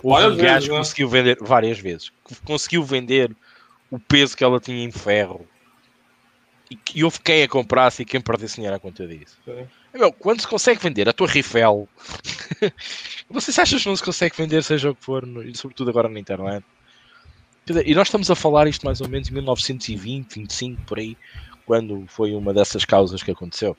O 0.02 0.16
um 0.16 0.38
gajo 0.38 0.72
né? 0.72 0.78
conseguiu 0.78 1.10
vender 1.10 1.38
várias 1.41 1.78
vezes. 1.78 2.14
Conseguiu 2.46 2.82
vender 2.82 3.36
o 3.91 4.00
peso 4.00 4.38
que 4.38 4.43
ela 4.43 4.60
tinha 4.60 4.86
em 4.86 4.91
ferro. 4.91 5.46
E, 6.72 6.80
e 6.96 7.04
houve 7.04 7.20
quem 7.20 7.43
a 7.43 7.48
comprasse 7.50 8.04
e 8.04 8.06
quem 8.06 8.22
perdesse 8.22 8.56
dinheiro 8.56 8.78
à 8.78 8.80
conta 8.80 9.06
disso. 9.06 9.38
Meu, 9.96 10.12
quando 10.12 10.41
se 10.41 10.48
consegue 10.48 10.82
vender 10.82 11.08
a 11.08 11.14
Torre 11.14 11.39
Eiffel, 11.39 11.88
vocês 13.30 13.58
acham 13.60 13.80
que 13.80 13.88
não 13.88 13.96
se 13.96 14.04
consegue 14.04 14.36
vender, 14.36 14.62
seja 14.62 14.91
o 14.91 14.96
que 14.96 15.04
for, 15.04 15.26
no, 15.26 15.41
e 15.41 15.56
sobretudo 15.56 15.89
agora 15.89 16.10
na 16.10 16.20
internet? 16.20 16.66
Dizer, 17.66 17.88
e 17.88 17.96
nós 17.96 18.10
estamos 18.10 18.30
a 18.30 18.36
falar 18.36 18.68
isto 18.68 18.86
mais 18.86 19.00
ou 19.00 19.08
menos 19.08 19.30
em 19.30 19.34
1920, 19.34 20.36
25, 20.36 20.82
por 20.82 21.00
aí, 21.00 21.18
quando 21.66 22.06
foi 22.08 22.34
uma 22.34 22.54
dessas 22.54 22.84
causas 22.84 23.24
que 23.24 23.32
aconteceu. 23.32 23.76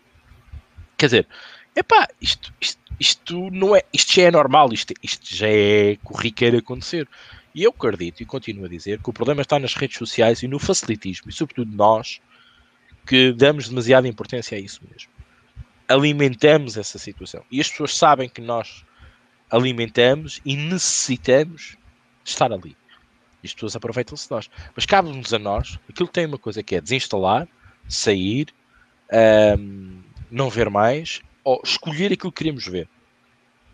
Quer 0.96 1.06
dizer, 1.06 1.28
epá, 1.76 2.08
isto, 2.18 2.52
isto, 2.58 2.80
isto 2.98 3.50
não 3.50 3.76
é, 3.76 3.82
isto 3.92 4.14
já 4.14 4.22
é 4.22 4.30
normal, 4.30 4.72
isto, 4.72 4.94
isto 5.02 5.36
já 5.36 5.48
é 5.48 5.96
corriqueiro 6.02 6.56
acontecer. 6.56 7.06
E 7.54 7.62
eu 7.62 7.70
acredito 7.70 8.22
e 8.22 8.26
continuo 8.26 8.64
a 8.64 8.68
dizer 8.68 9.02
que 9.02 9.10
o 9.10 9.12
problema 9.12 9.42
está 9.42 9.58
nas 9.58 9.74
redes 9.74 9.98
sociais 9.98 10.42
e 10.42 10.48
no 10.48 10.58
facilitismo, 10.58 11.28
e 11.28 11.32
sobretudo 11.32 11.70
nós, 11.76 12.20
que 13.06 13.32
damos 13.34 13.68
demasiada 13.68 14.08
importância 14.08 14.56
a 14.56 14.60
isso 14.60 14.80
mesmo. 14.90 15.15
Alimentamos 15.88 16.76
essa 16.76 16.98
situação. 16.98 17.44
E 17.50 17.60
as 17.60 17.68
pessoas 17.68 17.96
sabem 17.96 18.28
que 18.28 18.40
nós 18.40 18.84
alimentamos 19.50 20.40
e 20.44 20.56
necessitamos 20.56 21.76
estar 22.24 22.52
ali. 22.52 22.76
E 23.42 23.46
as 23.46 23.54
pessoas 23.54 23.76
aproveitam-se 23.76 24.24
de 24.24 24.30
nós. 24.30 24.50
Mas 24.74 24.86
cabe-nos 24.86 25.32
a 25.32 25.38
nós, 25.38 25.78
aquilo 25.88 26.08
tem 26.08 26.26
uma 26.26 26.38
coisa 26.38 26.62
que 26.62 26.74
é 26.74 26.80
desinstalar, 26.80 27.46
sair, 27.88 28.48
um, 29.58 30.02
não 30.30 30.50
ver 30.50 30.68
mais 30.68 31.22
ou 31.44 31.60
escolher 31.64 32.12
aquilo 32.12 32.32
que 32.32 32.38
queremos 32.38 32.66
ver. 32.66 32.88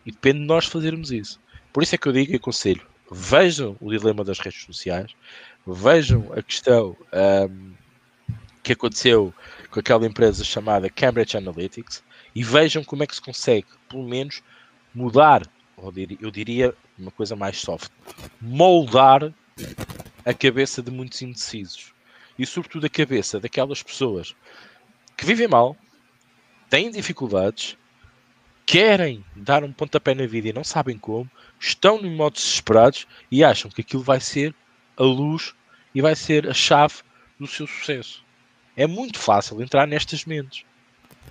E 0.05 0.11
depende 0.11 0.41
de 0.41 0.47
nós 0.47 0.67
fazermos 0.67 1.11
isso. 1.11 1.41
Por 1.73 1.83
isso 1.83 1.95
é 1.95 1.99
que 1.99 2.07
eu 2.07 2.13
digo 2.13 2.33
e 2.33 2.37
aconselho: 2.37 2.87
vejam 3.11 3.77
o 3.81 3.91
dilema 3.91 4.25
das 4.25 4.39
redes 4.39 4.63
sociais, 4.63 5.15
vejam 5.67 6.31
a 6.37 6.43
questão 6.43 6.97
um, 7.49 7.73
que 8.63 8.73
aconteceu 8.73 9.33
com 9.73 9.81
aquela 9.81 10.07
empresa 10.07 10.45
chamada 10.45 10.91
Cambridge 10.91 11.37
Analytics 11.37 12.05
e 12.35 12.45
vejam 12.45 12.85
como 12.85 13.03
é 13.03 13.07
que 13.07 13.15
se 13.15 13.23
consegue, 13.23 13.67
pelo 13.89 14.07
menos, 14.07 14.43
mudar, 14.95 15.43
eu 16.21 16.31
diria 16.31 16.75
uma 16.99 17.11
coisa 17.11 17.35
mais 17.35 17.59
soft, 17.59 17.91
moldar 18.39 19.33
a 20.25 20.35
cabeça 20.35 20.83
de 20.83 20.91
muitos 20.91 21.23
indecisos 21.23 21.93
e, 22.39 22.45
sobretudo, 22.45 22.85
a 22.85 22.91
cabeça 22.91 23.41
daquelas 23.41 23.83
pessoas 23.83 24.37
que 25.17 25.25
vivem 25.25 25.49
mal, 25.49 25.75
têm 26.69 26.91
dificuldades, 26.91 27.77
querem 28.67 29.25
dar 29.35 29.65
um 29.65 29.73
pontapé 29.73 30.15
na 30.15 30.27
vida 30.27 30.49
e 30.49 30.53
não 30.53 30.65
sabem 30.65 30.99
como, 30.99 31.31
estão 31.59 31.99
em 32.01 32.15
modos 32.15 32.43
desesperados 32.43 33.07
e 33.31 33.43
acham 33.43 33.71
que 33.71 33.81
aquilo 33.81 34.03
vai 34.03 34.21
ser 34.21 34.55
a 34.99 35.03
luz 35.03 35.55
e 35.95 36.03
vai 36.03 36.15
ser 36.15 36.49
a 36.49 36.55
chave 36.55 36.97
do 37.41 37.47
seu 37.47 37.67
sucesso. 37.67 38.22
É 38.77 38.87
muito 38.87 39.19
fácil 39.19 39.63
entrar 39.63 39.87
nestas 39.87 40.25
mentes. 40.25 40.65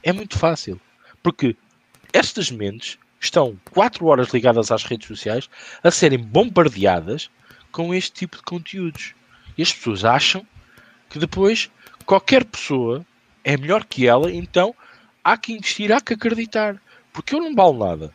É 0.03 0.11
muito 0.11 0.37
fácil. 0.37 0.79
Porque 1.23 1.55
estas 2.13 2.51
mentes 2.51 2.97
estão 3.19 3.59
4 3.71 4.05
horas 4.05 4.29
ligadas 4.29 4.71
às 4.71 4.83
redes 4.83 5.07
sociais 5.07 5.49
a 5.83 5.91
serem 5.91 6.19
bombardeadas 6.19 7.29
com 7.71 7.93
este 7.93 8.11
tipo 8.11 8.37
de 8.37 8.43
conteúdos. 8.43 9.13
E 9.57 9.61
as 9.61 9.71
pessoas 9.73 10.03
acham 10.03 10.45
que 11.09 11.19
depois 11.19 11.69
qualquer 12.05 12.43
pessoa 12.45 13.05
é 13.43 13.57
melhor 13.57 13.85
que 13.85 14.07
ela, 14.07 14.31
então 14.31 14.75
há 15.23 15.37
que 15.37 15.53
investir, 15.53 15.91
há 15.91 16.01
que 16.01 16.13
acreditar. 16.13 16.81
Porque 17.13 17.35
eu 17.35 17.39
não 17.39 17.55
valo 17.55 17.85
nada. 17.85 18.13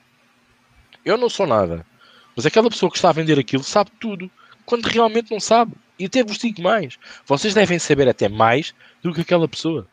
Eu 1.04 1.16
não 1.16 1.28
sou 1.28 1.46
nada. 1.46 1.86
Mas 2.34 2.46
aquela 2.46 2.70
pessoa 2.70 2.90
que 2.90 2.96
está 2.98 3.10
a 3.10 3.12
vender 3.12 3.38
aquilo 3.38 3.62
sabe 3.62 3.90
tudo. 4.00 4.30
Quando 4.64 4.86
realmente 4.86 5.30
não 5.30 5.40
sabe. 5.40 5.72
E 5.98 6.06
até 6.06 6.22
vos 6.22 6.38
digo 6.38 6.62
mais. 6.62 6.98
Vocês 7.24 7.54
devem 7.54 7.78
saber 7.78 8.08
até 8.08 8.28
mais 8.28 8.74
do 9.02 9.12
que 9.14 9.22
aquela 9.22 9.48
pessoa. 9.48 9.86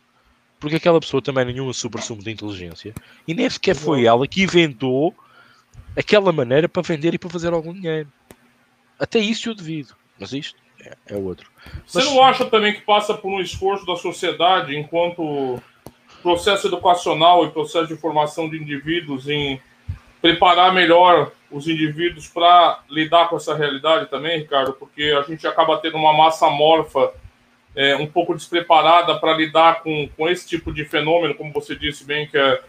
Porque 0.59 0.75
aquela 0.75 0.99
pessoa 0.99 1.21
também 1.21 1.45
nenhuma 1.45 1.73
super 1.73 2.01
sumo 2.01 2.23
de 2.23 2.31
inteligência. 2.31 2.93
E 3.27 3.33
nem 3.33 3.49
sequer 3.49 3.75
foi 3.75 4.05
ela 4.05 4.27
que 4.27 4.43
inventou 4.43 5.13
aquela 5.95 6.31
maneira 6.31 6.67
para 6.67 6.81
vender 6.81 7.13
e 7.13 7.19
para 7.19 7.29
fazer 7.29 7.53
algum 7.53 7.73
dinheiro. 7.73 8.11
Até 8.99 9.19
isso 9.19 9.49
eu 9.49 9.55
devido. 9.55 9.95
Mas 10.19 10.33
isto 10.33 10.57
é, 10.79 10.95
é 11.07 11.15
outro. 11.15 11.49
Você 11.85 11.99
Mas... 11.99 12.07
não 12.07 12.23
acha 12.23 12.45
também 12.45 12.73
que 12.73 12.81
passa 12.81 13.13
por 13.13 13.29
um 13.29 13.39
esforço 13.39 13.85
da 13.85 13.95
sociedade 13.95 14.75
enquanto 14.75 15.61
processo 16.21 16.67
educacional 16.67 17.45
e 17.45 17.51
processo 17.51 17.87
de 17.87 17.97
formação 17.97 18.49
de 18.49 18.57
indivíduos 18.57 19.27
em 19.27 19.61
preparar 20.23 20.73
melhor 20.73 21.33
os 21.51 21.67
indivíduos 21.67 22.29
para 22.29 22.79
lidar 22.89 23.27
com 23.27 23.35
essa 23.35 23.53
realidade 23.53 24.05
também, 24.05 24.39
Ricardo, 24.39 24.71
porque 24.71 25.13
a 25.19 25.21
gente 25.23 25.45
acaba 25.45 25.77
tendo 25.79 25.97
uma 25.97 26.13
massa 26.13 26.49
morfa 26.49 27.11
é, 27.75 27.97
um 27.97 28.07
pouco 28.07 28.33
despreparada 28.33 29.19
para 29.19 29.35
lidar 29.35 29.83
com, 29.83 30.07
com 30.15 30.29
esse 30.29 30.47
tipo 30.47 30.71
de 30.71 30.85
fenômeno, 30.85 31.35
como 31.35 31.51
você 31.51 31.75
disse 31.75 32.05
bem, 32.05 32.25
que 32.25 32.37
é, 32.37 32.61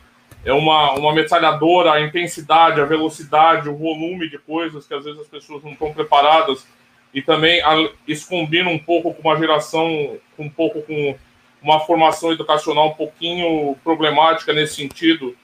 é 0.45 0.53
uma, 0.53 0.95
uma 0.95 1.15
metralhadora, 1.15 1.93
a 1.93 2.01
intensidade, 2.01 2.81
a 2.81 2.85
velocidade, 2.85 3.69
o 3.69 3.77
volume 3.77 4.29
de 4.29 4.37
coisas 4.37 4.85
que 4.85 4.93
às 4.93 5.05
vezes 5.05 5.21
as 5.21 5.29
pessoas 5.29 5.63
não 5.63 5.75
estão 5.75 5.93
preparadas, 5.93 6.67
e 7.15 7.23
também 7.23 7.63
a, 7.63 7.89
isso 8.09 8.29
combina 8.29 8.69
um 8.69 8.81
pouco 8.81 9.15
com 9.15 9.29
uma 9.29 9.39
geração, 9.39 10.19
um 10.37 10.51
pouco 10.51 10.83
com 10.83 11.17
uma 11.63 11.79
formação 11.79 12.33
educacional 12.33 12.89
um 12.89 12.95
pouquinho 12.95 13.77
problemática 13.85 14.53
nesse 14.53 14.75
sentido 14.75 15.37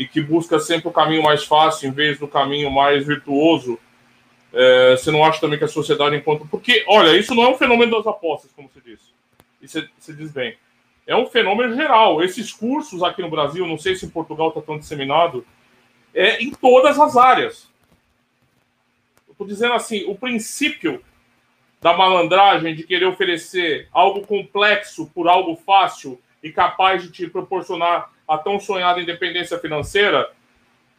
e 0.00 0.08
que 0.08 0.18
busca 0.18 0.58
sempre 0.58 0.88
o 0.88 0.92
caminho 0.92 1.22
mais 1.22 1.44
fácil 1.44 1.86
em 1.86 1.92
vez 1.92 2.18
do 2.18 2.26
caminho 2.26 2.70
mais 2.70 3.06
virtuoso, 3.06 3.78
é, 4.50 4.96
você 4.96 5.10
não 5.10 5.22
acha 5.22 5.38
também 5.38 5.58
que 5.58 5.64
a 5.66 5.68
sociedade 5.68 6.16
encontra. 6.16 6.48
Porque, 6.50 6.82
olha, 6.88 7.14
isso 7.18 7.34
não 7.34 7.42
é 7.42 7.48
um 7.50 7.58
fenômeno 7.58 7.98
das 7.98 8.06
apostas, 8.06 8.50
como 8.56 8.70
você 8.70 8.80
disse. 8.80 9.10
E 9.60 9.68
você, 9.68 10.14
diz 10.14 10.32
bem. 10.32 10.56
É 11.06 11.14
um 11.14 11.26
fenômeno 11.26 11.76
geral. 11.76 12.22
Esses 12.22 12.50
cursos 12.50 13.02
aqui 13.02 13.20
no 13.20 13.28
Brasil, 13.28 13.66
não 13.66 13.76
sei 13.76 13.94
se 13.94 14.06
em 14.06 14.08
Portugal 14.08 14.48
está 14.48 14.62
tão 14.62 14.78
disseminado, 14.78 15.44
é 16.14 16.42
em 16.42 16.50
todas 16.50 16.98
as 16.98 17.14
áreas. 17.18 17.68
Estou 19.30 19.46
dizendo 19.46 19.74
assim, 19.74 20.04
o 20.06 20.14
princípio 20.14 21.04
da 21.78 21.94
malandragem 21.94 22.74
de 22.74 22.84
querer 22.84 23.04
oferecer 23.04 23.86
algo 23.92 24.26
complexo 24.26 25.10
por 25.14 25.28
algo 25.28 25.56
fácil 25.56 26.18
e 26.42 26.50
capaz 26.50 27.02
de 27.02 27.10
te 27.10 27.26
proporcionar 27.28 28.10
a 28.30 28.38
tão 28.38 28.60
sonhada 28.60 29.00
independência 29.00 29.58
financeira, 29.58 30.30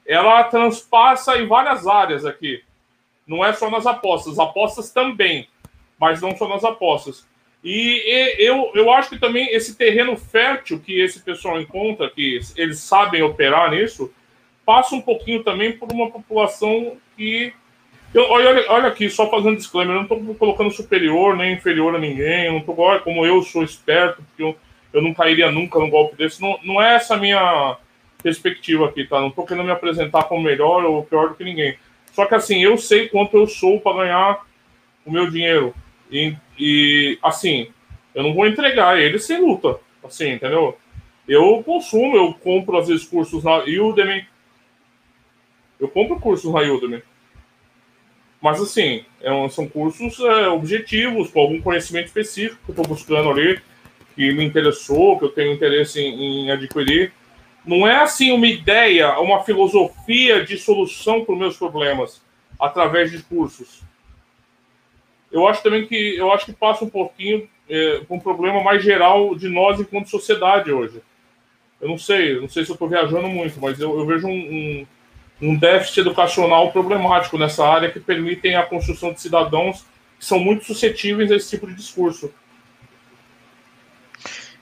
ela 0.06 0.44
transpassa 0.44 1.38
em 1.38 1.48
várias 1.48 1.88
áreas 1.88 2.26
aqui. 2.26 2.62
Não 3.26 3.44
é 3.46 3.54
só 3.54 3.70
nas 3.70 3.86
apostas, 3.86 4.38
apostas 4.38 4.92
também, 4.92 5.48
mas 5.98 6.22
não 6.22 6.36
só 6.36 6.50
nas 6.50 6.66
apostas. 6.66 7.26
E, 7.64 8.04
e 8.06 8.46
eu, 8.46 8.72
eu 8.76 8.92
acho 8.92 9.12
que 9.12 9.20
também 9.20 9.48
esse 9.54 9.78
terreno 9.78 10.18
fértil 10.18 10.80
que 10.80 11.00
esse 11.00 11.22
pessoal 11.22 11.62
encontra, 11.62 12.10
que 12.10 12.40
eles 12.58 12.80
sabem 12.80 13.22
operar 13.22 13.72
nisso, 13.72 14.12
passa 14.66 14.94
um 14.94 15.02
pouquinho 15.02 15.42
também 15.42 15.72
por 15.72 15.90
uma 15.90 16.12
população 16.12 16.98
que 17.16 17.54
Eu, 18.14 18.30
olha, 18.30 18.66
olha 18.70 18.88
aqui, 18.90 19.10
só 19.10 19.30
fazendo 19.30 19.56
disclaimer, 19.56 19.96
eu 19.96 20.04
não 20.04 20.18
estou 20.18 20.36
colocando 20.36 20.72
superior 20.72 21.38
nem 21.38 21.54
inferior 21.54 21.96
a 21.96 22.00
ninguém, 22.00 22.52
não 22.52 22.76
olha, 22.78 23.00
como 23.00 23.26
eu 23.26 23.42
sou 23.42 23.64
esperto, 23.64 24.22
porque 24.22 24.44
eu, 24.44 24.58
eu 24.94 25.02
não 25.02 25.14
cairia 25.14 25.52
nunca 25.52 25.80
num 25.80 25.90
golpe 25.90 26.16
desse. 26.16 26.42
Não, 26.42 26.60
não 26.64 26.82
é 26.82 26.96
essa 26.96 27.16
a 27.16 27.18
minha 27.18 27.78
perspectiva 28.22 28.86
aqui, 28.86 29.06
tá? 29.06 29.20
Não 29.20 29.30
estou 29.30 29.46
querendo 29.46 29.66
me 29.66 29.72
apresentar 29.72 30.24
como 30.24 30.44
melhor 30.44 30.86
ou 30.86 31.04
pior 31.04 31.30
do 31.30 31.36
que 31.36 31.44
ninguém. 31.44 31.78
Só 32.14 32.26
que 32.26 32.36
assim, 32.36 32.62
eu 32.64 32.78
sei 32.78 33.08
quanto 33.08 33.38
eu 33.38 33.48
sou 33.48 33.80
para 33.80 34.04
ganhar 34.04 34.46
o 35.06 35.12
meu 35.12 35.30
dinheiro. 35.30 35.74
E, 36.12 36.36
e, 36.60 37.18
assim, 37.24 37.70
eu 38.14 38.24
não 38.24 38.34
vou 38.34 38.46
entregar 38.46 39.00
ele 39.00 39.18
sem 39.18 39.40
luta. 39.40 39.80
Assim, 40.04 40.32
entendeu? 40.32 40.78
Eu 41.28 41.64
consumo, 41.64 42.18
eu 42.18 42.34
compro 42.34 42.78
às 42.78 42.88
vezes 42.88 43.06
cursos 43.06 43.44
na 43.44 43.60
Udemy. 43.60 44.26
Eu 45.80 45.88
compro 45.88 46.20
cursos 46.20 46.52
na 46.52 46.60
Udemy. 46.62 47.02
Mas 48.42 48.60
assim, 48.60 49.06
é 49.22 49.50
são 49.50 49.68
cursos 49.68 50.20
é, 50.20 50.48
objetivos, 50.50 51.30
com 51.30 51.40
algum 51.40 51.62
conhecimento 51.62 52.08
específico 52.08 52.60
que 52.66 52.72
eu 52.72 52.74
estou 52.74 52.88
buscando 52.88 53.30
ali, 53.30 53.62
que 54.16 54.32
me 54.34 54.44
interessou, 54.44 55.18
que 55.18 55.26
eu 55.26 55.30
tenho 55.30 55.54
interesse 55.54 56.00
em, 56.00 56.46
em 56.46 56.52
adquirir. 56.52 57.14
Não 57.66 57.88
é 57.88 57.98
assim 58.02 58.32
uma 58.32 58.48
ideia, 58.48 59.20
uma 59.20 59.44
filosofia 59.44 60.44
de 60.44 60.58
solução 60.58 61.24
para 61.24 61.34
os 61.34 61.40
meus 61.40 61.58
problemas 61.58 62.22
através 62.60 63.12
de 63.12 63.22
cursos. 63.24 63.82
Eu 65.32 65.48
acho 65.48 65.64
também 65.64 65.86
que 65.86 66.16
eu 66.18 66.32
acho 66.32 66.46
que 66.46 66.54
passa 66.54 66.84
um 66.84 66.90
pouquinho 66.90 67.48
é, 67.70 68.02
um 68.10 68.20
problema 68.20 68.62
mais 68.62 68.84
geral 68.84 69.34
de 69.34 69.48
nós 69.48 69.80
enquanto 69.80 70.10
sociedade 70.10 70.72
hoje. 70.72 71.02
Eu 71.80 71.88
não 71.88 71.98
sei, 71.98 72.40
não 72.40 72.50
sei 72.50 72.66
se 72.66 72.72
eu 72.72 72.74
estou 72.74 72.90
viajando 72.90 73.28
muito, 73.30 73.60
mas 73.60 73.80
eu, 73.80 73.98
eu 73.98 74.06
vejo 74.06 74.28
um, 74.28 74.32
um, 74.32 74.88
um, 75.42 75.56
déficit 75.56 76.02
educacional 76.02 76.72
problemático 76.72 77.38
nessa 77.38 77.66
área 77.66 77.90
que 77.90 78.00
permitem 78.00 78.56
a 78.56 78.64
construção 78.64 79.14
de 79.14 79.22
cidadãos 79.22 79.86
que 80.20 80.26
são 80.26 80.38
muito 80.38 80.66
suscetíveis 80.66 81.32
a 81.32 81.36
esse 81.36 81.50
tipo 81.50 81.66
de 81.66 81.74
discurso. 81.74 82.32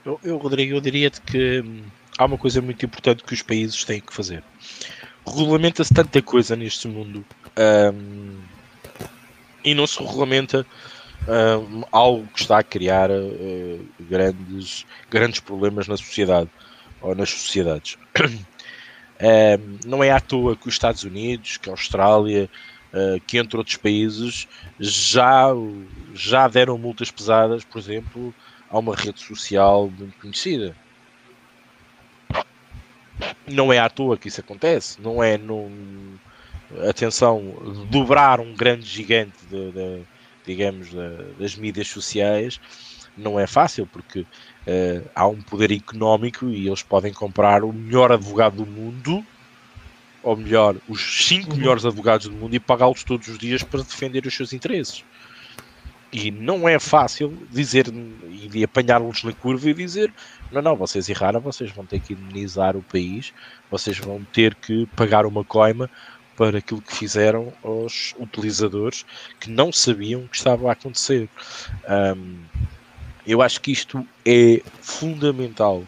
Eu, 0.06 0.20
eu 0.24 0.38
Rodrigo, 0.38 0.76
eu 0.76 0.82
diria 0.82 1.10
que 1.10 1.62
hum, 1.62 1.84
há 2.18 2.26
uma 2.26 2.38
coisa 2.38 2.62
muito 2.62 2.86
importante 2.86 3.24
que 3.24 3.34
os 3.34 3.42
países 3.42 3.84
têm 3.84 4.00
que 4.00 4.14
fazer. 4.14 4.44
Regulamenta-se 5.26 5.94
tanta 5.94 6.22
coisa 6.22 6.56
neste 6.56 6.88
mundo 6.88 7.26
um, 7.94 8.40
e 9.64 9.76
não 9.76 9.86
se 9.86 10.02
regulamenta 10.02 10.66
um, 11.28 11.84
algo 11.92 12.28
que 12.34 12.42
está 12.42 12.60
a 12.60 12.64
criar 12.64 13.12
uh, 13.12 13.86
grandes, 14.00 14.86
grandes 15.10 15.40
problemas 15.40 15.88
na 15.88 15.98
sociedade 15.98 16.50
ou 17.02 17.14
nas 17.14 17.30
sociedades. 17.30 17.98
um, 18.26 19.78
não 19.86 20.04
é 20.04 20.12
à 20.12 20.20
toa 20.20 20.56
que 20.56 20.68
os 20.68 20.74
Estados 20.74 21.04
Unidos, 21.04 21.58
que 21.58 21.70
a 21.70 21.74
Austrália, 21.74 22.50
uh, 22.94 23.20
que 23.28 23.38
entre 23.38 23.58
outros 23.58 23.78
países 23.78 24.48
já, 24.80 25.48
já 26.14 26.48
deram 26.48 26.78
multas 26.78 27.12
pesadas, 27.12 27.64
por 27.64 27.80
exemplo, 27.80 28.34
a 28.70 28.80
uma 28.80 28.96
rede 28.96 29.20
social 29.20 29.90
muito 29.90 30.18
conhecida 30.18 30.76
não 33.48 33.74
é 33.74 33.80
à 33.80 33.90
toa 33.90 34.18
que 34.18 34.28
isso 34.28 34.40
acontece, 34.40 35.02
não 35.02 35.24
é 35.24 35.38
num, 35.38 36.18
atenção, 36.88 37.42
dobrar 37.90 38.40
um 38.40 38.54
grande 38.54 38.86
gigante 38.86 39.38
de, 39.50 39.72
de 39.72 40.02
digamos, 40.46 40.90
de, 40.90 41.34
das 41.40 41.56
mídias 41.56 41.88
sociais 41.88 42.60
não 43.18 43.40
é 43.40 43.46
fácil 43.46 43.86
porque 43.86 44.22
uh, 44.22 45.10
há 45.14 45.28
um 45.28 45.42
poder 45.42 45.72
económico 45.72 46.46
e 46.46 46.68
eles 46.68 46.82
podem 46.82 47.12
comprar 47.12 47.64
o 47.64 47.74
melhor 47.74 48.12
advogado 48.12 48.56
do 48.56 48.66
mundo 48.66 49.26
ou 50.22 50.36
melhor, 50.36 50.76
os 50.88 51.28
cinco 51.28 51.52
uhum. 51.52 51.58
melhores 51.58 51.86
advogados 51.86 52.28
do 52.28 52.36
mundo 52.36 52.54
e 52.54 52.60
pagá-los 52.60 53.04
todos 53.04 53.28
os 53.28 53.38
dias 53.38 53.64
para 53.64 53.82
defender 53.82 54.26
os 54.26 54.36
seus 54.36 54.52
interesses. 54.52 55.04
E 56.12 56.32
não 56.32 56.68
é 56.68 56.80
fácil 56.80 57.38
dizer 57.52 57.86
e 58.52 58.64
apanhar-los 58.64 59.24
na 59.24 59.32
curva 59.32 59.70
e 59.70 59.74
dizer: 59.74 60.12
não, 60.52 60.62
não, 60.62 60.76
vocês 60.76 61.08
erraram, 61.08 61.40
vocês 61.40 61.72
vão 61.72 61.86
ter 61.86 62.00
que 62.00 62.14
indemnizar 62.14 62.76
o 62.76 62.82
país, 62.82 63.32
vocês 63.70 64.00
vão 64.00 64.24
ter 64.34 64.56
que 64.56 64.88
pagar 64.96 65.26
uma 65.26 65.44
coima 65.44 65.90
para 66.36 66.60
aquilo 66.60 66.82
que 66.82 66.96
fizeram 66.96 67.54
aos 67.62 68.16
utilizadores 68.18 69.06
que 69.40 69.50
não 69.50 69.72
sabiam 69.72 70.26
que 70.26 70.38
estava 70.38 70.70
a 70.70 70.72
acontecer. 70.72 71.30
Um, 72.18 72.38
eu 73.28 73.42
acho 73.42 73.62
que 73.62 73.72
isto 73.72 74.08
é 74.26 74.62
fundamental, 74.82 75.84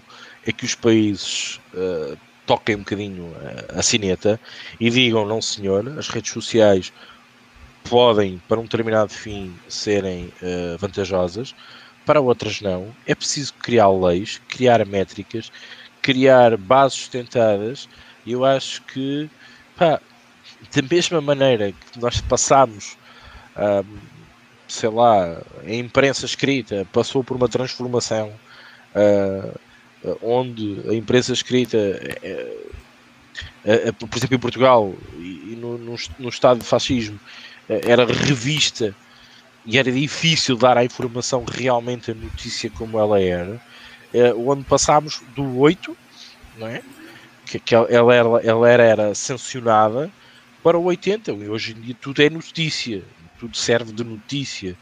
é 0.45 0.51
que 0.51 0.65
os 0.65 0.75
países 0.75 1.59
uh, 1.73 2.17
toquem 2.45 2.75
um 2.75 2.79
bocadinho 2.79 3.33
a, 3.73 3.79
a 3.79 3.81
sineta 3.81 4.39
e 4.79 4.89
digam, 4.89 5.25
não 5.25 5.41
senhor, 5.41 5.87
as 5.97 6.09
redes 6.09 6.31
sociais 6.31 6.91
podem, 7.83 8.41
para 8.47 8.59
um 8.59 8.63
determinado 8.63 9.11
fim, 9.11 9.53
serem 9.67 10.31
uh, 10.41 10.77
vantajosas, 10.77 11.55
para 12.05 12.21
outras 12.21 12.61
não. 12.61 12.95
É 13.05 13.13
preciso 13.13 13.53
criar 13.55 13.89
leis, 13.89 14.41
criar 14.47 14.85
métricas, 14.85 15.51
criar 16.01 16.57
bases 16.57 16.99
sustentadas. 16.99 17.87
E 18.25 18.31
eu 18.33 18.43
acho 18.45 18.81
que, 18.83 19.29
pá, 19.75 19.99
da 20.73 20.81
mesma 20.89 21.21
maneira 21.21 21.71
que 21.71 21.99
nós 21.99 22.21
passamos, 22.21 22.97
sei 24.67 24.89
lá, 24.89 25.41
a 25.65 25.73
imprensa 25.73 26.25
escrita 26.25 26.87
passou 26.91 27.23
por 27.23 27.35
uma 27.35 27.47
transformação 27.47 28.31
uh, 28.95 29.59
onde 30.21 30.81
a 30.89 30.93
imprensa 30.93 31.33
escrita, 31.33 31.77
uh, 31.77 32.69
uh, 33.89 34.07
por 34.07 34.17
exemplo, 34.17 34.35
em 34.35 34.39
Portugal 34.39 34.93
e 35.17 35.57
no, 35.59 35.77
no, 35.77 35.95
no 36.19 36.29
estado 36.29 36.59
de 36.59 36.65
fascismo, 36.65 37.19
era 37.85 38.05
revista 38.05 38.95
e 39.65 39.77
era 39.77 39.91
difícil 39.91 40.57
dar 40.57 40.77
a 40.77 40.83
informação 40.83 41.45
realmente 41.45 42.11
a 42.11 42.13
notícia 42.13 42.69
como 42.69 42.99
ela 42.99 43.19
era. 43.21 43.61
onde 44.35 44.63
passámos 44.63 45.21
do 45.35 45.59
8, 45.59 45.95
não 46.57 46.67
é? 46.67 46.81
que, 47.51 47.59
que 47.59 47.75
ela, 47.75 48.13
era, 48.13 48.29
ela 48.43 48.69
era, 48.69 48.83
era 48.83 49.15
sancionada 49.15 50.11
para 50.63 50.77
o 50.77 50.83
80. 50.83 51.33
Hoje 51.33 51.73
em 51.73 51.81
dia 51.81 51.95
tudo 51.99 52.21
é 52.21 52.29
notícia, 52.29 53.03
tudo 53.39 53.57
serve 53.57 53.91
de 53.91 54.03
notícia. 54.03 54.77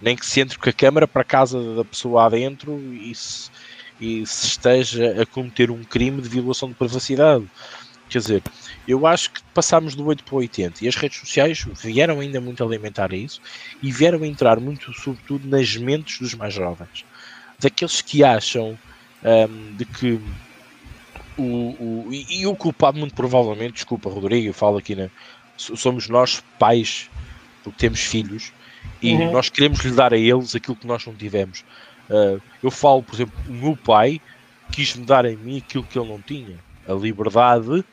Nem 0.00 0.16
que 0.16 0.26
se 0.26 0.40
entre 0.40 0.58
com 0.58 0.68
a 0.68 0.72
câmara 0.72 1.06
para 1.06 1.22
a 1.22 1.24
casa 1.24 1.74
da 1.74 1.84
pessoa 1.84 2.26
adentro 2.26 2.78
e 2.92 3.14
se, 3.14 3.50
e 4.00 4.26
se 4.26 4.46
esteja 4.46 5.22
a 5.22 5.26
cometer 5.26 5.70
um 5.70 5.84
crime 5.84 6.20
de 6.20 6.28
violação 6.28 6.68
de 6.68 6.74
privacidade. 6.74 7.44
Quer 8.08 8.18
dizer, 8.18 8.42
eu 8.86 9.06
acho 9.06 9.30
que 9.30 9.42
passámos 9.54 9.94
do 9.94 10.04
8 10.04 10.24
para 10.24 10.34
o 10.34 10.38
80 10.38 10.84
e 10.84 10.88
as 10.88 10.96
redes 10.96 11.18
sociais 11.18 11.64
vieram 11.82 12.20
ainda 12.20 12.40
muito 12.40 12.62
alimentar 12.62 13.12
isso 13.12 13.40
e 13.82 13.90
vieram 13.90 14.24
entrar 14.24 14.60
muito, 14.60 14.92
sobretudo, 14.92 15.48
nas 15.48 15.76
mentes 15.76 16.18
dos 16.18 16.34
mais 16.34 16.52
jovens. 16.52 17.04
Daqueles 17.58 18.02
que 18.02 18.22
acham 18.22 18.78
um, 19.22 19.76
de 19.76 19.84
que 19.86 20.20
o, 21.36 21.42
o, 21.42 22.08
e, 22.10 22.40
e, 22.40 22.46
o 22.46 22.54
culpado, 22.54 22.98
muito 22.98 23.14
provavelmente, 23.14 23.74
desculpa, 23.74 24.10
Rodrigo, 24.10 24.48
eu 24.48 24.54
falo 24.54 24.76
aqui, 24.76 24.96
somos 25.56 26.08
nós 26.08 26.42
pais, 26.58 27.10
porque 27.62 27.78
temos 27.78 28.00
filhos 28.00 28.52
e 29.00 29.14
uhum. 29.14 29.32
nós 29.32 29.48
queremos 29.48 29.80
lhe 29.80 29.92
dar 29.92 30.12
a 30.12 30.16
eles 30.16 30.54
aquilo 30.54 30.76
que 30.76 30.86
nós 30.86 31.04
não 31.06 31.14
tivemos. 31.14 31.64
Uh, 32.08 32.40
eu 32.62 32.70
falo, 32.70 33.02
por 33.02 33.14
exemplo, 33.14 33.34
o 33.48 33.52
meu 33.52 33.76
pai 33.76 34.20
quis-me 34.70 35.04
dar 35.04 35.24
a 35.24 35.30
mim 35.30 35.58
aquilo 35.58 35.84
que 35.84 35.98
ele 35.98 36.08
não 36.08 36.20
tinha: 36.20 36.58
a 36.86 36.92
liberdade 36.92 37.66
de 37.66 37.84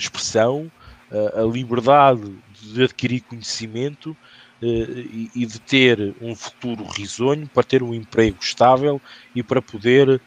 expressão, 0.00 0.70
uh, 1.10 1.40
a 1.40 1.52
liberdade 1.52 2.34
de 2.60 2.82
adquirir 2.84 3.20
conhecimento 3.22 4.10
uh, 4.10 4.16
e, 4.62 5.46
de 5.46 5.60
ter 5.60 6.14
um 6.20 6.34
futuro 6.34 6.84
risonho, 6.84 7.48
para 7.48 7.62
ter 7.62 7.82
um 7.82 7.94
emprego 7.94 8.38
estável 8.40 9.00
e 9.34 9.42
para 9.42 9.62
poder 9.62 10.20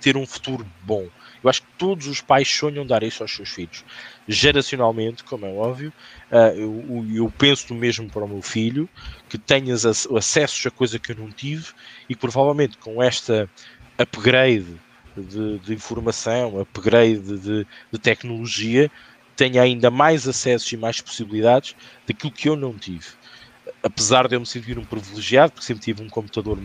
ter 0.00 0.16
um 0.16 0.26
futuro 0.26 0.66
bom. 0.82 1.08
Eu 1.42 1.50
acho 1.50 1.62
que 1.62 1.68
todos 1.78 2.06
os 2.06 2.20
pais 2.20 2.48
sonham 2.48 2.86
dar 2.86 3.02
isso 3.02 3.22
aos 3.22 3.34
seus 3.34 3.48
filhos. 3.48 3.84
Geracionalmente, 4.28 5.24
como 5.24 5.46
é 5.46 5.48
óbvio, 5.48 5.92
eu, 6.54 7.32
penso 7.36 7.74
mesmo 7.74 8.08
para 8.08 8.24
o 8.24 8.28
meu 8.28 8.42
filho 8.42 8.88
que 9.28 9.38
tenhas 9.38 9.84
acesso 9.84 10.68
a 10.68 10.70
coisa 10.70 10.98
que 10.98 11.12
eu 11.12 11.16
não 11.16 11.30
tive 11.30 11.72
e 12.08 12.14
que 12.14 12.20
provavelmente 12.20 12.78
com 12.78 13.02
esta 13.02 13.50
upgrade 13.98 14.78
de, 15.16 15.58
de 15.58 15.74
informação, 15.74 16.60
upgrade 16.60 17.38
de, 17.38 17.66
de 17.92 17.98
tecnologia, 17.98 18.90
tenha 19.36 19.62
ainda 19.62 19.90
mais 19.90 20.28
acessos 20.28 20.70
e 20.72 20.76
mais 20.76 21.00
possibilidades 21.00 21.74
daquilo 22.06 22.32
que 22.32 22.48
eu 22.48 22.56
não 22.56 22.74
tive. 22.74 23.06
Apesar 23.82 24.28
de 24.28 24.36
eu 24.36 24.40
me 24.40 24.46
sentir 24.46 24.78
um 24.78 24.84
privilegiado, 24.84 25.52
porque 25.52 25.66
sempre 25.66 25.82
tive 25.82 26.02
um 26.02 26.08
computador 26.08 26.58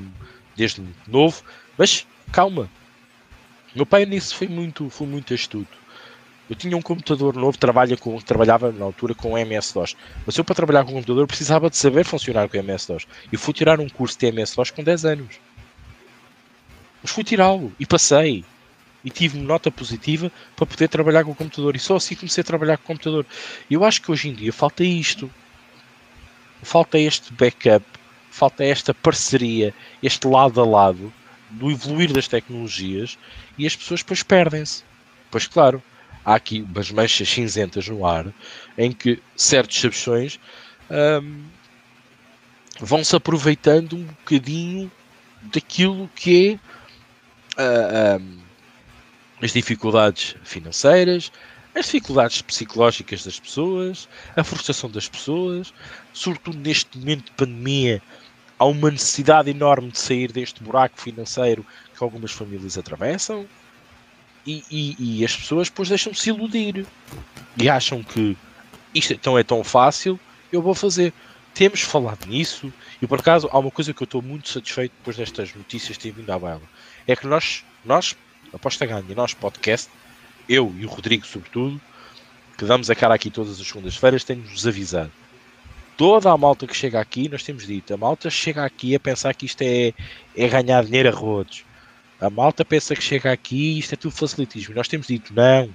desde 0.56 0.82
muito 0.82 1.10
novo, 1.10 1.44
mas 1.78 2.06
calma, 2.32 2.70
meu 3.76 3.86
pai 3.86 4.06
nisso 4.06 4.36
foi 4.36 4.48
muito, 4.48 4.90
foi 4.90 5.08
muito 5.08 5.34
astuto. 5.34 5.78
Eu 6.50 6.56
tinha 6.56 6.78
um 6.78 6.82
computador 6.82 7.36
novo, 7.36 7.58
trabalha 7.58 7.98
com, 7.98 8.18
trabalhava 8.22 8.72
na 8.72 8.86
altura 8.86 9.14
com 9.14 9.38
MS-DOS. 9.38 9.98
Mas 10.26 10.38
eu 10.38 10.46
para 10.46 10.56
trabalhar 10.56 10.84
com 10.86 10.92
o 10.92 10.94
computador 10.94 11.28
precisava 11.28 11.70
de 11.70 11.76
saber 11.76 12.06
funcionar 12.06 12.48
com 12.48 12.58
MS-DOS. 12.58 13.06
E 13.32 13.38
fui 13.38 13.54
tirar 13.54 13.80
um 13.80 13.90
curso 13.90 14.18
de 14.18 14.28
MS-DOS 14.28 14.72
com 14.72 14.82
10 14.82 15.06
anos. 15.06 15.47
Mas 17.02 17.12
fui 17.12 17.24
tirá-lo 17.24 17.74
e 17.80 17.86
passei. 17.86 18.44
E 19.04 19.10
tive 19.10 19.38
nota 19.38 19.72
positiva 19.72 20.32
para 20.56 20.66
poder 20.66 20.88
trabalhar 20.90 21.24
com 21.24 21.32
o 21.32 21.36
computador. 21.36 21.76
E 21.76 21.80
só 21.80 21.96
assim 21.96 22.16
comecei 22.16 22.42
a 22.42 22.46
trabalhar 22.46 22.78
com 22.78 22.84
o 22.84 22.88
computador. 22.88 23.26
Eu 23.70 23.84
acho 23.86 24.02
que 24.02 24.12
hoje 24.12 24.30
em 24.30 24.34
dia 24.34 24.52
falta 24.52 24.84
isto. 24.84 25.32
falta 26.62 26.98
este 26.98 27.32
backup, 27.32 27.86
falta 28.32 28.64
esta 28.64 28.94
parceria, 28.94 29.74
este 30.02 30.28
lado 30.28 30.60
a 30.60 30.66
lado 30.66 31.14
do 31.50 31.72
evoluir 31.72 32.12
das 32.12 32.28
tecnologias 32.28 33.18
e 33.58 33.66
as 33.66 33.76
pessoas 33.76 34.02
depois 34.02 34.24
perdem-se. 34.24 34.84
Pois 35.32 35.48
claro, 35.48 35.82
há 36.26 36.36
aqui 36.36 36.62
umas 36.62 36.92
manchas 36.92 37.30
cinzentas 37.30 37.88
no 37.88 38.06
ar 38.06 38.34
em 38.78 38.92
que 38.92 39.22
certos 39.36 39.80
sabições 39.80 40.40
hum, 41.22 41.46
vão-se 42.80 43.16
aproveitando 43.16 43.96
um 43.96 44.04
bocadinho 44.04 44.92
daquilo 45.42 46.10
que 46.16 46.52
é 46.52 46.60
uh, 47.58 48.24
as 49.42 49.52
dificuldades 49.52 50.36
financeiras, 50.44 51.32
as 51.76 51.86
dificuldades 51.86 52.42
psicológicas 52.42 53.24
das 53.24 53.40
pessoas, 53.40 54.10
a 54.36 54.44
frustração 54.44 54.90
das 54.90 55.08
pessoas, 55.08 55.74
sobretudo 56.14 56.58
neste 56.58 56.98
momento 56.98 57.26
de 57.26 57.32
pandemia, 57.32 58.02
há 58.58 58.66
uma 58.66 58.90
necessidade 58.90 59.50
enorme 59.50 59.92
de 59.92 60.00
sair 60.00 60.32
deste 60.32 60.64
buraco 60.64 61.00
financeiro 61.00 61.66
que 61.96 62.04
algumas 62.04 62.32
famílias 62.32 62.78
atravessam 62.78 63.46
e, 64.46 64.64
e, 64.72 64.96
e 65.20 65.26
as 65.26 65.36
pessoas 65.36 65.70
depois 65.70 65.90
deixam-se 65.90 66.30
iludir 66.30 66.86
e 67.58 67.70
acham 67.70 68.02
que 68.02 68.36
isto 68.94 69.14
então 69.14 69.38
é 69.38 69.44
tão 69.44 69.64
fácil, 69.64 70.20
eu 70.52 70.62
vou 70.62 70.74
fazer. 70.74 71.14
Temos 71.54 71.82
falado 71.82 72.26
nisso 72.28 72.72
e 73.02 73.08
por 73.08 73.20
acaso 73.20 73.50
há 73.52 73.60
uma 73.60 73.72
coisa 73.72 73.94
que 73.94 74.02
eu 74.02 74.06
estou 74.06 74.22
muito 74.22 74.50
satisfeito 74.50 74.94
depois 74.98 75.18
destas 75.18 75.54
notícias 75.54 75.98
terem 75.98 76.16
vindo 76.16 76.30
à 76.32 76.40
baila. 76.40 76.62
É 77.08 77.16
que 77.16 77.26
nós, 77.26 77.64
nós 77.86 78.16
Aposta 78.54 78.86
Ganha, 78.86 79.16
nós 79.16 79.34
podcast, 79.34 79.90
eu 80.48 80.74
e 80.78 80.86
o 80.86 80.90
Rodrigo 80.90 81.26
sobretudo, 81.26 81.80
que 82.58 82.66
damos 82.66 82.90
a 82.90 82.96
cara 82.96 83.14
aqui 83.16 83.30
todas 83.30 83.60
as 83.60 83.68
segundas-feiras, 83.68 84.24
temos-nos 84.24 84.68
avisado 84.68 85.12
toda 85.98 86.32
a 86.32 86.38
malta 86.38 86.68
que 86.68 86.78
chega 86.78 87.02
aqui, 87.02 87.28
nós 87.28 87.44
temos 87.44 87.66
dito, 87.66 87.94
a 87.94 87.98
malta 87.98 88.30
chega 88.30 88.64
aqui 88.64 88.96
a 88.96 89.00
pensar 89.00 89.34
que 89.34 89.48
isto 89.48 89.64
é, 89.64 89.94
é 90.36 90.48
ganhar 90.48 90.86
dinheiro 90.86 91.10
a 91.10 91.12
rodos. 91.12 91.66
A 92.22 92.30
malta 92.30 92.64
pensa 92.64 92.96
que 92.96 93.02
chega 93.02 93.32
aqui 93.32 93.74
e 93.74 93.80
isto 93.80 93.94
é 93.94 93.96
tudo 93.96 94.16
facilitismo. 94.16 94.76
Nós 94.76 94.88
temos 94.88 95.08
dito 95.08 95.34
não, 95.34 95.70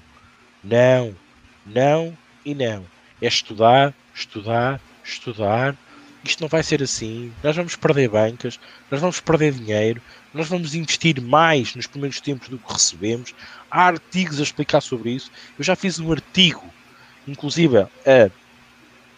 não, 0.63 1.15
não 1.67 2.17
e 2.45 2.55
não. 2.55 2.85
É 3.21 3.27
estudar, 3.27 3.93
estudar, 4.15 4.81
estudar. 5.05 5.77
Isto 6.25 6.41
não 6.41 6.49
vai 6.49 6.63
ser 6.63 6.83
assim. 6.83 7.33
Nós 7.43 7.57
vamos 7.57 7.77
perder 7.77 8.09
bancas, 8.09 8.59
nós 8.91 9.01
vamos 9.01 9.21
perder 9.21 9.53
dinheiro, 9.53 10.01
nós 10.35 10.49
vamos 10.49 10.75
investir 10.75 11.21
mais 11.21 11.75
nos 11.75 11.87
primeiros 11.87 12.21
tempos 12.21 12.49
do 12.49 12.59
que 12.59 12.73
recebemos. 12.73 13.35
Há 13.71 13.87
artigos 13.87 14.41
a 14.41 14.43
explicar 14.43 14.81
sobre 14.81 15.11
isso. 15.11 15.31
Eu 15.59 15.65
já 15.65 15.77
fiz 15.77 15.99
um 15.99 16.11
artigo, 16.11 16.65
inclusive 17.27 17.79
a 17.79 17.89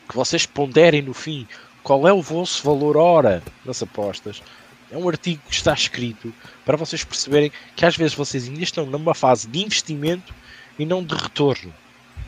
que 0.09 0.15
vocês 0.15 0.45
ponderem 0.45 1.03
no 1.03 1.15
fim 1.15 1.47
qual 1.83 2.07
é 2.09 2.13
o 2.13 2.23
vosso 2.23 2.63
valor 2.63 2.97
hora 2.97 3.43
nas 3.65 3.83
apostas. 3.83 4.43
É 4.91 4.97
um 4.97 5.09
artigo 5.09 5.43
que 5.49 5.55
está 5.55 5.73
escrito 5.73 6.33
para 6.65 6.77
vocês 6.77 7.05
perceberem 7.05 7.53
que 7.75 7.85
às 7.85 7.97
vezes 7.97 8.15
vocês 8.15 8.49
ainda 8.49 8.63
estão 8.63 8.87
numa 8.87 9.15
fase 9.15 9.49
de 9.49 9.63
investimento 9.63 10.35
e 10.79 10.85
não 10.85 11.03
de 11.03 11.15
retorno. 11.15 11.73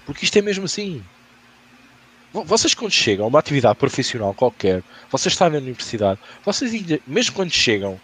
Porque 0.04 0.24
isto 0.24 0.36
é 0.38 0.42
mesmo 0.42 0.64
assim. 0.64 1.02
Vocês 2.32 2.74
quando 2.74 2.92
chegam 2.92 3.24
a 3.24 3.28
uma 3.28 3.38
atividade 3.38 3.78
profissional 3.78 4.34
qualquer, 4.34 4.82
vocês 5.10 5.32
estão 5.32 5.48
na 5.48 5.58
universidade, 5.58 6.20
vocês 6.44 6.72
ainda, 6.74 7.00
mesmo 7.06 7.34
quando 7.34 7.50
chegam 7.50 7.98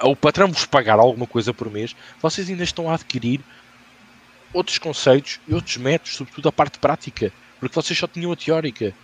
ao 0.00 0.16
patrão 0.16 0.50
vos 0.50 0.64
pagar 0.64 0.98
alguma 0.98 1.26
coisa 1.26 1.52
por 1.52 1.70
mês, 1.70 1.94
vocês 2.20 2.48
ainda 2.48 2.64
estão 2.64 2.90
a 2.90 2.94
adquirir 2.94 3.40
outros 4.52 4.78
conceitos 4.78 5.40
e 5.46 5.54
outros 5.54 5.76
métodos, 5.76 6.16
sobretudo 6.16 6.48
a 6.48 6.52
parte 6.52 6.78
prática 6.78 7.32
porque 7.58 7.74
vocês 7.74 7.98
só 7.98 8.06
tinham 8.06 8.32
a 8.32 8.36
teórica. 8.36 8.94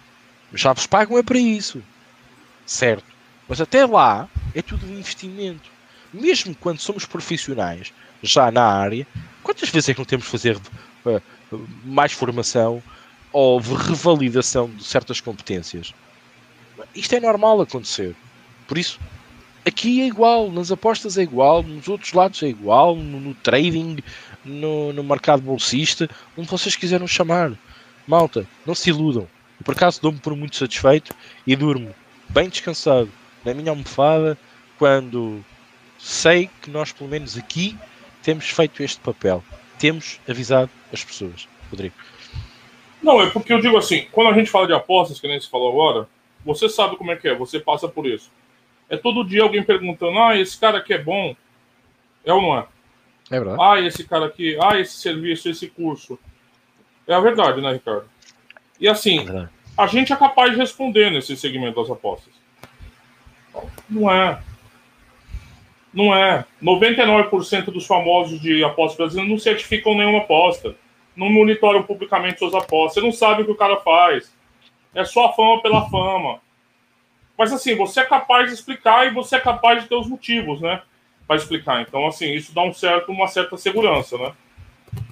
Já 0.52 0.72
vos 0.72 0.86
pagam 0.86 1.18
é 1.18 1.22
para 1.22 1.38
isso. 1.38 1.82
Certo. 2.64 3.04
Mas 3.48 3.60
até 3.60 3.84
lá 3.84 4.28
é 4.54 4.62
tudo 4.62 4.86
um 4.86 4.98
investimento. 4.98 5.70
Mesmo 6.12 6.54
quando 6.54 6.78
somos 6.78 7.04
profissionais, 7.04 7.92
já 8.22 8.50
na 8.50 8.64
área, 8.64 9.06
quantas 9.42 9.68
vezes 9.68 9.88
é 9.88 9.94
que 9.94 10.00
não 10.00 10.04
temos 10.06 10.24
de 10.24 10.30
fazer 10.30 10.56
uh, 10.56 11.22
mais 11.84 12.12
formação 12.12 12.82
ou 13.32 13.58
revalidação 13.58 14.70
de 14.70 14.84
certas 14.84 15.20
competências? 15.20 15.92
Isto 16.94 17.16
é 17.16 17.20
normal 17.20 17.60
acontecer. 17.60 18.14
Por 18.68 18.78
isso, 18.78 19.00
aqui 19.66 20.02
é 20.02 20.06
igual, 20.06 20.50
nas 20.50 20.70
apostas 20.70 21.18
é 21.18 21.22
igual, 21.22 21.62
nos 21.62 21.88
outros 21.88 22.12
lados 22.12 22.42
é 22.42 22.48
igual, 22.48 22.96
no, 22.96 23.20
no 23.20 23.34
trading, 23.34 23.98
no, 24.44 24.92
no 24.92 25.02
mercado 25.02 25.42
bolsista, 25.42 26.08
onde 26.36 26.48
vocês 26.48 26.76
quiseram 26.76 27.06
chamar. 27.06 27.52
Malta, 28.06 28.46
não 28.66 28.74
se 28.74 28.90
iludam. 28.90 29.26
por 29.64 29.74
acaso 29.74 30.00
dou-me 30.00 30.18
por 30.18 30.36
muito 30.36 30.56
satisfeito 30.56 31.14
e 31.46 31.56
durmo 31.56 31.94
bem 32.28 32.48
descansado 32.48 33.10
na 33.44 33.54
minha 33.54 33.70
almofada 33.70 34.36
quando 34.78 35.44
sei 35.98 36.50
que 36.60 36.70
nós, 36.70 36.92
pelo 36.92 37.08
menos 37.08 37.36
aqui, 37.36 37.76
temos 38.22 38.48
feito 38.50 38.82
este 38.82 39.00
papel. 39.00 39.42
Temos 39.78 40.20
avisado 40.28 40.70
as 40.92 41.02
pessoas. 41.02 41.48
Rodrigo. 41.70 41.94
Não, 43.02 43.20
é 43.20 43.30
porque 43.30 43.52
eu 43.52 43.60
digo 43.60 43.76
assim, 43.76 44.06
quando 44.12 44.30
a 44.30 44.32
gente 44.32 44.50
fala 44.50 44.66
de 44.66 44.72
apostas, 44.72 45.20
que 45.20 45.28
nem 45.28 45.40
se 45.40 45.48
falou 45.48 45.70
agora, 45.70 46.08
você 46.44 46.68
sabe 46.68 46.96
como 46.96 47.10
é 47.10 47.16
que 47.16 47.28
é, 47.28 47.34
você 47.34 47.58
passa 47.58 47.88
por 47.88 48.06
isso. 48.06 48.30
É 48.88 48.96
todo 48.96 49.24
dia 49.24 49.42
alguém 49.42 49.62
perguntando, 49.62 50.18
ah, 50.18 50.36
esse 50.36 50.58
cara 50.58 50.78
aqui 50.78 50.92
é 50.92 50.98
bom. 50.98 51.34
É 52.24 52.32
ou 52.32 52.42
não 52.42 52.58
é? 52.58 52.66
É 53.30 53.40
verdade. 53.40 53.58
Ah, 53.60 53.80
esse 53.80 54.04
cara 54.04 54.26
aqui, 54.26 54.56
ah, 54.60 54.78
esse 54.78 54.94
serviço, 54.94 55.48
esse 55.48 55.68
curso. 55.68 56.18
É 57.06 57.14
a 57.14 57.20
verdade, 57.20 57.60
né, 57.60 57.72
Ricardo? 57.72 58.06
E 58.80 58.88
assim, 58.88 59.28
é 59.28 59.48
a 59.76 59.86
gente 59.86 60.12
é 60.12 60.16
capaz 60.16 60.52
de 60.52 60.58
responder 60.58 61.10
nesse 61.10 61.36
segmento 61.36 61.80
das 61.80 61.90
apostas. 61.90 62.32
Não 63.88 64.10
é. 64.10 64.40
Não 65.92 66.14
é. 66.14 66.44
99% 66.62 67.66
dos 67.66 67.86
famosos 67.86 68.40
de 68.40 68.62
apostas 68.64 68.96
brasileiras 68.96 69.30
não 69.30 69.38
certificam 69.38 69.96
nenhuma 69.96 70.18
aposta. 70.18 70.76
Não 71.16 71.30
monitoram 71.30 71.82
publicamente 71.82 72.38
suas 72.38 72.54
apostas. 72.54 72.94
Você 72.94 73.00
não 73.00 73.12
sabe 73.12 73.42
o 73.42 73.44
que 73.44 73.52
o 73.52 73.56
cara 73.56 73.76
faz. 73.78 74.32
É 74.94 75.04
só 75.04 75.26
a 75.26 75.32
fama 75.32 75.60
pela 75.60 75.88
fama. 75.88 76.40
Mas 77.36 77.52
assim, 77.52 77.74
você 77.74 78.00
é 78.00 78.04
capaz 78.04 78.48
de 78.48 78.54
explicar 78.54 79.06
e 79.06 79.10
você 79.10 79.36
é 79.36 79.40
capaz 79.40 79.82
de 79.82 79.88
ter 79.88 79.96
os 79.96 80.08
motivos, 80.08 80.60
né? 80.60 80.82
Para 81.26 81.36
explicar. 81.36 81.80
Então, 81.82 82.06
assim, 82.06 82.32
isso 82.32 82.54
dá 82.54 82.62
um 82.62 82.72
certo, 82.72 83.10
uma 83.10 83.26
certa 83.26 83.56
segurança, 83.56 84.16
né? 84.16 84.32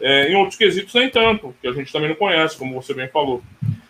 É, 0.00 0.28
em 0.30 0.36
outros 0.36 0.56
quesitos, 0.56 0.94
nem 0.94 1.10
tanto, 1.10 1.54
que 1.60 1.66
a 1.66 1.72
gente 1.72 1.92
também 1.92 2.08
não 2.08 2.16
conhece, 2.16 2.56
como 2.56 2.80
você 2.80 2.94
bem 2.94 3.08
falou. 3.08 3.42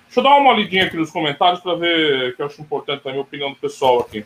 Deixa 0.06 0.20
eu 0.20 0.24
dar 0.24 0.36
uma 0.36 0.52
lidinha 0.52 0.84
aqui 0.84 0.96
nos 0.96 1.10
comentários 1.10 1.60
para 1.60 1.74
ver, 1.74 2.36
que 2.36 2.42
eu 2.42 2.46
acho 2.46 2.60
importante 2.60 3.06
a 3.08 3.20
opinião 3.20 3.50
do 3.50 3.56
pessoal 3.56 4.00
aqui. 4.00 4.24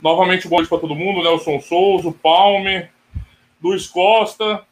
Novamente, 0.00 0.48
bom 0.48 0.58
dia 0.58 0.68
para 0.68 0.78
todo 0.78 0.94
mundo. 0.94 1.22
Nelson 1.22 1.60
Souza, 1.60 2.08
o 2.08 2.12
Palme, 2.12 2.88
Luiz 3.62 3.86
Costa, 3.86 4.62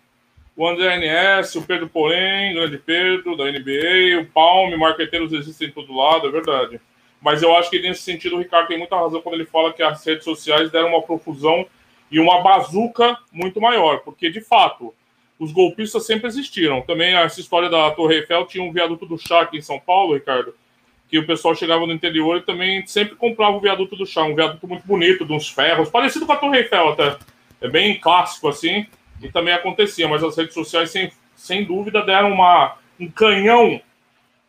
o 0.56 0.68
André 0.68 0.98
NS, 0.98 1.56
o 1.56 1.62
Pedro 1.62 1.88
Porém, 1.88 2.54
grande 2.54 2.78
Pedro, 2.78 3.36
da 3.36 3.44
NBA, 3.50 4.20
o 4.20 4.26
Palme, 4.26 4.76
marqueteiros 4.76 5.32
existem 5.32 5.68
em 5.68 5.72
todo 5.72 5.96
lado, 5.96 6.28
é 6.28 6.30
verdade. 6.30 6.80
Mas 7.22 7.40
eu 7.42 7.54
acho 7.56 7.70
que 7.70 7.80
nesse 7.80 8.02
sentido 8.02 8.34
o 8.34 8.38
Ricardo 8.40 8.66
tem 8.66 8.78
muita 8.78 8.96
razão 8.96 9.22
quando 9.22 9.36
ele 9.36 9.46
fala 9.46 9.72
que 9.72 9.82
as 9.82 10.04
redes 10.04 10.24
sociais 10.24 10.70
deram 10.72 10.88
uma 10.88 11.02
profusão 11.02 11.64
e 12.10 12.18
uma 12.18 12.42
bazuca 12.42 13.16
muito 13.30 13.60
maior, 13.60 14.00
porque 14.00 14.28
de 14.28 14.40
fato 14.40 14.92
os 15.38 15.52
golpistas 15.52 16.04
sempre 16.04 16.26
existiram. 16.26 16.82
Também 16.82 17.14
essa 17.14 17.40
história 17.40 17.70
da 17.70 17.90
Torre 17.92 18.16
Eiffel 18.16 18.46
tinha 18.46 18.62
um 18.62 18.72
viaduto 18.72 19.06
do 19.06 19.16
chá 19.16 19.42
aqui 19.42 19.58
em 19.58 19.62
São 19.62 19.78
Paulo, 19.78 20.14
Ricardo, 20.14 20.54
que 21.08 21.18
o 21.18 21.26
pessoal 21.26 21.54
chegava 21.54 21.86
no 21.86 21.92
interior 21.92 22.38
e 22.38 22.42
também 22.42 22.84
sempre 22.86 23.14
comprava 23.14 23.56
o 23.56 23.60
viaduto 23.60 23.94
do 23.94 24.04
chá, 24.04 24.24
um 24.24 24.34
viaduto 24.34 24.66
muito 24.66 24.86
bonito, 24.86 25.24
de 25.24 25.32
uns 25.32 25.48
ferros, 25.48 25.90
parecido 25.90 26.26
com 26.26 26.32
a 26.32 26.36
Torre 26.36 26.58
Eiffel 26.58 26.88
até. 26.88 27.16
É 27.60 27.68
bem 27.68 28.00
clássico 28.00 28.48
assim, 28.48 28.86
e 29.22 29.30
também 29.30 29.54
acontecia, 29.54 30.08
mas 30.08 30.24
as 30.24 30.36
redes 30.36 30.54
sociais 30.54 30.90
sem, 30.90 31.12
sem 31.36 31.64
dúvida 31.64 32.02
deram 32.02 32.32
uma, 32.32 32.76
um 32.98 33.08
canhão, 33.08 33.80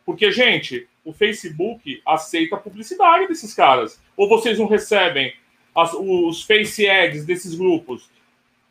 porque, 0.04 0.32
gente, 0.32 0.88
o 1.04 1.12
Facebook 1.12 2.02
aceita 2.06 2.56
a 2.56 2.58
publicidade 2.58 3.28
desses 3.28 3.54
caras. 3.54 4.00
Ou 4.16 4.28
vocês 4.28 4.58
não 4.58 4.66
recebem 4.66 5.34
as, 5.74 5.92
os 5.92 6.42
face 6.42 6.88
ads 6.88 7.24
desses 7.26 7.54
grupos. 7.54 8.08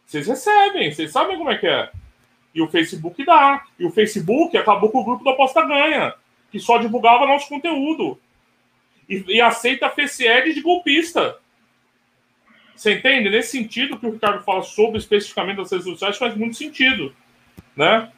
Vocês 0.06 0.28
recebem, 0.28 0.92
vocês 0.92 1.12
sabem 1.12 1.38
como 1.38 1.52
é 1.52 1.58
que 1.58 1.68
é. 1.68 1.92
E 2.54 2.62
o 2.62 2.68
Facebook 2.68 3.24
dá. 3.24 3.64
E 3.80 3.86
o 3.86 3.92
Facebook 3.92 4.58
acabou 4.58 4.90
com 4.90 5.02
o 5.02 5.06
grupo 5.06 5.24
da 5.24 5.32
Aposta 5.32 5.66
Ganha, 5.66 6.14
que 6.52 6.60
só 6.60 6.78
divulgava 6.78 7.26
nosso 7.26 7.50
conteúdo. 7.50 8.20
E, 9.10 9.24
e 9.28 9.42
aceita 9.42 9.90
face 9.90 10.28
ad 10.28 10.52
de 10.52 10.62
golpista. 10.62 11.38
Você 12.76 12.96
entende? 12.96 13.30
Nesse 13.30 13.52
sentido 13.52 13.98
que 14.00 14.06
o 14.06 14.12
Ricardo 14.12 14.44
fala 14.44 14.64
sobre 14.64 14.98
especificamente 14.98 15.62
as 15.62 15.72
redes 15.72 15.86
sociais 15.86 16.18
faz 16.18 16.36
muito 16.36 16.56
sentido, 16.56 17.16
né? 17.76 18.12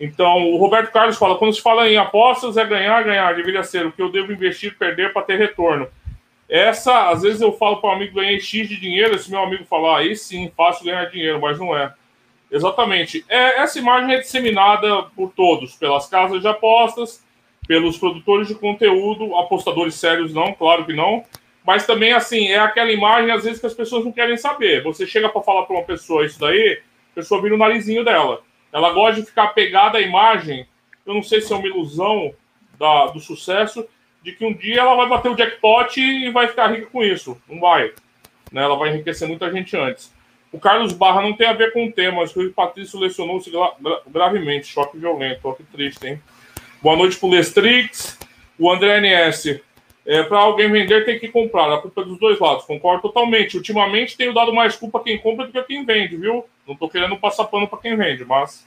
Então, 0.00 0.50
o 0.52 0.56
Roberto 0.56 0.92
Carlos 0.92 1.16
fala, 1.18 1.36
quando 1.36 1.54
se 1.54 1.60
fala 1.60 1.88
em 1.88 1.96
apostas, 1.96 2.56
é 2.56 2.64
ganhar, 2.64 3.02
ganhar. 3.02 3.34
Deveria 3.34 3.64
ser 3.64 3.86
o 3.86 3.92
que 3.92 4.00
eu 4.00 4.10
devo 4.10 4.32
investir, 4.32 4.76
perder 4.78 5.12
para 5.12 5.22
ter 5.22 5.38
retorno. 5.38 5.88
Essa, 6.48 7.10
às 7.10 7.22
vezes 7.22 7.40
eu 7.40 7.52
falo 7.52 7.76
para 7.76 7.90
um 7.90 7.92
amigo 7.94 8.14
ganhei 8.14 8.40
X 8.40 8.68
de 8.68 8.80
dinheiro, 8.80 9.14
esse 9.14 9.30
meu 9.30 9.42
amigo 9.42 9.64
fala, 9.64 9.96
ah, 9.96 9.98
aí 9.98 10.16
sim, 10.16 10.50
fácil 10.56 10.86
ganhar 10.86 11.04
dinheiro, 11.06 11.40
mas 11.40 11.58
não 11.58 11.76
é. 11.76 11.92
Exatamente. 12.50 13.22
É, 13.28 13.60
essa 13.60 13.78
imagem 13.78 14.14
é 14.14 14.20
disseminada 14.20 15.02
por 15.14 15.30
todos, 15.32 15.74
pelas 15.74 16.08
casas 16.08 16.40
de 16.40 16.48
apostas, 16.48 17.22
pelos 17.66 17.98
produtores 17.98 18.48
de 18.48 18.54
conteúdo, 18.54 19.36
apostadores 19.36 19.94
sérios 19.96 20.32
não, 20.32 20.54
claro 20.54 20.86
que 20.86 20.94
não, 20.94 21.22
mas 21.66 21.84
também 21.84 22.14
assim, 22.14 22.48
é 22.48 22.58
aquela 22.58 22.90
imagem 22.90 23.30
às 23.30 23.44
vezes 23.44 23.60
que 23.60 23.66
as 23.66 23.74
pessoas 23.74 24.02
não 24.02 24.12
querem 24.12 24.38
saber. 24.38 24.82
Você 24.84 25.06
chega 25.06 25.28
para 25.28 25.42
falar 25.42 25.64
para 25.64 25.76
uma 25.76 25.84
pessoa 25.84 26.24
isso 26.24 26.40
daí, 26.40 26.80
a 27.12 27.14
pessoa 27.16 27.42
vira 27.42 27.54
o 27.54 27.58
narizinho 27.58 28.02
dela. 28.02 28.40
Ela 28.72 28.92
gosta 28.92 29.20
de 29.20 29.26
ficar 29.26 29.48
pegada 29.48 29.98
à 29.98 30.00
imagem, 30.00 30.66
eu 31.06 31.14
não 31.14 31.22
sei 31.22 31.40
se 31.40 31.52
é 31.52 31.56
uma 31.56 31.66
ilusão 31.66 32.34
da, 32.78 33.06
do 33.06 33.20
sucesso, 33.20 33.86
de 34.22 34.32
que 34.32 34.44
um 34.44 34.52
dia 34.52 34.80
ela 34.80 34.94
vai 34.94 35.08
bater 35.08 35.30
o 35.30 35.36
jackpot 35.36 35.98
e 35.98 36.30
vai 36.30 36.48
ficar 36.48 36.68
rica 36.68 36.86
com 36.86 37.02
isso. 37.02 37.40
Não 37.48 37.60
vai. 37.60 37.92
Né? 38.52 38.62
Ela 38.62 38.76
vai 38.76 38.90
enriquecer 38.90 39.26
muita 39.26 39.50
gente 39.50 39.76
antes. 39.76 40.12
O 40.52 40.58
Carlos 40.58 40.92
Barra 40.92 41.22
não 41.22 41.34
tem 41.34 41.46
a 41.46 41.52
ver 41.52 41.72
com 41.72 41.86
o 41.86 41.92
tema, 41.92 42.22
mas 42.22 42.34
o 42.34 42.52
Patrício 42.52 42.98
lesionou-se 42.98 43.50
gra 43.50 43.72
gravemente. 44.06 44.66
Choque 44.66 44.98
violento. 44.98 45.40
Ó, 45.44 45.52
que 45.52 45.62
triste, 45.62 46.06
hein? 46.06 46.22
Boa 46.82 46.96
noite 46.96 47.18
pro 47.18 47.28
Lestrix. 47.28 48.18
O 48.58 48.70
André 48.70 49.00
NS. 49.00 49.60
É, 50.08 50.22
para 50.22 50.38
alguém 50.38 50.72
vender, 50.72 51.04
tem 51.04 51.18
que 51.18 51.28
comprar. 51.28 51.70
A 51.70 51.82
culpa 51.82 52.00
é 52.00 52.04
dos 52.06 52.18
dois 52.18 52.40
lados. 52.40 52.64
Concordo 52.64 53.02
totalmente. 53.02 53.58
Ultimamente, 53.58 54.16
tenho 54.16 54.32
dado 54.32 54.54
mais 54.54 54.74
culpa 54.74 54.98
a 54.98 55.02
quem 55.02 55.18
compra 55.18 55.44
do 55.44 55.52
que 55.52 55.58
a 55.58 55.62
quem 55.62 55.84
vende, 55.84 56.16
viu? 56.16 56.46
Não 56.66 56.72
estou 56.72 56.88
querendo 56.88 57.14
passar 57.18 57.44
pano 57.44 57.68
para 57.68 57.78
quem 57.78 57.94
vende, 57.94 58.24
mas 58.24 58.66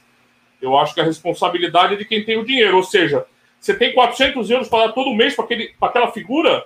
eu 0.60 0.78
acho 0.78 0.94
que 0.94 1.00
a 1.00 1.04
responsabilidade 1.04 1.94
é 1.94 1.96
de 1.96 2.04
quem 2.04 2.24
tem 2.24 2.38
o 2.38 2.44
dinheiro. 2.44 2.76
Ou 2.76 2.84
seja, 2.84 3.26
você 3.58 3.74
tem 3.74 3.92
400 3.92 4.48
euros 4.50 4.68
para 4.68 4.86
dar 4.86 4.92
todo 4.92 5.12
mês 5.12 5.34
para 5.34 5.46
aquela 5.80 6.12
figura? 6.12 6.64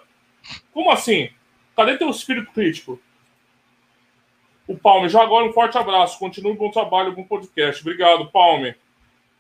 Como 0.74 0.90
assim? 0.90 1.30
Cadê 1.74 1.96
teu 1.96 2.10
espírito 2.10 2.52
crítico? 2.52 3.00
O 4.68 4.76
Palme, 4.76 5.08
já 5.08 5.22
agora 5.22 5.46
um 5.46 5.54
forte 5.54 5.78
abraço. 5.78 6.18
Continue 6.18 6.52
bom 6.52 6.70
trabalho, 6.70 7.12
bom 7.12 7.24
podcast. 7.24 7.80
Obrigado, 7.80 8.26
Palme. 8.30 8.74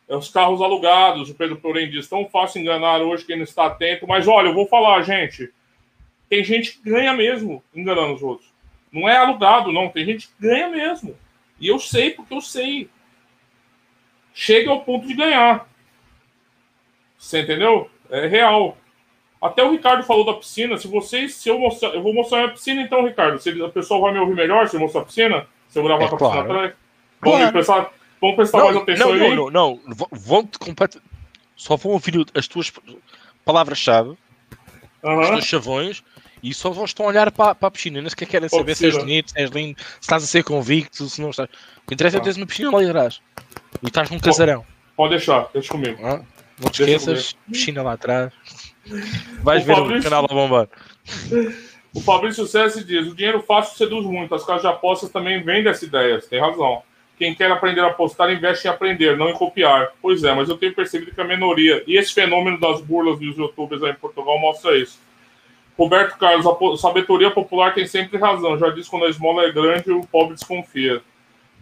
É 0.08 0.14
os 0.14 0.28
carros 0.28 0.62
alugados, 0.62 1.30
o 1.30 1.34
Pedro 1.34 1.56
Porém 1.56 1.90
diz. 1.90 2.08
Tão 2.08 2.28
fácil 2.28 2.60
enganar 2.60 3.00
hoje 3.00 3.24
quem 3.24 3.36
não 3.36 3.44
está 3.44 3.66
atento. 3.66 4.06
Mas 4.06 4.28
olha, 4.28 4.48
eu 4.48 4.54
vou 4.54 4.66
falar, 4.66 5.02
gente. 5.02 5.52
Tem 6.28 6.44
gente 6.44 6.72
que 6.72 6.90
ganha 6.90 7.12
mesmo 7.12 7.62
enganando 7.74 8.14
os 8.14 8.22
outros. 8.22 8.52
Não 8.92 9.08
é 9.08 9.16
alugado, 9.16 9.72
não. 9.72 9.88
Tem 9.88 10.04
gente 10.04 10.28
que 10.28 10.34
ganha 10.40 10.68
mesmo. 10.68 11.16
E 11.60 11.68
eu 11.68 11.78
sei, 11.78 12.10
porque 12.10 12.34
eu 12.34 12.40
sei. 12.40 12.88
Chega 14.32 14.70
ao 14.70 14.84
ponto 14.84 15.06
de 15.06 15.14
ganhar. 15.14 15.68
Você 17.18 17.40
entendeu? 17.40 17.90
É 18.10 18.26
real. 18.26 18.76
Até 19.40 19.62
o 19.62 19.70
Ricardo 19.70 20.04
falou 20.04 20.24
da 20.24 20.34
piscina. 20.34 20.76
Se 20.76 20.86
vocês, 20.86 21.34
se 21.34 21.48
eu 21.48 21.58
mostrar, 21.58 21.90
eu 21.90 22.02
vou 22.02 22.14
mostrar 22.14 22.44
a 22.44 22.48
piscina, 22.48 22.82
então, 22.82 23.04
Ricardo. 23.04 23.38
Se 23.38 23.62
a 23.62 23.68
pessoa 23.68 24.00
vai 24.00 24.12
me 24.12 24.18
ouvir 24.18 24.34
melhor 24.34 24.68
se 24.68 24.76
eu 24.76 24.80
mostrar 24.80 25.02
a 25.02 25.04
piscina, 25.04 25.46
se 25.68 25.78
eu 25.78 25.82
gravar 25.82 26.04
é, 26.04 26.08
com 26.08 26.14
a 26.14 26.18
claro. 26.18 26.34
piscina 26.34 26.54
atrás. 26.54 26.74
Vamos 27.20 27.38
claro. 27.38 27.52
prestar, 27.52 27.92
vamos 28.20 28.36
prestar 28.36 28.58
não, 28.58 28.64
mais 28.66 28.76
atenção 28.76 29.08
não, 29.08 29.14
aí. 29.14 29.36
Não, 29.36 29.50
não, 29.50 29.80
não. 29.84 30.08
Vão-te 30.12 30.58
completamente. 30.58 31.08
Só 31.56 31.76
vão 31.76 31.92
ouvir 31.92 32.26
as 32.34 32.46
tuas 32.46 32.70
palavras-chave, 33.44 34.16
uhum. 35.02 35.20
os 35.20 35.28
teus 35.28 35.44
chavões, 35.46 36.04
e 36.42 36.52
só 36.52 36.70
vão 36.70 36.84
estão 36.84 37.06
a 37.06 37.08
olhar 37.08 37.30
para, 37.30 37.54
para 37.54 37.68
a 37.68 37.70
piscina. 37.70 38.02
Não 38.02 38.10
sequer 38.10 38.26
querem 38.26 38.48
saber 38.48 38.74
se 38.74 38.86
és 38.86 38.96
bonito, 38.96 39.30
se 39.30 39.38
és 39.40 39.50
lindo, 39.50 39.78
se 39.78 40.00
estás 40.00 40.22
a 40.22 40.26
ser 40.26 40.44
convicto, 40.44 41.08
se 41.08 41.20
não 41.20 41.30
estás. 41.30 41.48
O 41.82 41.88
que 41.88 41.94
interessa 41.94 42.18
é 42.18 42.20
teres 42.20 42.36
uma 42.36 42.46
piscina 42.46 42.70
lá 42.70 42.82
atrás. 42.82 43.20
E 43.82 43.86
estás 43.86 44.10
num 44.10 44.18
casarão. 44.18 44.64
Pode 44.96 45.16
deixar, 45.16 45.48
deixa 45.52 45.70
comigo. 45.70 45.98
Ah, 46.04 46.22
não 46.60 46.70
te 46.70 46.82
esqueças, 46.82 47.36
piscina 47.50 47.82
lá 47.82 47.92
atrás. 47.92 48.32
Vais 49.42 49.62
o 49.62 49.66
ver 49.66 49.76
Fabrício... 49.76 50.00
o 50.00 50.02
canal 50.02 50.26
da 50.26 50.34
bombar. 50.34 50.68
O 51.94 52.00
Fabrício 52.00 52.46
César 52.46 52.84
diz: 52.84 53.06
o 53.06 53.14
dinheiro 53.14 53.42
fácil 53.42 53.76
seduz 53.76 54.04
muito. 54.04 54.34
As 54.34 54.44
casas 54.44 54.62
de 54.62 54.68
apostas 54.68 55.10
também 55.10 55.42
vendem 55.42 55.70
essa 55.70 55.84
ideia. 55.84 56.20
Você 56.20 56.28
tem 56.28 56.40
razão. 56.40 56.82
Quem 57.18 57.34
quer 57.34 57.50
aprender 57.50 57.80
a 57.80 57.86
apostar, 57.86 58.30
investe 58.30 58.66
em 58.66 58.70
aprender, 58.70 59.16
não 59.16 59.30
em 59.30 59.34
copiar. 59.34 59.92
Pois 60.02 60.22
é, 60.22 60.34
mas 60.34 60.48
eu 60.48 60.58
tenho 60.58 60.74
percebido 60.74 61.14
que 61.14 61.20
a 61.20 61.24
minoria. 61.24 61.82
E 61.86 61.96
esse 61.96 62.12
fenômeno 62.12 62.60
das 62.60 62.80
burlas 62.80 63.18
dos 63.18 63.36
youtubers 63.36 63.82
aí 63.82 63.92
em 63.92 63.94
Portugal 63.94 64.38
mostra 64.38 64.76
isso. 64.76 64.98
Roberto 65.78 66.16
Carlos, 66.18 66.46
a 66.46 66.76
sabedoria 66.76 67.30
popular 67.30 67.74
tem 67.74 67.86
sempre 67.86 68.18
razão. 68.18 68.58
Já 68.58 68.70
disse 68.70 68.90
quando 68.90 69.06
a 69.06 69.10
esmola 69.10 69.44
é 69.44 69.52
grande, 69.52 69.90
o 69.90 70.06
pobre 70.06 70.34
desconfia. 70.34 71.02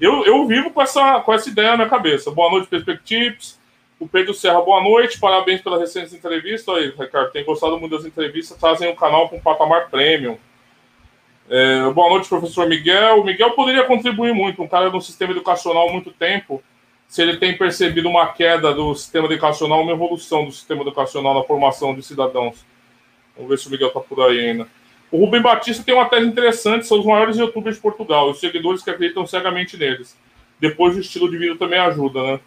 Eu, 0.01 0.25
eu 0.25 0.47
vivo 0.47 0.71
com 0.71 0.83
essa, 0.83 1.21
com 1.21 1.33
essa 1.33 1.49
ideia 1.49 1.71
na 1.71 1.77
minha 1.79 1.89
cabeça. 1.89 2.31
Boa 2.31 2.51
noite, 2.51 2.69
Perspectives. 2.69 3.59
O 3.99 4.09
Pedro 4.09 4.35
Serra, 4.35 4.61
boa 4.61 4.83
noite, 4.83 5.21
parabéns 5.21 5.63
pelas 5.63 5.81
recentes 5.81 6.13
entrevistas. 6.13 6.75
Aí, 6.75 6.93
Ricardo, 6.99 7.31
tem 7.31 7.45
gostado 7.45 7.79
muito 7.79 7.97
das 7.97 8.05
entrevistas, 8.05 8.59
trazem 8.59 8.91
o 8.91 8.97
canal 8.97 9.29
com 9.29 9.41
patamar 9.41 9.89
premium. 9.89 10.37
É, 11.49 11.91
boa 11.91 12.09
noite, 12.09 12.29
professor 12.29 12.67
Miguel. 12.67 13.21
O 13.21 13.25
Miguel 13.25 13.51
poderia 13.51 13.85
contribuir 13.85 14.33
muito, 14.33 14.63
um 14.63 14.69
cara 14.69 14.89
no 14.89 15.01
sistema 15.01 15.33
educacional 15.33 15.89
há 15.89 15.93
muito 15.93 16.11
tempo, 16.11 16.63
se 17.07 17.21
ele 17.21 17.37
tem 17.37 17.57
percebido 17.57 18.09
uma 18.09 18.27
queda 18.29 18.73
do 18.73 18.95
sistema 18.95 19.27
educacional, 19.27 19.83
uma 19.83 19.93
evolução 19.93 20.47
do 20.47 20.53
sistema 20.53 20.81
educacional 20.83 21.35
na 21.35 21.45
formação 21.45 21.95
de 21.95 22.03
cidadãos. 22.03 22.65
Vamos 23.37 23.51
ver 23.51 23.59
se 23.59 23.69
o 23.69 23.71
Miguel 23.71 23.89
está 23.89 24.01
por 24.01 24.23
aí 24.23 24.49
ainda. 24.49 24.67
O 25.11 25.19
Rubem 25.19 25.43
Batista 25.43 25.83
tem 25.85 25.95
uma 25.95 26.09
tese 26.09 26.27
interessante, 26.27 26.87
são 26.87 26.99
os 26.99 27.07
maiores 27.07 27.37
youtubers 27.37 27.77
de 27.77 27.83
Portugal, 27.83 28.31
os 28.31 28.41
seguidores 28.41 28.83
que 28.83 28.91
acreditam 28.91 29.27
cegamente 29.27 29.77
neles. 29.77 30.17
Depois 30.59 30.97
o 30.97 31.01
estilo 31.01 31.31
de 31.31 31.37
vida 31.37 31.57
também 31.57 31.79
ajuda, 31.79 32.23
né? 32.23 32.41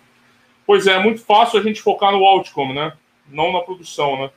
Pois 0.66 0.88
é, 0.88 0.94
é 0.94 1.00
muito 1.00 1.22
fácil 1.22 1.60
a 1.60 1.64
gente 1.64 1.82
focar 1.82 2.12
no 2.12 2.26
outcome, 2.26 2.74
né? 2.74 2.94
Não 3.30 3.54
na 3.54 3.62
produção, 3.62 4.18
né? 4.20 4.32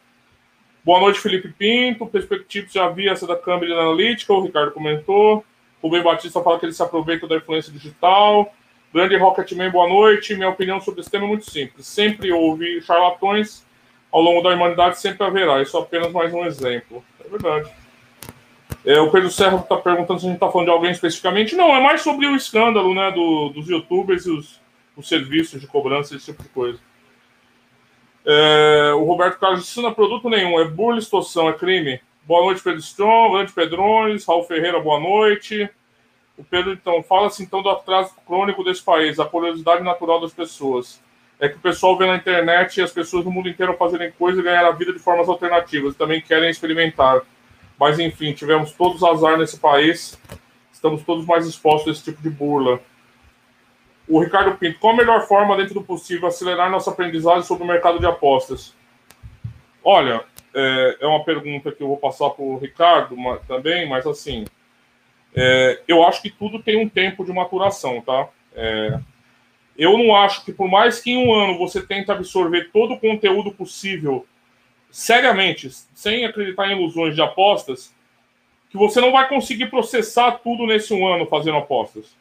Boa 0.83 0.99
noite, 0.99 1.21
Felipe 1.21 1.49
Pinto. 1.49 2.07
Perspectiva 2.07 2.67
já 2.71 2.87
havia 2.87 3.13
essa 3.13 3.27
da 3.27 3.37
Cambridge 3.37 3.73
Analytica, 3.73 4.33
o 4.33 4.43
Ricardo 4.43 4.73
comentou. 4.73 5.45
Ben 5.83 6.03
Batista 6.03 6.43
fala 6.43 6.59
que 6.59 6.65
ele 6.65 6.73
se 6.73 6.83
aproveita 6.83 7.27
da 7.27 7.37
influência 7.37 7.71
digital. 7.71 8.53
Grande 8.93 9.17
Rocketman, 9.17 9.71
boa 9.71 9.87
noite. 9.87 10.35
Minha 10.35 10.49
opinião 10.49 10.81
sobre 10.81 11.01
esse 11.01 11.11
tema 11.11 11.25
é 11.25 11.29
muito 11.29 11.51
simples. 11.51 11.87
Sempre 11.87 12.33
houve 12.33 12.81
charlatões 12.81 13.65
ao 14.11 14.23
longo 14.23 14.43
da 14.43 14.55
humanidade, 14.55 14.99
sempre 14.99 15.27
haverá. 15.27 15.61
Isso 15.61 15.77
é 15.77 15.81
apenas 15.81 16.13
mais 16.13 16.33
um 16.33 16.47
exemplo. 16.47 17.05
É 17.25 17.29
verdade. 17.29 17.71
É, 18.85 18.99
o 19.01 19.11
Pedro 19.11 19.31
Serra 19.31 19.59
está 19.59 19.77
perguntando 19.77 20.19
se 20.19 20.27
a 20.27 20.29
gente 20.29 20.37
está 20.37 20.51
falando 20.51 20.69
de 20.69 20.73
alguém 20.73 20.91
especificamente. 20.91 21.55
Não, 21.55 21.75
é 21.75 21.83
mais 21.83 22.01
sobre 22.01 22.27
o 22.27 22.35
escândalo 22.35 22.95
né, 22.95 23.11
do, 23.11 23.51
dos 23.51 23.69
youtubers 23.69 24.25
e 24.25 24.31
os, 24.31 24.59
os 24.97 25.07
serviços 25.07 25.61
de 25.61 25.67
cobrança, 25.67 26.17
esse 26.17 26.27
tipo 26.27 26.43
de 26.43 26.49
coisa. 26.49 26.79
É, 28.25 28.93
o 28.95 29.05
Roberto 29.05 29.39
Carlos 29.39 29.63
disse: 29.63 29.81
não 29.81 29.91
é 29.91 29.95
produto 29.95 30.29
nenhum, 30.29 30.61
é 30.61 30.65
burla, 30.65 30.99
extorsão, 30.99 31.49
é 31.49 31.53
crime. 31.53 32.01
Boa 32.25 32.43
noite, 32.45 32.63
Pedro 32.63 32.81
Strong, 32.81 33.35
grande 33.35 33.53
Pedrões, 33.53 34.25
Raul 34.25 34.45
Ferreira, 34.45 34.79
boa 34.79 35.01
noite. 35.01 35.69
O 36.37 36.45
Pedro, 36.45 36.73
então, 36.73 37.03
fala-se 37.03 37.43
então 37.43 37.63
do 37.63 37.69
atraso 37.69 38.15
crônico 38.27 38.63
desse 38.65 38.83
país, 38.83 39.19
a 39.19 39.25
curiosidade 39.25 39.83
natural 39.83 40.21
das 40.21 40.33
pessoas. 40.33 41.01
É 41.39 41.49
que 41.49 41.57
o 41.57 41.61
pessoal 41.61 41.97
vê 41.97 42.07
na 42.07 42.17
internet 42.17 42.77
e 42.77 42.83
as 42.83 42.93
pessoas 42.93 43.25
do 43.25 43.31
mundo 43.31 43.49
inteiro 43.49 43.77
fazerem 43.77 44.13
coisas 44.13 44.41
e 44.41 44.43
ganhar 44.43 44.67
a 44.67 44.71
vida 44.71 44.93
de 44.93 44.99
formas 44.99 45.29
alternativas, 45.29 45.97
também 45.97 46.21
querem 46.21 46.51
experimentar. 46.51 47.23
Mas, 47.79 47.99
enfim, 47.99 48.33
tivemos 48.33 48.73
todos 48.73 49.03
azar 49.03 49.39
nesse 49.39 49.59
país, 49.59 50.19
estamos 50.73 51.03
todos 51.03 51.25
mais 51.25 51.47
expostos 51.47 51.89
a 51.89 51.93
esse 51.93 52.05
tipo 52.05 52.23
de 52.23 52.31
burla. 52.31 52.81
O 54.11 54.19
Ricardo 54.19 54.59
Pinto, 54.59 54.81
qual 54.81 54.93
a 54.93 54.97
melhor 54.97 55.25
forma, 55.29 55.57
dentro 55.57 55.75
do 55.75 55.83
possível, 55.83 56.27
acelerar 56.27 56.69
nossa 56.69 56.91
aprendizagem 56.91 57.45
sobre 57.45 57.63
o 57.63 57.67
mercado 57.67 58.01
de 58.01 58.07
apostas? 58.07 58.75
Olha, 59.85 60.25
é, 60.53 60.97
é 61.01 61.07
uma 61.07 61.23
pergunta 61.23 61.71
que 61.71 61.81
eu 61.81 61.87
vou 61.87 61.97
passar 61.97 62.29
para 62.31 62.45
o 62.45 62.59
Ricardo 62.59 63.17
também, 63.47 63.89
mas 63.89 64.05
assim, 64.09 64.45
é, 65.33 65.81
eu 65.87 66.05
acho 66.05 66.21
que 66.23 66.29
tudo 66.29 66.61
tem 66.61 66.77
um 66.77 66.89
tempo 66.89 67.25
de 67.25 67.33
maturação, 67.33 68.01
tá? 68.01 68.29
É, 68.53 68.99
eu 69.79 69.97
não 69.97 70.17
acho 70.17 70.45
que 70.45 70.53
por 70.53 70.69
mais 70.69 71.01
que 71.01 71.13
em 71.13 71.25
um 71.25 71.33
ano 71.33 71.57
você 71.57 71.81
tente 71.81 72.11
absorver 72.11 72.69
todo 72.73 72.95
o 72.95 73.01
conteúdo 73.01 73.53
possível, 73.53 74.27
seriamente, 74.91 75.71
sem 75.95 76.25
acreditar 76.25 76.67
em 76.67 76.77
ilusões 76.77 77.15
de 77.15 77.23
apostas, 77.23 77.95
que 78.71 78.77
você 78.77 79.01
não 79.01 79.13
vai 79.13 79.29
conseguir 79.29 79.67
processar 79.67 80.33
tudo 80.33 80.67
nesse 80.67 80.93
um 80.93 81.07
ano 81.07 81.27
fazendo 81.27 81.59
apostas. 81.59 82.19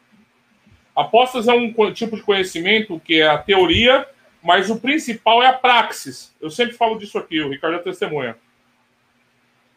Apostas 0.99 1.47
é 1.47 1.53
um 1.53 1.71
tipo 1.93 2.17
de 2.17 2.23
conhecimento 2.23 2.99
que 2.99 3.21
é 3.21 3.27
a 3.29 3.37
teoria, 3.37 4.05
mas 4.43 4.69
o 4.69 4.77
principal 4.77 5.41
é 5.41 5.47
a 5.47 5.53
praxis. 5.53 6.35
Eu 6.41 6.49
sempre 6.49 6.73
falo 6.73 6.99
disso 6.99 7.17
aqui, 7.17 7.39
o 7.39 7.49
Ricardo 7.49 7.77
é 7.77 7.79
testemunha. 7.79 8.35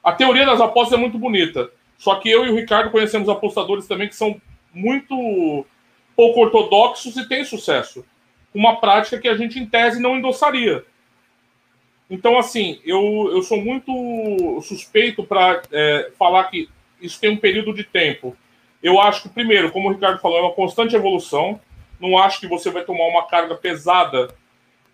A 0.02 0.10
teoria 0.10 0.44
das 0.44 0.60
apostas 0.60 0.98
é 0.98 1.00
muito 1.00 1.16
bonita, 1.20 1.70
só 1.96 2.16
que 2.16 2.28
eu 2.28 2.44
e 2.44 2.50
o 2.50 2.56
Ricardo 2.56 2.90
conhecemos 2.90 3.28
apostadores 3.28 3.86
também 3.86 4.08
que 4.08 4.16
são 4.16 4.42
muito 4.74 5.64
pouco 6.16 6.40
ortodoxos 6.40 7.16
e 7.16 7.28
têm 7.28 7.44
sucesso. 7.44 8.04
Uma 8.52 8.80
prática 8.80 9.20
que 9.20 9.28
a 9.28 9.36
gente, 9.36 9.60
em 9.60 9.66
tese, 9.66 10.02
não 10.02 10.16
endossaria. 10.16 10.84
Então, 12.10 12.36
assim, 12.36 12.80
eu, 12.84 13.30
eu 13.30 13.42
sou 13.42 13.62
muito 13.62 14.60
suspeito 14.62 15.22
para 15.22 15.62
é, 15.70 16.10
falar 16.18 16.50
que 16.50 16.68
isso 17.00 17.20
tem 17.20 17.30
um 17.30 17.36
período 17.36 17.72
de 17.72 17.84
tempo. 17.84 18.36
Eu 18.82 19.00
acho 19.00 19.22
que, 19.22 19.28
primeiro, 19.28 19.70
como 19.70 19.88
o 19.88 19.92
Ricardo 19.92 20.20
falou, 20.20 20.38
é 20.38 20.42
uma 20.42 20.52
constante 20.52 20.96
evolução. 20.96 21.60
Não 22.00 22.18
acho 22.18 22.40
que 22.40 22.48
você 22.48 22.70
vai 22.70 22.84
tomar 22.84 23.06
uma 23.06 23.26
carga 23.26 23.54
pesada 23.54 24.34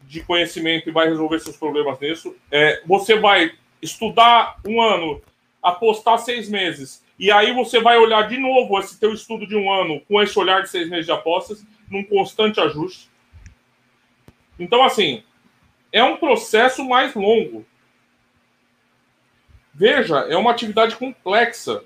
de 0.03 0.23
conhecimento 0.23 0.89
e 0.89 0.93
vai 0.93 1.09
resolver 1.09 1.39
seus 1.41 1.57
problemas 1.57 1.99
nisso. 1.99 2.37
É, 2.51 2.83
você 2.87 3.19
vai 3.19 3.53
estudar 3.81 4.59
um 4.67 4.81
ano, 4.81 5.23
apostar 5.63 6.19
seis 6.19 6.49
meses, 6.49 7.03
e 7.19 7.31
aí 7.31 7.53
você 7.53 7.81
vai 7.81 7.99
olhar 7.99 8.29
de 8.29 8.39
novo 8.39 8.79
esse 8.79 8.99
teu 8.99 9.13
estudo 9.13 9.47
de 9.47 9.57
um 9.57 9.73
ano 9.73 10.01
com 10.03 10.23
esse 10.23 10.39
olhar 10.39 10.63
de 10.63 10.69
seis 10.69 10.89
meses 10.89 11.07
de 11.07 11.13
apostas, 11.13 11.65
num 11.91 12.05
constante 12.05 12.61
ajuste. 12.61 13.11
Então, 14.59 14.83
assim, 14.85 15.23
é 15.93 16.03
um 16.05 16.17
processo 16.17 16.85
mais 16.85 17.15
longo. 17.15 17.67
Veja, 19.73 20.19
é 20.29 20.37
uma 20.37 20.51
atividade 20.51 20.97
complexa 20.97 21.85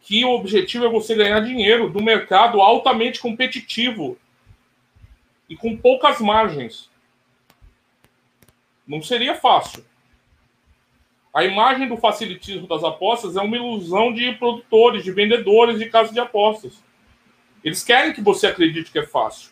que 0.00 0.24
o 0.24 0.30
objetivo 0.30 0.86
é 0.86 0.88
você 0.88 1.14
ganhar 1.14 1.40
dinheiro 1.40 1.90
do 1.90 2.02
mercado 2.02 2.60
altamente 2.60 3.20
competitivo 3.20 4.16
e 5.48 5.56
com 5.56 5.76
poucas 5.76 6.20
margens. 6.20 6.90
Não 8.86 9.02
seria 9.02 9.34
fácil. 9.34 9.84
A 11.32 11.44
imagem 11.44 11.86
do 11.88 11.96
facilitismo 11.96 12.66
das 12.66 12.82
apostas 12.82 13.36
é 13.36 13.40
uma 13.40 13.56
ilusão 13.56 14.12
de 14.12 14.32
produtores, 14.32 15.04
de 15.04 15.12
vendedores 15.12 15.78
de 15.78 15.86
casas 15.86 16.12
de 16.12 16.20
apostas. 16.20 16.82
Eles 17.62 17.84
querem 17.84 18.12
que 18.12 18.22
você 18.22 18.46
acredite 18.46 18.90
que 18.90 18.98
é 18.98 19.06
fácil. 19.06 19.50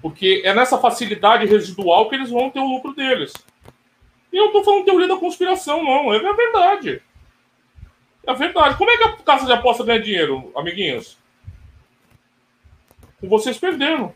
Porque 0.00 0.42
é 0.44 0.52
nessa 0.52 0.76
facilidade 0.78 1.46
residual 1.46 2.08
que 2.08 2.16
eles 2.16 2.30
vão 2.30 2.50
ter 2.50 2.58
o 2.58 2.68
lucro 2.68 2.92
deles. 2.94 3.32
E 4.32 4.36
eu 4.36 4.46
não 4.46 4.46
estou 4.48 4.64
falando 4.64 4.84
teoria 4.84 5.06
da 5.06 5.16
conspiração, 5.16 5.84
não. 5.84 6.12
É 6.12 6.34
verdade. 6.34 7.00
É 8.26 8.34
verdade. 8.34 8.76
Como 8.76 8.90
é 8.90 8.96
que 8.96 9.04
a 9.04 9.16
casa 9.16 9.46
de 9.46 9.52
aposta 9.52 9.84
ganha 9.84 10.00
dinheiro, 10.00 10.52
amiguinhos? 10.56 11.18
Com 13.20 13.28
vocês 13.28 13.58
perdendo. 13.58 14.12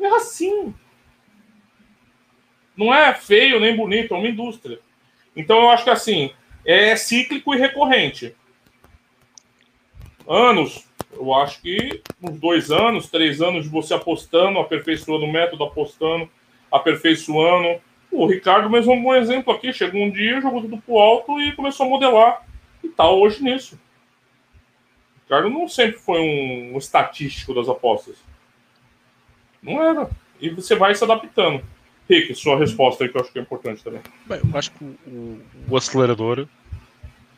É 0.00 0.06
assim. 0.08 0.74
Não 2.76 2.94
é 2.94 3.12
feio 3.14 3.60
nem 3.60 3.76
bonito, 3.76 4.14
é 4.14 4.16
uma 4.16 4.28
indústria. 4.28 4.80
Então 5.36 5.62
eu 5.62 5.70
acho 5.70 5.84
que 5.84 5.90
assim, 5.90 6.32
é 6.64 6.96
cíclico 6.96 7.54
e 7.54 7.58
recorrente. 7.58 8.34
Anos, 10.26 10.86
eu 11.12 11.34
acho 11.34 11.60
que 11.60 12.02
uns 12.22 12.38
dois 12.38 12.70
anos, 12.70 13.10
três 13.10 13.42
anos 13.42 13.64
de 13.64 13.70
você 13.70 13.92
apostando, 13.92 14.58
aperfeiçoando 14.58 15.24
o 15.24 15.32
método, 15.32 15.64
apostando, 15.64 16.30
aperfeiçoando. 16.70 17.80
O 18.10 18.26
Ricardo 18.26 18.70
mesmo 18.70 18.92
é 18.92 18.96
um 18.96 19.02
bom 19.02 19.14
exemplo 19.14 19.52
aqui. 19.52 19.72
Chegou 19.72 20.00
um 20.00 20.10
dia, 20.10 20.40
jogou 20.40 20.62
tudo 20.62 20.78
pro 20.78 20.98
alto 20.98 21.40
e 21.40 21.52
começou 21.52 21.86
a 21.86 21.88
modelar. 21.88 22.49
E 22.82 22.88
tá 22.88 23.08
hoje 23.08 23.42
nisso. 23.42 23.78
O 25.16 25.22
Ricardo 25.22 25.50
não 25.50 25.68
sempre 25.68 25.98
foi 25.98 26.20
um, 26.20 26.74
um 26.74 26.78
estatístico 26.78 27.54
das 27.54 27.68
apostas. 27.68 28.16
Não 29.62 29.82
era. 29.82 30.10
E 30.40 30.50
você 30.50 30.74
vai 30.74 30.94
se 30.94 31.04
adaptando. 31.04 31.62
Rick, 32.08 32.34
sua 32.34 32.58
resposta 32.58 33.04
aí 33.04 33.10
que 33.10 33.16
eu 33.16 33.20
acho 33.20 33.32
que 33.32 33.38
é 33.38 33.42
importante 33.42 33.84
também. 33.84 34.00
Bem, 34.26 34.40
eu 34.42 34.58
acho 34.58 34.72
que 34.72 34.84
o, 34.84 35.40
o 35.68 35.76
acelerador 35.76 36.48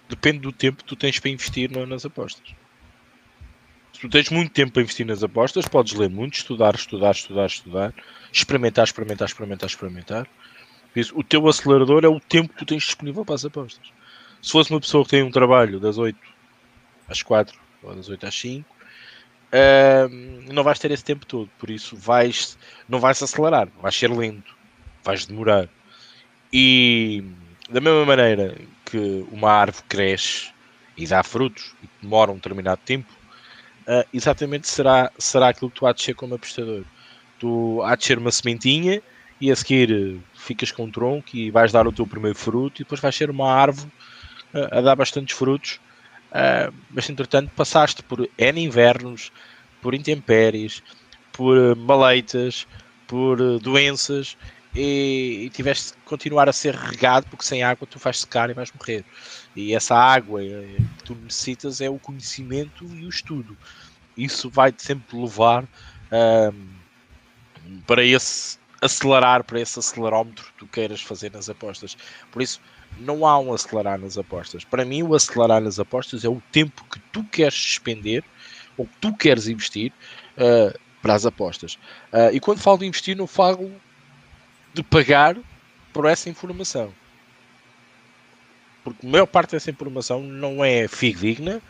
depende 0.08 0.38
do 0.38 0.52
tempo 0.52 0.78
que 0.78 0.84
tu 0.84 0.96
tens 0.96 1.18
para 1.18 1.30
investir 1.30 1.70
nas 1.86 2.06
apostas 2.06 2.54
tu 4.02 4.08
tens 4.08 4.30
muito 4.30 4.50
tempo 4.50 4.72
para 4.72 4.82
investir 4.82 5.06
nas 5.06 5.22
apostas, 5.22 5.68
podes 5.68 5.92
ler 5.92 6.10
muito, 6.10 6.34
estudar, 6.34 6.74
estudar, 6.74 7.12
estudar, 7.12 7.46
estudar, 7.46 7.94
experimentar, 8.32 8.84
experimentar, 8.84 9.28
experimentar, 9.28 9.68
experimentar. 9.68 10.26
O 11.14 11.22
teu 11.22 11.46
acelerador 11.46 12.04
é 12.04 12.08
o 12.08 12.18
tempo 12.18 12.52
que 12.52 12.58
tu 12.58 12.66
tens 12.66 12.82
disponível 12.82 13.24
para 13.24 13.36
as 13.36 13.44
apostas. 13.44 13.92
Se 14.42 14.50
fosse 14.50 14.70
uma 14.72 14.80
pessoa 14.80 15.04
que 15.04 15.10
tem 15.10 15.22
um 15.22 15.30
trabalho 15.30 15.78
das 15.78 15.98
8 15.98 16.18
às 17.08 17.22
4 17.22 17.56
ou 17.84 17.94
das 17.94 18.08
8 18.08 18.26
às 18.26 18.34
5, 18.34 18.68
uh, 19.52 20.52
não 20.52 20.64
vais 20.64 20.80
ter 20.80 20.90
esse 20.90 21.04
tempo 21.04 21.24
todo. 21.24 21.48
Por 21.58 21.70
isso 21.70 21.96
vais, 21.96 22.58
não 22.88 22.98
vais 22.98 23.22
acelerar, 23.22 23.68
vais 23.80 23.94
ser 23.94 24.10
lento, 24.10 24.52
vais 25.04 25.24
demorar. 25.26 25.68
E 26.52 27.22
da 27.70 27.80
mesma 27.80 28.04
maneira 28.04 28.58
que 28.84 29.24
uma 29.30 29.50
árvore 29.50 29.84
cresce 29.88 30.50
e 30.96 31.06
dá 31.06 31.22
frutos 31.22 31.74
e 31.80 31.88
demora 32.02 32.32
um 32.32 32.34
determinado 32.34 32.80
tempo, 32.84 33.12
uh, 33.86 34.04
exatamente 34.12 34.68
será, 34.68 35.12
será 35.18 35.50
aquilo 35.50 35.70
que 35.70 35.78
tu 35.78 35.86
há 35.86 35.92
de 35.92 36.02
ser 36.02 36.14
como 36.14 36.34
apostador. 36.34 36.82
Tu 37.38 37.80
há 37.82 37.94
de 37.94 38.04
ser 38.04 38.18
uma 38.18 38.32
sementinha 38.32 39.00
e 39.40 39.50
a 39.50 39.56
seguir 39.56 39.90
eh, 39.90 40.20
ficas 40.34 40.70
com 40.70 40.84
um 40.84 40.90
tronco 40.90 41.28
e 41.34 41.50
vais 41.50 41.72
dar 41.72 41.84
o 41.86 41.92
teu 41.92 42.06
primeiro 42.06 42.38
fruto 42.38 42.80
e 42.80 42.84
depois 42.84 43.00
vais 43.00 43.14
ser 43.14 43.28
uma 43.28 43.52
árvore 43.52 43.90
a 44.52 44.80
dar 44.80 44.96
bastantes 44.96 45.36
frutos. 45.36 45.80
Uh, 46.30 46.72
mas 46.90 47.08
entretanto 47.10 47.50
passaste 47.54 48.02
por 48.02 48.28
N 48.38 48.60
invernos, 48.60 49.30
por 49.82 49.94
intempéries, 49.94 50.82
por 51.32 51.76
maleitas, 51.76 52.66
por 53.06 53.58
doenças 53.58 54.36
e, 54.74 55.42
e 55.44 55.50
tiveste 55.50 55.92
que 55.92 55.98
continuar 56.06 56.48
a 56.48 56.52
ser 56.52 56.74
regado 56.74 57.26
porque 57.28 57.44
sem 57.44 57.62
água 57.62 57.86
tu 57.86 57.98
vais 57.98 58.20
secar 58.20 58.48
e 58.48 58.54
vais 58.54 58.72
morrer. 58.72 59.04
E 59.54 59.74
essa 59.74 59.94
água 59.94 60.42
eh, 60.42 60.76
que 60.98 61.04
tu 61.04 61.14
necessitas 61.14 61.82
é 61.82 61.90
o 61.90 61.98
conhecimento 61.98 62.86
e 62.94 63.04
o 63.04 63.08
estudo. 63.10 63.54
Isso 64.16 64.48
vai-te 64.48 64.82
sempre 64.82 65.18
levar 65.18 65.66
para 67.86 68.04
esse 68.04 68.58
acelerar, 68.80 69.44
para 69.44 69.60
esse 69.60 69.78
acelerómetro 69.78 70.44
que 70.44 70.58
tu 70.58 70.66
queiras 70.66 71.00
fazer 71.00 71.32
nas 71.32 71.48
apostas. 71.48 71.96
Por 72.30 72.42
isso, 72.42 72.60
não 72.98 73.26
há 73.26 73.38
um 73.38 73.52
acelerar 73.52 73.98
nas 73.98 74.16
apostas. 74.18 74.64
Para 74.64 74.84
mim, 74.84 75.02
o 75.02 75.14
acelerar 75.14 75.60
nas 75.60 75.78
apostas 75.78 76.24
é 76.24 76.28
o 76.28 76.42
tempo 76.52 76.84
que 76.90 77.00
tu 77.12 77.24
queres 77.24 77.54
despender 77.54 78.24
ou 78.76 78.86
que 78.86 78.96
tu 79.00 79.14
queres 79.14 79.48
investir 79.48 79.92
uh, 80.36 80.78
para 81.00 81.14
as 81.14 81.26
apostas. 81.26 81.74
Uh, 82.12 82.32
e 82.32 82.40
quando 82.40 82.60
falo 82.60 82.78
de 82.78 82.86
investir, 82.86 83.16
não 83.16 83.26
falo 83.26 83.72
de 84.72 84.82
pagar 84.82 85.36
por 85.92 86.06
essa 86.06 86.30
informação 86.30 86.92
porque 88.84 89.06
a 89.06 89.10
maior 89.10 89.26
parte 89.26 89.52
dessa 89.52 89.70
informação 89.70 90.22
não 90.22 90.64
é 90.64 90.88
fidedigna, 90.88 91.62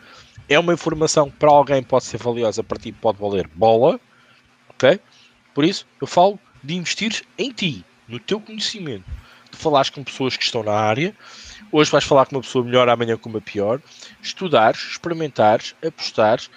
é 0.49 0.57
uma 0.57 0.73
informação 0.73 1.29
que 1.29 1.37
para 1.37 1.49
alguém 1.49 1.83
pode 1.83 2.05
ser 2.05 2.17
valiosa, 2.17 2.63
para 2.63 2.79
ti 2.79 2.91
pode 2.91 3.19
valer 3.19 3.47
bola, 3.53 3.99
ok? 4.69 4.99
Por 5.53 5.63
isso, 5.63 5.85
eu 6.01 6.07
falo 6.07 6.39
de 6.63 6.75
investir 6.75 7.23
em 7.37 7.51
ti, 7.51 7.85
no 8.07 8.19
teu 8.19 8.39
conhecimento, 8.39 9.05
falares 9.57 9.89
com 9.89 10.03
pessoas 10.03 10.37
que 10.37 10.43
estão 10.43 10.63
na 10.63 10.73
área, 10.73 11.15
hoje 11.71 11.91
vais 11.91 12.03
falar 12.03 12.25
com 12.25 12.35
uma 12.35 12.41
pessoa 12.41 12.63
melhor, 12.63 12.87
amanhã 12.89 13.17
com 13.17 13.29
uma 13.29 13.41
pior, 13.41 13.81
estudares, 14.21 14.81
experimentares, 14.91 15.75
apostares, 15.85 16.49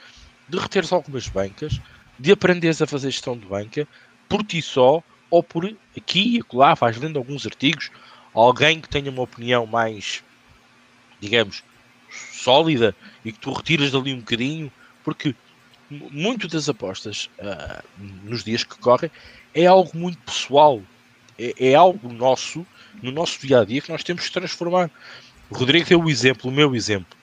de 0.48 0.58
reteres 0.58 0.92
algumas 0.92 1.28
bancas, 1.28 1.80
de 2.18 2.32
aprenderes 2.32 2.80
a 2.80 2.86
fazer 2.86 3.10
gestão 3.10 3.36
de 3.36 3.46
banca, 3.46 3.86
por 4.28 4.42
ti 4.42 4.62
só, 4.62 5.02
ou 5.30 5.42
por 5.42 5.64
aqui 5.96 6.36
e 6.36 6.40
acolá, 6.40 6.74
vais 6.74 6.96
lendo 6.96 7.18
alguns 7.18 7.46
artigos, 7.46 7.90
alguém 8.32 8.80
que 8.80 8.88
tenha 8.88 9.10
uma 9.10 9.22
opinião 9.22 9.66
mais 9.66 10.22
digamos, 11.20 11.62
sólida 12.10 12.94
e 13.24 13.32
que 13.32 13.38
tu 13.38 13.52
retiras 13.52 13.92
dali 13.92 14.12
um 14.12 14.20
bocadinho, 14.20 14.70
porque 15.04 15.34
muito 15.90 16.48
das 16.48 16.68
apostas 16.68 17.30
uh, 17.38 17.82
nos 18.24 18.42
dias 18.44 18.64
que 18.64 18.78
correm 18.78 19.10
é 19.54 19.66
algo 19.66 19.96
muito 19.96 20.18
pessoal, 20.18 20.82
é, 21.38 21.70
é, 21.70 21.74
algo 21.74 22.12
nosso, 22.12 22.66
no 23.02 23.12
nosso 23.12 23.38
dia 23.46 23.60
a 23.60 23.64
dia, 23.64 23.80
que 23.80 23.90
nós 23.90 24.04
temos 24.04 24.26
que 24.26 24.32
transformar. 24.32 24.90
O 25.50 25.56
Rodrigo 25.56 25.88
deu 25.88 26.02
o 26.02 26.10
exemplo, 26.10 26.50
o 26.50 26.54
meu 26.54 26.74
exemplo. 26.74 27.16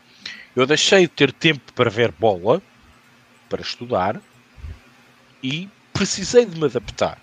Eu 0.56 0.66
deixei 0.66 1.02
de 1.02 1.14
ter 1.14 1.32
tempo 1.32 1.74
para 1.74 1.90
ver 1.90 2.12
bola, 2.12 2.62
para 3.50 3.62
estudar, 3.62 4.22
e 5.42 5.70
precisei 5.92 6.46
de 6.46 6.58
me 6.58 6.66
adaptar. 6.66 7.20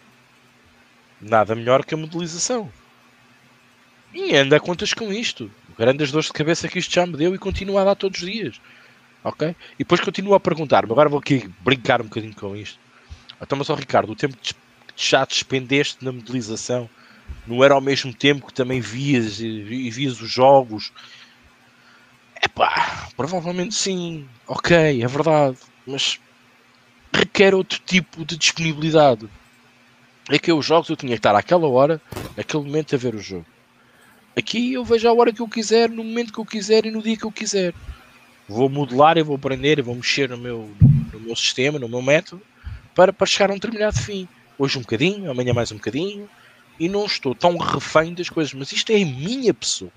Nada 1.21 1.55
melhor 1.55 1.85
que 1.85 1.95
a 1.95 1.97
modelização. 1.97 2.71
E 4.13 4.37
anda 4.37 4.57
a 4.57 4.61
contas 4.61 4.93
com 4.93 5.13
isto 5.13 5.51
grandes 5.81 6.13
dores 6.13 6.27
de 6.27 6.35
cabeça 6.35 6.69
que 6.69 6.79
isto 6.79 6.93
já 6.93 7.07
me 7.07 7.17
deu 7.17 7.35
e 7.35 7.39
continua 7.39 7.81
a 7.81 7.85
dar 7.85 7.95
todos 7.95 8.21
os 8.21 8.31
dias. 8.31 8.61
Ok? 9.25 9.49
E 9.49 9.79
depois 9.79 10.01
continuo 10.03 10.35
a 10.35 10.41
perguntar-me, 10.41 10.93
agora 10.93 11.09
vou 11.09 11.19
aqui 11.19 11.51
brincar 11.61 12.03
um 12.03 12.05
bocadinho 12.05 12.35
com 12.35 12.55
isto. 12.55 12.79
Então, 13.41 13.57
mas, 13.57 13.71
ó, 13.71 13.75
Ricardo, 13.75 14.13
o 14.13 14.17
tempo 14.17 14.37
que 14.37 14.55
já 14.95 15.25
despendeste 15.25 16.05
na 16.05 16.13
modelização 16.13 16.89
não 17.51 17.65
era 17.65 17.75
ao 17.75 17.81
mesmo 17.81 18.15
tempo 18.15 18.47
que 18.47 18.55
também 18.55 18.81
vias 18.81 19.41
e 19.41 19.91
vias 19.91 20.21
os 20.21 20.31
jogos? 20.31 20.93
É 22.37 22.47
pá, 22.49 23.09
provavelmente 23.17 23.75
sim, 23.75 24.27
ok, 24.47 25.03
é 25.03 25.07
verdade, 25.07 25.59
mas 25.87 26.19
requer 27.13 27.55
outro 27.55 27.81
tipo 27.85 28.25
de 28.25 28.37
disponibilidade. 28.37 29.29
É 30.29 30.39
que 30.39 30.53
os 30.53 30.65
jogos 30.65 30.89
eu 30.89 30.97
tinha 30.97 31.11
que 31.11 31.19
estar 31.19 31.35
àquela 31.35 31.69
hora, 31.69 32.01
naquele 32.37 32.63
momento, 32.63 32.95
a 32.95 32.99
ver 32.99 33.15
o 33.17 33.21
jogo. 33.21 33.45
Aqui 34.37 34.75
eu 34.75 34.85
vejo 34.85 35.09
a 35.09 35.13
hora 35.13 35.33
que 35.33 35.43
eu 35.43 35.49
quiser, 35.49 35.91
no 35.91 36.05
momento 36.05 36.33
que 36.33 36.39
eu 36.39 36.47
quiser 36.47 36.87
e 36.87 36.91
no 36.91 37.03
dia 37.03 37.17
que 37.17 37.25
eu 37.25 37.33
quiser. 37.33 37.75
Vou 38.49 38.69
modelar 38.69 39.19
e 39.19 39.23
vou 39.23 39.35
aprender 39.35 39.79
e 39.81 39.83
vou 39.83 39.95
mexer 39.95 40.29
no 40.29 40.39
meu, 40.39 40.71
no 41.13 41.21
meu 41.21 41.35
sistema, 41.35 41.81
no 41.81 41.89
meu 41.89 42.01
método, 42.01 42.41
para, 42.95 43.13
para 43.13 43.27
chegar 43.27 43.51
a 43.51 43.55
um 43.55 43.57
determinado 43.57 43.99
fim. 43.99 44.29
Hoje 44.57 44.79
um 44.79 44.83
bocadinho, 44.83 45.31
amanhã 45.31 45.53
mais 45.53 45.73
um 45.73 45.77
bocadinho, 45.77 46.29
e 46.81 46.89
não 46.89 47.05
estou 47.05 47.35
tão 47.35 47.59
refém 47.59 48.15
das 48.15 48.31
coisas, 48.31 48.55
mas 48.55 48.73
isto 48.73 48.91
é 48.91 49.03
a 49.03 49.05
minha 49.05 49.53
pessoa, 49.53 49.93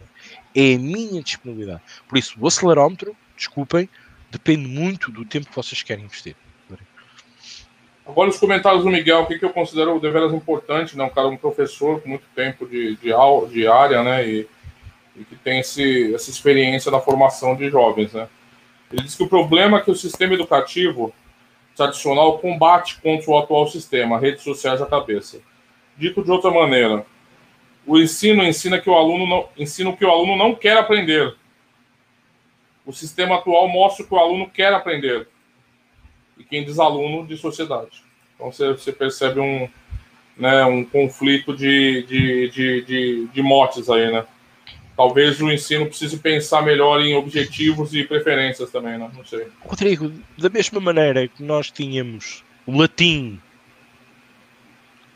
é 0.53 0.75
a 0.75 0.77
minha 0.77 1.23
disponibilidade. 1.23 1.81
Por 2.09 2.17
isso, 2.17 2.35
o 2.37 2.45
acelerómetro, 2.45 3.15
desculpem, 3.37 3.87
depende 4.29 4.67
muito 4.67 5.09
do 5.09 5.23
tempo 5.23 5.49
que 5.49 5.55
vocês 5.55 5.81
querem 5.81 6.03
investir. 6.03 6.35
Agora 8.05 8.29
os 8.29 8.37
comentários 8.37 8.83
do 8.83 8.89
Miguel, 8.89 9.21
o 9.21 9.25
que, 9.27 9.39
que 9.39 9.45
eu 9.45 9.51
considero 9.51 9.97
deveras 9.97 10.33
importante, 10.33 10.97
né? 10.97 11.05
Um 11.05 11.09
cara, 11.09 11.29
um 11.29 11.37
professor 11.37 12.01
com 12.01 12.09
muito 12.09 12.25
tempo 12.35 12.67
de, 12.67 12.97
de, 12.97 13.13
aula, 13.13 13.47
de 13.47 13.65
área, 13.65 14.03
né? 14.03 14.27
E, 14.27 14.47
e 15.15 15.23
que 15.23 15.37
tem 15.37 15.59
esse, 15.59 16.13
essa 16.13 16.29
experiência 16.29 16.91
na 16.91 16.99
formação 16.99 17.55
de 17.55 17.69
jovens, 17.69 18.11
né? 18.11 18.27
Ele 18.91 19.03
diz 19.03 19.15
que 19.15 19.23
o 19.23 19.29
problema 19.29 19.77
é 19.77 19.81
que 19.81 19.89
o 19.89 19.95
sistema 19.95 20.33
educativo 20.33 21.13
tradicional 21.77 22.39
combate 22.39 22.99
contra 23.01 23.31
o 23.31 23.37
atual 23.37 23.67
sistema, 23.67 24.19
redes 24.19 24.43
sociais 24.43 24.81
à 24.81 24.85
cabeça. 24.85 25.39
Dito 25.97 26.23
de 26.23 26.31
outra 26.31 26.49
maneira, 26.49 27.05
o 27.85 27.99
ensino 27.99 28.43
ensina 28.43 28.79
que 28.79 28.89
o 28.89 28.95
aluno 28.95 29.27
não 29.27 29.49
ensina 29.57 29.89
o 29.89 29.97
que 29.97 30.05
o 30.05 30.09
aluno 30.09 30.35
não 30.35 30.55
quer 30.55 30.77
aprender. 30.77 31.35
O 32.85 32.91
sistema 32.91 33.35
atual 33.35 33.67
mostra 33.67 34.03
o 34.03 34.07
que 34.07 34.13
o 34.13 34.19
aluno 34.19 34.49
quer 34.49 34.73
aprender. 34.73 35.27
E 36.37 36.43
quem 36.43 36.63
diz 36.63 36.79
aluno 36.79 37.25
de 37.25 37.37
sociedade. 37.37 38.03
Então 38.35 38.51
você, 38.51 38.71
você 38.71 38.91
percebe 38.91 39.39
um, 39.39 39.69
né, 40.37 40.65
um 40.65 40.83
conflito 40.83 41.55
de, 41.55 42.03
de, 42.03 42.49
de, 42.49 42.81
de, 42.81 43.27
de 43.27 43.41
motes 43.41 43.89
aí, 43.89 44.11
né? 44.11 44.25
Talvez 44.95 45.41
o 45.41 45.51
ensino 45.51 45.87
precise 45.87 46.17
pensar 46.17 46.61
melhor 46.61 47.01
em 47.01 47.15
objetivos 47.15 47.95
e 47.95 48.03
preferências 48.03 48.69
também, 48.71 48.97
né? 48.97 49.09
Não 49.15 49.25
sei. 49.25 49.47
Rodrigo, 49.61 50.11
da 50.37 50.49
mesma 50.49 50.79
maneira 50.79 51.27
que 51.27 51.41
nós 51.41 51.71
tínhamos 51.71 52.43
o 52.65 52.77
latim 52.77 53.41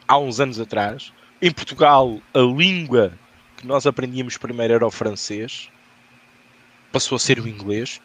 há 0.07 0.17
uns 0.17 0.39
anos 0.39 0.59
atrás, 0.59 1.11
em 1.41 1.51
Portugal 1.51 2.19
a 2.33 2.39
língua 2.39 3.13
que 3.57 3.65
nós 3.65 3.85
aprendíamos 3.87 4.37
primeiro 4.37 4.73
era 4.73 4.85
o 4.85 4.91
francês, 4.91 5.69
passou 6.91 7.15
a 7.15 7.19
ser 7.19 7.39
o 7.39 7.47
inglês. 7.47 7.99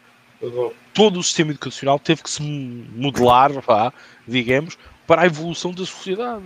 Todo 0.93 1.19
o 1.19 1.23
sistema 1.23 1.51
educacional 1.51 1.97
teve 1.97 2.23
que 2.23 2.29
se 2.29 2.41
modelar, 2.41 3.51
vá, 3.61 3.93
digamos, 4.27 4.77
para 5.07 5.21
a 5.21 5.25
evolução 5.25 5.71
da 5.71 5.85
sociedade. 5.85 6.43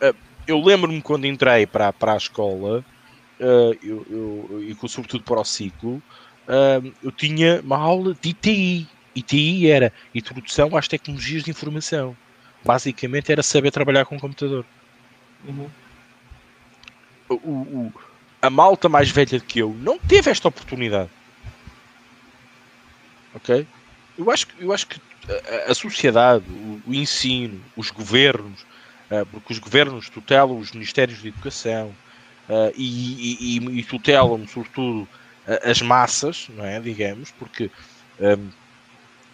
Eh, 0.00 0.14
eu 0.46 0.60
lembro-me 0.60 1.00
quando 1.00 1.26
entrei 1.26 1.66
para, 1.66 1.92
para 1.92 2.14
a 2.14 2.16
escola, 2.16 2.84
uh, 3.38 3.78
eu, 3.82 4.06
eu, 4.10 4.62
e 4.62 4.88
sobretudo 4.88 5.22
para 5.22 5.40
o 5.40 5.44
ciclo, 5.44 6.02
uh, 6.48 6.92
eu 7.02 7.12
tinha 7.12 7.60
uma 7.60 7.76
aula 7.76 8.16
de 8.20 8.30
ITI. 8.30 8.88
ITI 9.14 9.70
era 9.70 9.92
Introdução 10.14 10.76
às 10.76 10.88
Tecnologias 10.88 11.44
de 11.44 11.50
Informação. 11.50 12.16
Basicamente 12.64 13.32
era 13.32 13.42
saber 13.42 13.70
trabalhar 13.70 14.04
com 14.04 14.16
o 14.16 14.20
computador. 14.20 14.64
Uhum. 15.44 15.68
O, 17.28 17.34
o, 17.34 17.92
a 18.40 18.50
malta 18.50 18.88
mais 18.88 19.10
velha 19.10 19.38
do 19.38 19.44
que 19.44 19.60
eu 19.60 19.74
não 19.78 19.98
teve 19.98 20.30
esta 20.30 20.48
oportunidade. 20.48 21.10
Ok? 23.34 23.66
Eu 24.18 24.30
acho, 24.30 24.46
eu 24.58 24.72
acho 24.72 24.86
que 24.86 25.00
a, 25.28 25.70
a 25.70 25.74
sociedade, 25.74 26.44
o, 26.48 26.82
o, 26.86 26.94
ensino, 26.94 27.60
os 27.76 27.90
governos, 27.90 28.62
uh, 29.10 29.24
porque 29.30 29.52
os 29.52 29.58
governos 29.58 30.08
tutelam 30.08 30.58
os 30.58 30.72
ministérios 30.72 31.22
de 31.22 31.28
educação 31.28 31.94
uh, 32.48 32.72
e, 32.76 33.56
e, 33.56 33.78
e, 33.78 33.84
tutelam, 33.84 34.46
sobretudo, 34.46 35.02
uh, 35.02 35.70
as 35.70 35.80
massas, 35.80 36.48
não 36.50 36.64
é? 36.64 36.80
Digamos, 36.80 37.30
porque 37.30 37.70
um, 38.20 38.48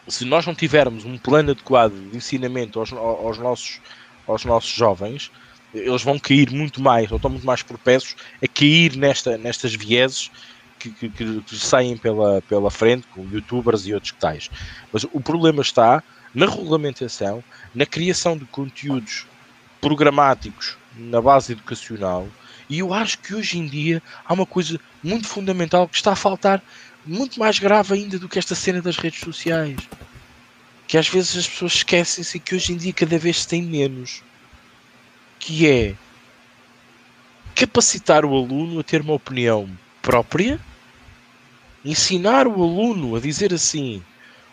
se 0.09 0.25
nós 0.25 0.47
não 0.47 0.55
tivermos 0.55 1.05
um 1.05 1.19
plano 1.19 1.51
adequado 1.51 1.93
de 1.93 2.17
ensinamento 2.17 2.81
aos, 2.81 2.93
aos, 2.93 3.39
nossos, 3.39 3.81
aos 4.27 4.45
nossos 4.45 4.71
jovens, 4.71 5.31
eles 5.73 6.03
vão 6.03 6.19
cair 6.19 6.51
muito 6.51 6.81
mais, 6.81 7.11
ou 7.11 7.17
estão 7.17 7.31
muito 7.31 7.47
mais 7.47 7.63
propensos 7.63 8.17
a 8.43 8.49
cair 8.49 8.97
nesta, 8.97 9.37
nestas 9.37 9.75
vieses 9.75 10.31
que, 10.79 10.91
que, 10.91 11.11
que, 11.11 11.57
saem 11.57 11.97
pela, 11.97 12.41
pela 12.43 12.71
frente, 12.71 13.07
com 13.09 13.23
youtubers 13.31 13.87
e 13.87 13.95
outros 13.95 14.13
tais. 14.13 14.51
Mas 14.93 15.05
o 15.05 15.21
problema 15.21 15.61
está 15.61 16.03
na 16.35 16.47
regulamentação, 16.47 17.43
na 17.75 17.85
criação 17.85 18.37
de 18.37 18.45
conteúdos 18.47 19.27
programáticos 19.81 20.77
na 20.97 21.21
base 21.21 21.53
educacional, 21.53 22.27
e 22.69 22.81
eu 22.81 22.93
acho 22.93 23.19
que 23.19 23.35
hoje 23.35 23.59
em 23.59 23.67
dia 23.67 24.03
há 24.27 24.35
uma 24.35 24.45
coisa 24.45 24.79
muito 25.03 25.27
fundamental 25.27 25.89
que 25.89 25.97
está 25.97 26.13
a 26.13 26.17
faltar, 26.17 26.63
muito 27.09 27.41
mais 27.41 27.59
grave 27.59 27.95
ainda 27.95 28.19
do 28.19 28.29
que 28.29 28.39
esta 28.39 28.55
cena 28.55 28.83
das 28.83 28.99
redes 28.99 29.21
sociais. 29.21 29.79
Que 30.87 30.99
às 30.99 31.09
vezes 31.09 31.37
as 31.37 31.49
pessoas 31.49 31.75
esquecem-se 31.75 32.39
que 32.39 32.55
hoje 32.55 32.73
em 32.73 32.77
dia 32.77 32.93
cada 32.93 33.19
vez 33.19 33.41
se 33.43 33.49
tem 33.49 33.63
menos 33.63 34.23
que 35.39 35.67
é 35.67 35.95
capacitar 37.55 38.25
o 38.25 38.37
aluno 38.37 38.81
a 38.81 38.85
ter 38.85 39.01
uma 39.01 39.15
opinião 39.15 39.69
própria, 40.03 40.61
ensinar 41.85 42.47
o 42.47 42.63
aluno 42.63 43.17
a 43.17 43.21
dizer 43.21 43.53
assim: 43.55 44.03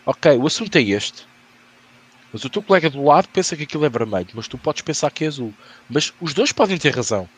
Ok, 0.04 0.36
o 0.36 0.46
assunto 0.46 0.76
é 0.76 0.82
este, 0.82 1.26
mas 2.32 2.44
o 2.44 2.50
teu 2.50 2.62
colega 2.62 2.90
do 2.90 3.04
lado 3.04 3.28
pensa 3.28 3.56
que 3.56 3.64
aquilo 3.64 3.84
é 3.84 3.88
vermelho, 3.88 4.28
mas 4.34 4.48
tu 4.48 4.58
podes 4.58 4.82
pensar 4.82 5.10
que 5.10 5.24
é 5.24 5.28
azul. 5.28 5.54
Mas 5.88 6.12
os 6.20 6.34
dois 6.34 6.52
podem 6.52 6.78
ter 6.78 6.94
razão. 6.94 7.28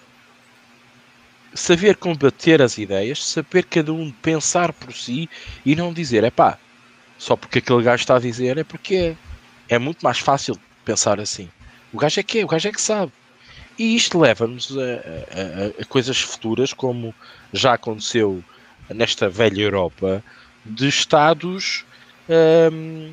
Saber 1.58 1.96
combater 1.96 2.62
as 2.62 2.78
ideias, 2.78 3.24
saber 3.24 3.64
cada 3.64 3.92
um 3.92 4.12
pensar 4.12 4.72
por 4.72 4.92
si 4.92 5.28
e 5.66 5.74
não 5.74 5.92
dizer, 5.92 6.22
é 6.22 6.30
pá, 6.30 6.56
só 7.18 7.34
porque 7.34 7.58
aquele 7.58 7.82
gajo 7.82 8.00
está 8.00 8.14
a 8.14 8.20
dizer 8.20 8.56
é 8.56 8.64
porque 8.64 8.94
é. 8.94 9.16
É 9.68 9.78
muito 9.78 10.02
mais 10.02 10.18
fácil 10.18 10.56
pensar 10.84 11.20
assim. 11.20 11.50
O 11.92 11.98
gajo 11.98 12.20
é 12.20 12.22
que 12.22 12.38
é, 12.38 12.44
o 12.44 12.48
gajo 12.48 12.68
é 12.68 12.72
que 12.72 12.80
sabe. 12.80 13.12
E 13.76 13.94
isto 13.96 14.18
leva-nos 14.18 14.74
a, 14.78 14.82
a, 14.82 15.82
a, 15.82 15.84
coisas 15.84 16.18
futuras, 16.20 16.72
como 16.72 17.14
já 17.52 17.74
aconteceu 17.74 18.42
nesta 18.88 19.28
velha 19.28 19.60
Europa, 19.60 20.24
de 20.64 20.88
Estados 20.88 21.84
um, 22.72 23.12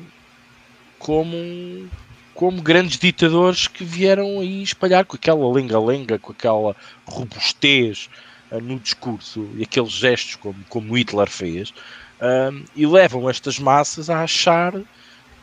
como, 0.98 1.90
como 2.32 2.62
grandes 2.62 2.96
ditadores 2.96 3.66
que 3.66 3.84
vieram 3.84 4.40
aí 4.40 4.62
espalhar 4.62 5.04
com 5.04 5.16
aquela 5.16 5.52
lenga-lenga, 5.52 6.18
com 6.18 6.32
aquela 6.32 6.76
robustez 7.04 8.08
no 8.50 8.78
discurso 8.78 9.48
e 9.54 9.62
aqueles 9.62 9.92
gestos 9.92 10.36
como, 10.36 10.64
como 10.68 10.96
Hitler 10.96 11.28
fez, 11.28 11.72
um, 12.20 12.64
e 12.74 12.86
levam 12.86 13.28
estas 13.28 13.58
massas 13.58 14.08
a 14.08 14.22
achar 14.22 14.72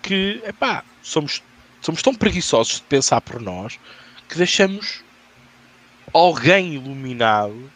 que 0.01 0.41
epá, 0.45 0.83
somos, 1.01 1.41
somos 1.81 2.01
tão 2.01 2.13
preguiçosos 2.13 2.75
de 2.75 2.83
pensar 2.83 3.21
por 3.21 3.41
nós 3.41 3.79
que 4.27 4.37
deixamos 4.37 5.03
alguém 6.13 6.75
iluminado 6.75 7.71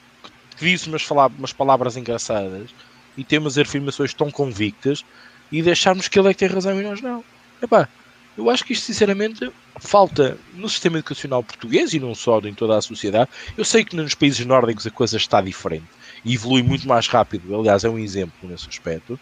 que 0.58 0.66
diz 0.66 0.86
umas, 0.88 1.08
umas 1.38 1.54
palavras 1.54 1.96
engraçadas 1.96 2.74
e 3.16 3.24
tem 3.24 3.40
umas 3.40 3.58
afirmações 3.58 4.14
tão 4.14 4.32
convictas 4.32 5.06
e 5.52 5.62
deixarmos 5.62 6.08
que 6.08 6.20
ele 6.20 6.30
é 6.30 6.34
que 6.34 6.40
tem 6.40 6.48
razão 6.48 6.80
e 6.80 6.84
nós 6.84 7.02
não. 7.02 7.24
Epá, 7.62 7.88
eu 8.38 8.50
acho 8.50 8.64
que 8.64 8.74
isto, 8.74 8.86
sinceramente, 8.86 9.52
falta 9.80 10.38
no 10.54 10.68
sistema 10.70 10.98
educacional 10.98 11.44
português 11.44 11.94
e 11.94 12.00
não 12.00 12.16
só 12.16 12.40
em 12.40 12.54
toda 12.54 12.78
a 12.78 12.82
sociedade. 12.82 13.30
Eu 13.58 13.66
sei 13.66 13.84
que 13.84 13.96
nos 13.96 14.14
países 14.14 14.46
nórdicos 14.46 14.88
a 14.88 14.92
coisa 14.92 15.18
está 15.18 15.42
diferente 15.42 15.86
e 16.26 16.34
evolui 16.34 16.64
muito 16.64 16.88
mais 16.88 17.08
rápido. 17.08 17.56
Aliás, 17.58 17.84
é 17.84 17.90
um 17.90 18.00
exemplo 18.00 18.50
nesse 18.50 18.68
aspecto. 18.68 19.20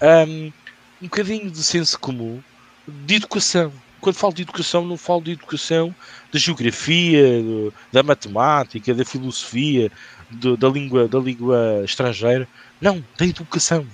Um, 0.00 0.52
um 1.00 1.04
bocadinho 1.08 1.50
de 1.50 1.62
senso 1.62 1.98
comum, 1.98 2.42
de 2.86 3.16
educação 3.16 3.72
quando 4.00 4.16
falo 4.16 4.32
de 4.32 4.42
educação, 4.42 4.84
não 4.84 4.96
falo 4.96 5.22
de 5.22 5.32
educação 5.32 5.94
da 6.32 6.38
geografia, 6.38 7.42
do, 7.42 7.74
da 7.92 8.02
matemática, 8.02 8.94
da 8.94 9.04
filosofia, 9.04 9.90
do, 10.30 10.56
da, 10.56 10.68
língua, 10.68 11.08
da 11.08 11.18
língua 11.18 11.82
estrangeira. 11.84 12.48
Não, 12.80 13.04
da 13.16 13.26
educação. 13.26 13.86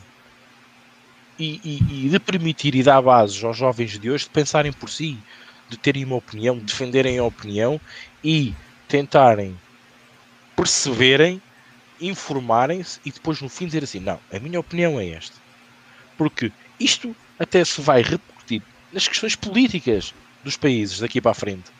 E, 1.38 1.60
e, 1.64 2.06
e, 2.06 2.08
de 2.08 2.18
permitir 2.20 2.74
e 2.74 2.82
dar 2.82 3.02
bases 3.02 3.42
aos 3.42 3.56
jovens 3.56 3.98
de 3.98 4.10
hoje 4.10 4.24
de 4.24 4.30
pensarem 4.30 4.72
por 4.72 4.88
si, 4.88 5.18
de 5.68 5.76
terem 5.76 6.04
uma 6.04 6.16
opinião, 6.16 6.58
defenderem 6.58 7.18
a 7.18 7.24
opinião 7.24 7.80
e 8.22 8.54
tentarem 8.88 9.58
perceberem, 10.56 11.42
informarem-se 12.00 13.00
e 13.04 13.10
depois 13.10 13.40
no 13.40 13.48
fim 13.48 13.66
dizer 13.66 13.84
assim: 13.84 14.00
não, 14.00 14.20
a 14.32 14.38
minha 14.38 14.60
opinião 14.60 14.98
é 14.98 15.08
esta. 15.10 15.36
Porque 16.16 16.52
isto 16.78 17.14
até 17.38 17.64
se 17.64 17.80
vai 17.80 18.02
repercutir 18.02 18.62
nas 18.92 19.08
questões 19.08 19.34
políticas 19.34 20.14
dos 20.42 20.56
países 20.56 21.00
daqui 21.00 21.20
para 21.20 21.32
a 21.32 21.34
frente. 21.34 21.72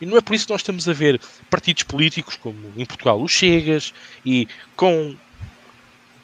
E 0.00 0.06
não 0.06 0.16
é 0.16 0.20
por 0.20 0.34
isso 0.34 0.46
que 0.46 0.52
nós 0.52 0.62
estamos 0.62 0.88
a 0.88 0.92
ver 0.92 1.20
partidos 1.50 1.82
políticos 1.82 2.36
como 2.36 2.72
em 2.76 2.86
Portugal 2.86 3.20
o 3.20 3.28
Chegas 3.28 3.92
e 4.24 4.48
com. 4.74 5.14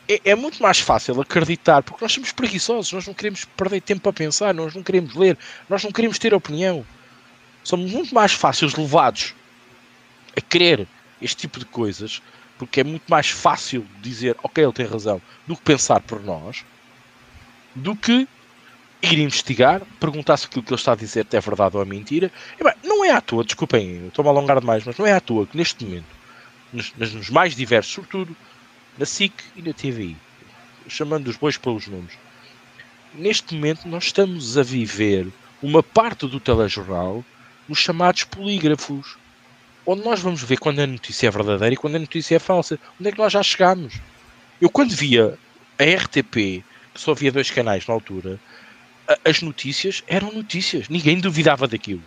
É, 0.09 0.31
é, 0.31 0.35
muito 0.35 0.63
mais 0.63 0.79
fácil 0.79 1.21
acreditar, 1.21 1.83
porque 1.83 2.05
nós 2.05 2.13
somos 2.13 2.31
preguiçosos, 2.31 2.93
nós 2.93 3.07
não 3.07 3.15
queremos 3.15 3.45
perder 3.45 3.81
tempo 3.81 4.09
a 4.09 4.13
pensar, 4.13 4.55
nós 4.55 4.75
não 4.75 4.83
queremos 4.83 5.15
ler, 5.15 5.37
nós 5.69 5.83
não 5.83 5.91
queremos 5.91 6.19
ter 6.19 6.33
opinião. 6.33 6.87
Somos 7.65 7.91
muito 7.91 8.15
mais 8.15 8.33
fáceis 8.33 8.75
levados 8.75 9.35
a 10.37 10.41
querer 10.41 10.87
este 11.21 11.37
tipo 11.39 11.59
de 11.59 11.65
coisas, 11.65 12.23
porque 12.57 12.81
é 12.81 12.85
muito 12.85 13.05
mais 13.09 13.29
fácil 13.31 13.85
dizer, 14.01 14.37
ok, 14.43 14.63
ele 14.63 14.73
tem 14.73 14.87
razão, 14.87 15.21
do 15.47 15.57
que 15.57 15.63
pensar 15.63 16.01
por 16.01 16.23
nós, 16.23 16.65
do 17.75 17.97
que 17.97 18.29
ir 19.03 19.19
investigar, 19.19 19.83
perguntar 19.99 20.37
se 20.37 20.47
aquilo 20.47 20.63
que 20.63 20.71
ele 20.71 20.79
está 20.79 20.93
a 20.93 20.97
dizer 20.97 21.27
é 21.33 21.41
verdade 21.41 21.77
ou 21.77 21.83
é 21.83 21.85
mentira. 21.85 22.31
E, 22.59 22.63
bem, 22.63 22.75
não 22.85 23.05
é 23.05 23.11
à 23.11 23.21
toa, 23.21 23.45
desculpem, 23.45 24.07
estou-me 24.07 24.29
a 24.29 24.33
alongar 24.33 24.61
demais, 24.61 24.85
mas 24.85 24.97
não 24.97 25.07
é 25.07 25.13
à 25.13 25.21
toa 25.21 25.47
que 25.47 25.57
neste 25.57 25.85
momento, 25.85 26.07
nos, 26.73 26.93
nos 26.95 27.29
mais 27.31 27.57
diversos, 27.57 27.93
sobretudo 27.93 28.37
na 28.99 29.05
SIC 29.07 29.33
e 29.55 29.63
na 29.63 29.73
TVI, 29.73 30.17
chamando 30.89 31.29
os 31.29 31.37
bois 31.37 31.57
pelos 31.57 31.87
nomes, 31.87 32.13
neste 33.15 33.55
momento 33.55 33.89
nós 33.89 34.05
estamos 34.05 34.57
a 34.57 34.63
viver 34.63 35.29
uma 35.63 35.83
parte 35.83 36.27
do 36.27 36.41
telejornal 36.41 37.25
nos 37.69 37.79
chamados 37.79 38.25
polígrafos, 38.25 39.17
onde 39.85 40.05
nós 40.05 40.21
vamos 40.21 40.43
ver 40.43 40.59
quando 40.59 40.81
a 40.81 40.87
notícia 40.87 41.29
é 41.29 41.31
verdadeira 41.31 41.75
e 41.75 41.77
quando 41.77 41.97
a 41.97 42.01
notícia 42.01 42.37
é 42.37 42.39
falsa. 42.39 42.79
Onde 43.01 43.09
é 43.09 43.13
que 43.13 43.19
nós 43.19 43.33
já 43.33 43.43
chegamos? 43.43 43.95
Eu 44.61 44.71
quando 44.71 44.95
via 44.95 45.39
a 45.79 45.83
RTP, 45.83 46.65
que 46.95 47.01
só 47.01 47.13
havia 47.13 47.33
dois 47.33 47.51
canais 47.51 47.87
na 47.87 47.95
altura, 47.95 48.41
as 49.25 49.43
notícias 49.43 50.03
eram 50.07 50.33
notícias, 50.33 50.89
ninguém 50.89 51.21
duvidava 51.21 51.69
daquilo. 51.69 52.03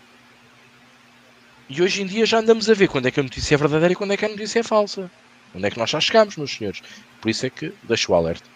E 1.70 1.82
hoje 1.82 2.02
em 2.02 2.06
dia 2.06 2.26
já 2.26 2.40
andamos 2.40 2.70
a 2.70 2.74
ver 2.74 2.88
quando 2.88 3.08
é 3.08 3.12
que 3.12 3.20
a 3.20 3.24
notícia 3.24 3.54
é 3.54 3.58
verdadeira 3.58 3.94
e 3.94 3.96
quando 3.96 4.12
é 4.12 4.18
que 4.18 4.26
a 4.26 4.30
notícia 4.30 4.60
é 4.60 4.64
falsa. 4.64 5.10
Onde 5.56 5.66
é 5.66 5.72
que 5.72 5.80
nós 5.80 5.90
já 5.90 6.00
chegamos, 6.00 6.38
meus 6.38 6.52
senhores? 6.52 6.82
Por 7.22 7.30
isso 7.30 7.46
é 7.46 7.50
que 7.50 7.74
deixo 7.84 8.12
o 8.12 8.16
alerta. 8.16 8.48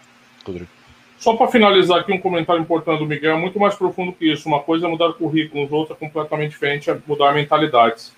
Rodrigo. 0.46 0.70
Só 1.18 1.36
para 1.38 1.48
finalizar 1.48 2.00
aqui 2.00 2.12
um 2.12 2.20
comentário 2.20 2.62
importante 2.62 3.00
do 3.00 3.06
Miguel, 3.06 3.38
é 3.38 3.40
muito 3.40 3.58
mais 3.58 3.76
profundo 3.76 4.12
que 4.12 4.30
isso. 4.30 4.48
Uma 4.48 4.60
coisa 4.60 4.86
é 4.86 4.90
mudar 4.90 5.14
currículos, 5.14 5.72
outra 5.72 5.96
é 5.96 5.98
completamente 5.98 6.52
diferente, 6.52 6.90
é 6.90 6.98
mudar 7.08 7.34
mentalidades. 7.34 8.14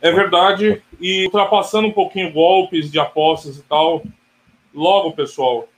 É 0.00 0.12
verdade, 0.12 0.82
e 1.00 1.24
ultrapassando 1.24 1.88
um 1.88 1.92
pouquinho 1.92 2.32
golpes 2.32 2.90
de 2.90 3.00
apostas 3.00 3.56
e 3.56 3.62
tal, 3.62 4.04
logo, 4.72 5.12
pessoal, 5.12 5.68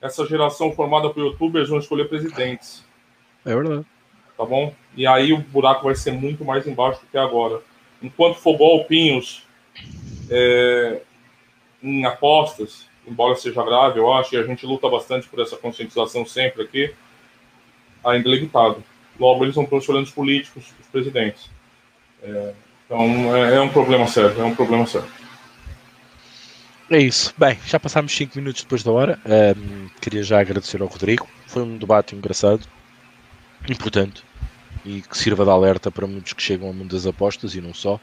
essa 0.00 0.24
geração 0.26 0.72
formada 0.72 1.10
por 1.10 1.20
youtubers 1.20 1.68
vão 1.68 1.78
escolher 1.78 2.08
presidentes. 2.08 2.84
É 3.44 3.54
verdade. 3.54 3.84
Tá 4.36 4.44
bom? 4.44 4.72
E 4.96 5.06
aí 5.06 5.32
o 5.32 5.38
buraco 5.38 5.84
vai 5.84 5.94
ser 5.94 6.12
muito 6.12 6.44
mais 6.44 6.66
embaixo 6.66 7.00
do 7.00 7.06
que 7.06 7.18
agora. 7.18 7.60
Enquanto 8.02 8.36
for 8.36 8.56
golpinhos 8.56 9.45
é, 10.30 11.00
em 11.82 12.04
apostas, 12.04 12.86
embora 13.06 13.36
seja 13.36 13.62
grave, 13.64 13.98
eu 13.98 14.12
acho, 14.12 14.34
e 14.34 14.38
a 14.38 14.42
gente 14.42 14.66
luta 14.66 14.88
bastante 14.88 15.28
por 15.28 15.40
essa 15.40 15.56
conscientização 15.56 16.26
sempre 16.26 16.62
aqui, 16.62 16.94
ainda 18.04 18.28
é 18.28 18.32
limitado. 18.32 18.82
Logo, 19.18 19.44
eles 19.44 19.54
vão 19.54 19.64
escolhendo 19.64 20.04
os 20.04 20.10
políticos, 20.10 20.72
os 20.80 20.86
presidentes. 20.88 21.50
É, 22.22 22.52
então, 22.84 23.36
é, 23.36 23.56
é, 23.56 23.60
um 23.60 23.68
problema 23.68 24.06
sério, 24.06 24.40
é 24.40 24.44
um 24.44 24.54
problema 24.54 24.86
sério. 24.86 25.08
É 26.90 26.98
isso. 26.98 27.34
Bem, 27.36 27.58
já 27.66 27.80
passámos 27.80 28.14
5 28.14 28.38
minutos 28.38 28.62
depois 28.62 28.82
da 28.82 28.92
hora. 28.92 29.18
Um, 29.26 29.88
queria 30.00 30.22
já 30.22 30.40
agradecer 30.40 30.80
ao 30.80 30.86
Rodrigo. 30.86 31.26
Foi 31.46 31.62
um 31.62 31.76
debate 31.76 32.14
engraçado, 32.14 32.64
importante 33.68 34.22
e 34.86 35.02
que 35.02 35.18
sirva 35.18 35.44
de 35.44 35.50
alerta 35.50 35.90
para 35.90 36.06
muitos 36.06 36.32
que 36.32 36.42
chegam 36.42 36.68
ao 36.68 36.72
mundo 36.72 36.94
das 36.94 37.06
apostas 37.06 37.56
e 37.56 37.60
não 37.60 37.74
só. 37.74 38.00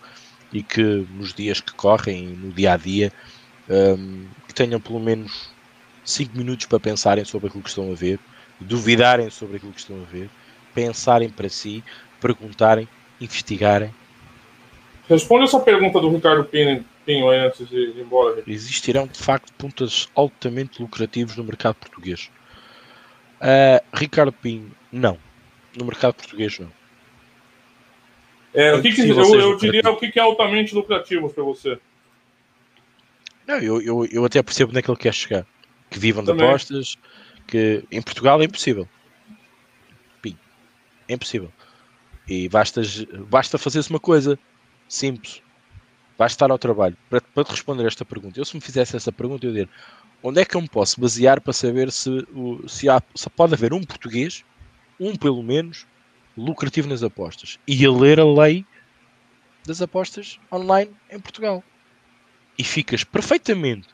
E 0.53 0.61
que 0.61 1.07
nos 1.11 1.33
dias 1.33 1.59
que 1.59 1.73
correm, 1.73 2.27
no 2.27 2.51
dia 2.51 2.73
a 2.73 2.77
dia, 2.77 3.11
um, 3.69 4.27
que 4.47 4.53
tenham 4.53 4.79
pelo 4.79 4.99
menos 4.99 5.49
5 6.05 6.37
minutos 6.37 6.65
para 6.67 6.79
pensarem 6.79 7.25
sobre 7.25 7.47
aquilo 7.47 7.63
que 7.63 7.69
estão 7.69 7.91
a 7.91 7.95
ver, 7.95 8.19
duvidarem 8.59 9.29
sobre 9.29 9.57
aquilo 9.57 9.71
que 9.71 9.79
estão 9.79 10.01
a 10.01 10.05
ver, 10.05 10.29
pensarem 10.73 11.29
para 11.29 11.49
si, 11.49 11.83
perguntarem, 12.21 12.87
investigarem. 13.19 13.93
Responde 15.09 15.45
essa 15.45 15.59
pergunta 15.59 15.99
do 15.99 16.09
Ricardo 16.09 16.45
Pinho, 16.45 16.85
Pinho 17.05 17.29
antes 17.29 17.67
de 17.67 17.75
ir 17.75 17.99
embora. 17.99 18.43
Existirão 18.47 19.07
de 19.07 19.19
facto 19.19 19.51
pontos 19.53 20.09
altamente 20.15 20.81
lucrativos 20.81 21.35
no 21.35 21.43
mercado 21.43 21.75
português. 21.75 22.29
Uh, 23.41 23.83
Ricardo 23.93 24.31
Pinho, 24.31 24.71
não. 24.91 25.17
No 25.77 25.85
mercado 25.85 26.13
português, 26.13 26.57
não. 26.59 26.71
É, 28.53 28.67
é 28.67 28.75
o 28.75 28.81
que, 28.81 28.93
que 28.93 29.01
eu, 29.01 29.35
eu 29.35 29.57
diria 29.57 29.89
o 29.89 29.97
que 29.97 30.11
é 30.19 30.21
altamente 30.21 30.75
lucrativo 30.75 31.29
para 31.29 31.43
você? 31.43 31.79
Não, 33.47 33.57
eu, 33.57 33.81
eu, 33.81 34.05
eu 34.11 34.25
até 34.25 34.41
percebo 34.41 34.69
onde 34.69 34.79
é 34.79 34.81
que 34.81 34.89
ele 34.89 34.97
quer 34.97 35.13
chegar. 35.13 35.45
Que 35.89 35.99
vivam 35.99 36.23
de 36.23 36.31
apostas, 36.31 36.97
que 37.47 37.83
em 37.91 38.01
Portugal 38.01 38.41
é 38.41 38.45
impossível. 38.45 38.87
É 41.07 41.13
impossível. 41.13 41.51
E 42.27 42.47
basta, 42.47 42.81
basta 43.29 43.57
fazer-se 43.57 43.89
uma 43.89 43.99
coisa 43.99 44.39
simples. 44.87 45.41
Basta 46.17 46.35
estar 46.35 46.51
ao 46.51 46.57
trabalho. 46.57 46.95
Para, 47.09 47.21
para 47.21 47.49
responder 47.49 47.85
esta 47.85 48.05
pergunta, 48.05 48.39
eu 48.39 48.45
se 48.45 48.55
me 48.55 48.61
fizesse 48.61 48.95
essa 48.95 49.11
pergunta, 49.11 49.45
eu 49.45 49.51
diria 49.51 49.69
onde 50.21 50.39
é 50.39 50.45
que 50.45 50.55
eu 50.55 50.61
me 50.61 50.69
posso 50.69 51.01
basear 51.01 51.41
para 51.41 51.51
saber 51.51 51.91
se, 51.91 52.09
se, 52.67 52.87
há, 52.87 53.01
se 53.13 53.29
pode 53.29 53.53
haver 53.53 53.73
um 53.73 53.83
português, 53.83 54.45
um 54.97 55.15
pelo 55.17 55.43
menos, 55.43 55.85
lucrativo 56.37 56.87
nas 56.87 57.03
apostas. 57.03 57.59
E 57.67 57.85
a 57.85 57.91
ler 57.91 58.19
a 58.19 58.25
lei 58.25 58.65
das 59.65 59.81
apostas 59.81 60.39
online 60.51 60.91
em 61.09 61.19
Portugal 61.19 61.63
e 62.57 62.63
ficas 62.63 63.03
perfeitamente 63.03 63.87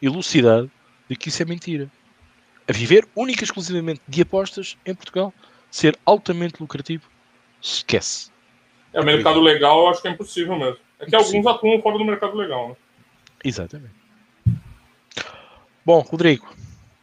elucidado 0.00 0.70
de 1.08 1.16
que 1.16 1.28
isso 1.28 1.42
é 1.42 1.46
mentira. 1.46 1.90
A 2.68 2.72
viver 2.72 3.06
única 3.14 3.42
e 3.42 3.44
exclusivamente 3.44 4.00
de 4.06 4.22
apostas 4.22 4.76
em 4.86 4.94
Portugal, 4.94 5.34
ser 5.70 5.98
altamente 6.06 6.60
lucrativo, 6.60 7.08
esquece. 7.60 8.30
É, 8.92 9.00
o 9.00 9.04
mercado 9.04 9.40
legal 9.40 9.80
eu 9.80 9.88
acho 9.88 10.02
que 10.02 10.08
é 10.08 10.10
impossível 10.12 10.56
mesmo. 10.56 10.78
É 10.98 11.06
que 11.06 11.14
impossível. 11.14 11.38
alguns 11.38 11.46
atuam 11.46 11.82
fora 11.82 11.98
do 11.98 12.04
mercado 12.04 12.36
legal, 12.36 12.70
né? 12.70 12.76
Exatamente. 13.44 13.94
Bom, 15.84 16.00
Rodrigo, 16.00 16.48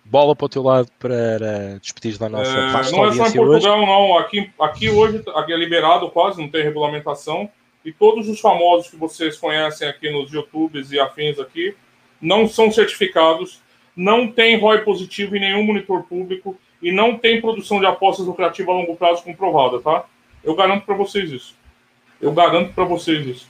bola 0.10 0.36
para 0.36 0.46
o 0.46 0.50
teu 0.50 0.64
lado 0.64 0.90
para 0.98 1.78
despedir 1.82 2.18
da 2.18 2.30
nossa 2.30 2.52
é, 2.52 2.92
Não 2.92 3.06
é 3.06 3.14
só 3.14 3.28
em 3.28 3.34
Portugal, 3.34 3.48
hoje. 3.50 3.68
não. 3.68 4.18
Aqui, 4.18 4.52
aqui 4.60 4.90
hoje 4.90 5.22
aqui 5.36 5.54
é 5.54 5.58
liberado 5.58 6.10
quase, 6.10 6.42
não 6.42 6.50
tem 6.50 6.64
regulamentação. 6.64 7.50
E 7.84 7.92
todos 7.92 8.28
os 8.28 8.40
famosos 8.40 8.90
que 8.90 8.98
vocês 8.98 9.38
conhecem 9.38 9.88
aqui 9.88 10.10
nos 10.10 10.32
YouTubes 10.32 10.92
e 10.92 11.00
afins 11.00 11.40
aqui 11.40 11.76
não 12.22 12.48
são 12.48 12.72
certificados, 12.72 13.62
não 13.96 14.30
tem 14.30 14.58
ROI 14.58 14.80
positivo 14.80 15.36
em 15.36 15.40
nenhum 15.40 15.64
monitor 15.64 16.04
público 16.04 16.58
e 16.82 16.92
não 16.92 17.18
tem 17.18 17.42
produção 17.42 17.80
de 17.80 17.86
apostas 17.86 18.26
lucrativa 18.26 18.72
a 18.72 18.76
longo 18.76 18.96
prazo 18.96 19.24
comprovada, 19.24 19.80
tá? 19.80 20.06
Eu 20.44 20.56
garanto 20.56 20.86
para 20.86 20.96
vocês 20.96 21.32
isso. 21.32 21.56
Eu 22.22 22.32
garanto 22.32 22.74
para 22.74 22.84
vocês 22.84 23.26
isso. 23.26 23.48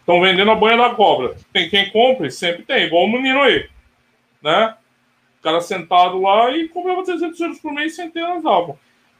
Estão 0.00 0.20
vendendo 0.20 0.50
a 0.50 0.54
banha 0.54 0.76
da 0.76 0.90
cobra. 0.90 1.36
Tem 1.52 1.68
quem 1.68 1.90
compre? 1.90 2.30
Sempre 2.30 2.62
tem, 2.62 2.84
igual 2.84 3.04
o 3.04 3.12
menino 3.12 3.42
aí. 3.42 3.68
Né? 4.42 4.74
Cara 5.46 5.60
sentado 5.60 6.20
lá 6.20 6.50
e 6.50 6.66
comprava 6.66 7.04
300 7.04 7.38
euros 7.38 7.60
por 7.60 7.72
mês 7.72 7.94
sem 7.94 8.10
ter 8.10 8.24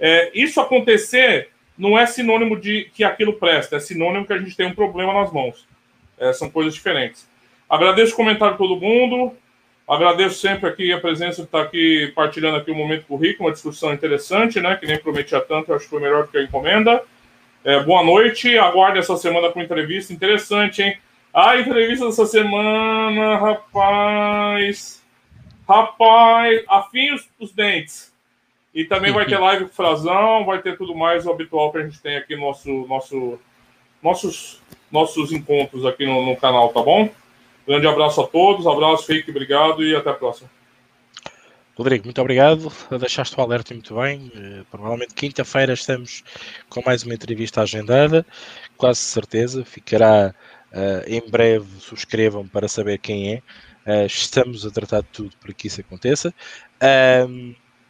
É, 0.01 0.33
isso 0.35 0.61
acontecer 0.61 1.51
não 1.79 1.97
é 1.97 2.05
sinônimo 2.05 2.59
de 2.59 2.91
que 2.93 3.05
aquilo 3.05 3.35
presta, 3.35 3.77
é 3.77 3.79
sinônimo 3.79 4.27
que 4.27 4.33
a 4.33 4.39
gente 4.39 4.57
tem 4.57 4.67
um 4.67 4.75
problema 4.75 5.15
nas 5.15 5.33
mãos. 5.33 5.69
É, 6.19 6.33
são 6.33 6.51
coisas 6.51 6.75
diferentes. 6.75 7.29
Agradeço 7.71 8.13
o 8.13 8.17
comentário 8.17 8.55
de 8.55 8.59
todo 8.59 8.81
mundo. 8.81 9.37
Agradeço 9.87 10.41
sempre 10.41 10.69
aqui 10.69 10.93
a 10.93 11.01
presença 11.01 11.43
de 11.43 11.47
estar 11.47 11.63
aqui 11.63 12.11
partilhando 12.13 12.57
aqui 12.57 12.73
o 12.73 12.75
momento 12.75 13.07
currículo, 13.07 13.49
uma 13.49 13.55
discussão 13.55 13.95
interessante, 13.95 14.61
né? 14.61 14.75
Que 14.75 14.87
nem 14.87 14.99
prometia 14.99 15.41
tanto, 15.41 15.73
acho 15.73 15.85
que 15.85 15.91
foi 15.91 16.01
melhor 16.01 16.25
do 16.25 16.33
que 16.33 16.39
a 16.39 16.43
encomenda. 16.43 17.05
É, 17.63 17.79
boa 17.85 18.03
noite, 18.03 18.59
aguarde 18.59 18.99
essa 18.99 19.17
semana 19.17 19.53
com 19.53 19.63
entrevista 19.63 20.13
interessante, 20.13 20.83
hein? 20.83 20.99
A 21.33 21.57
entrevista 21.57 22.05
dessa 22.05 22.27
semana, 22.27 23.37
rapaz. 23.37 25.06
Rapaz, 25.69 26.65
afim 26.69 27.13
os, 27.15 27.29
os 27.41 27.53
dentes. 27.53 28.15
E 28.75 28.85
também 28.85 29.13
vai 29.13 29.27
ter 29.27 29.39
live 29.41 29.65
com 29.65 29.71
o 29.71 29.75
Frazão, 29.75 30.45
vai 30.45 30.61
ter 30.61 30.77
tudo 30.77 30.95
mais 30.95 31.27
o 31.27 31.31
habitual 31.31 31.73
que 31.73 31.79
a 31.79 31.83
gente 31.83 32.01
tem 32.01 32.17
aqui 32.17 32.37
no 32.37 32.43
nosso, 32.43 32.71
nosso, 32.87 33.39
nossos, 34.03 34.63
nossos 34.91 35.33
encontros 35.33 35.85
aqui 35.85 36.07
no, 36.07 36.25
no 36.25 36.37
canal, 36.37 36.69
tá 36.69 36.83
bom? 36.83 37.09
Grande 37.67 37.87
abraço 37.87 38.21
a 38.21 38.27
todos, 38.27 38.67
abraço, 38.67 39.07
Fique, 39.07 39.31
obrigado 39.31 39.83
e 39.85 39.97
até 39.97 40.11
a 40.11 40.15
próxima. 40.15 40.49
Rodrigo, 41.77 42.05
muito 42.05 42.21
obrigado. 42.21 42.73
Deixaste 42.99 43.39
o 43.39 43.43
alerta 43.43 43.75
muito 43.75 43.95
bem. 43.97 44.33
Uh, 44.35 44.65
provavelmente 44.71 45.13
quinta-feira 45.13 45.75
estamos 45.75 46.25
com 46.71 46.81
mais 46.87 47.03
uma 47.03 47.13
entrevista 47.13 47.61
agendada, 47.61 48.25
quase 48.79 49.01
certeza. 49.01 49.63
Ficará 49.63 50.35
uh, 50.73 51.03
em 51.07 51.21
breve. 51.29 51.67
Subscrevam 51.81 52.49
para 52.49 52.67
saber 52.67 52.97
quem 52.99 53.35
é. 53.35 53.43
Uh, 53.87 54.07
estamos 54.07 54.67
a 54.67 54.71
tratar 54.71 55.03
de 55.03 55.09
tudo 55.09 55.37
para 55.41 55.53
que 55.53 55.69
isso 55.69 55.81
aconteça. 55.81 56.35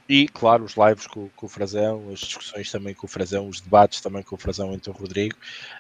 E, 0.09 0.29
claro, 0.29 0.63
os 0.65 0.75
lives 0.77 1.07
com, 1.09 1.29
com, 1.31 1.47
o 1.47 1.49
Frazão, 1.49 2.11
as 2.13 2.21
discussões 2.21 2.71
também 2.71 2.95
com 2.95 3.07
o 3.07 3.11
Frazão, 3.11 3.49
os 3.49 3.61
debates 3.61 4.01
também 4.01 4.23
com 4.23 4.37
o 4.37 4.39
Frazão 4.39 4.73
entre 4.73 4.89
o 4.89 4.93
Rodrigo, 4.93 5.35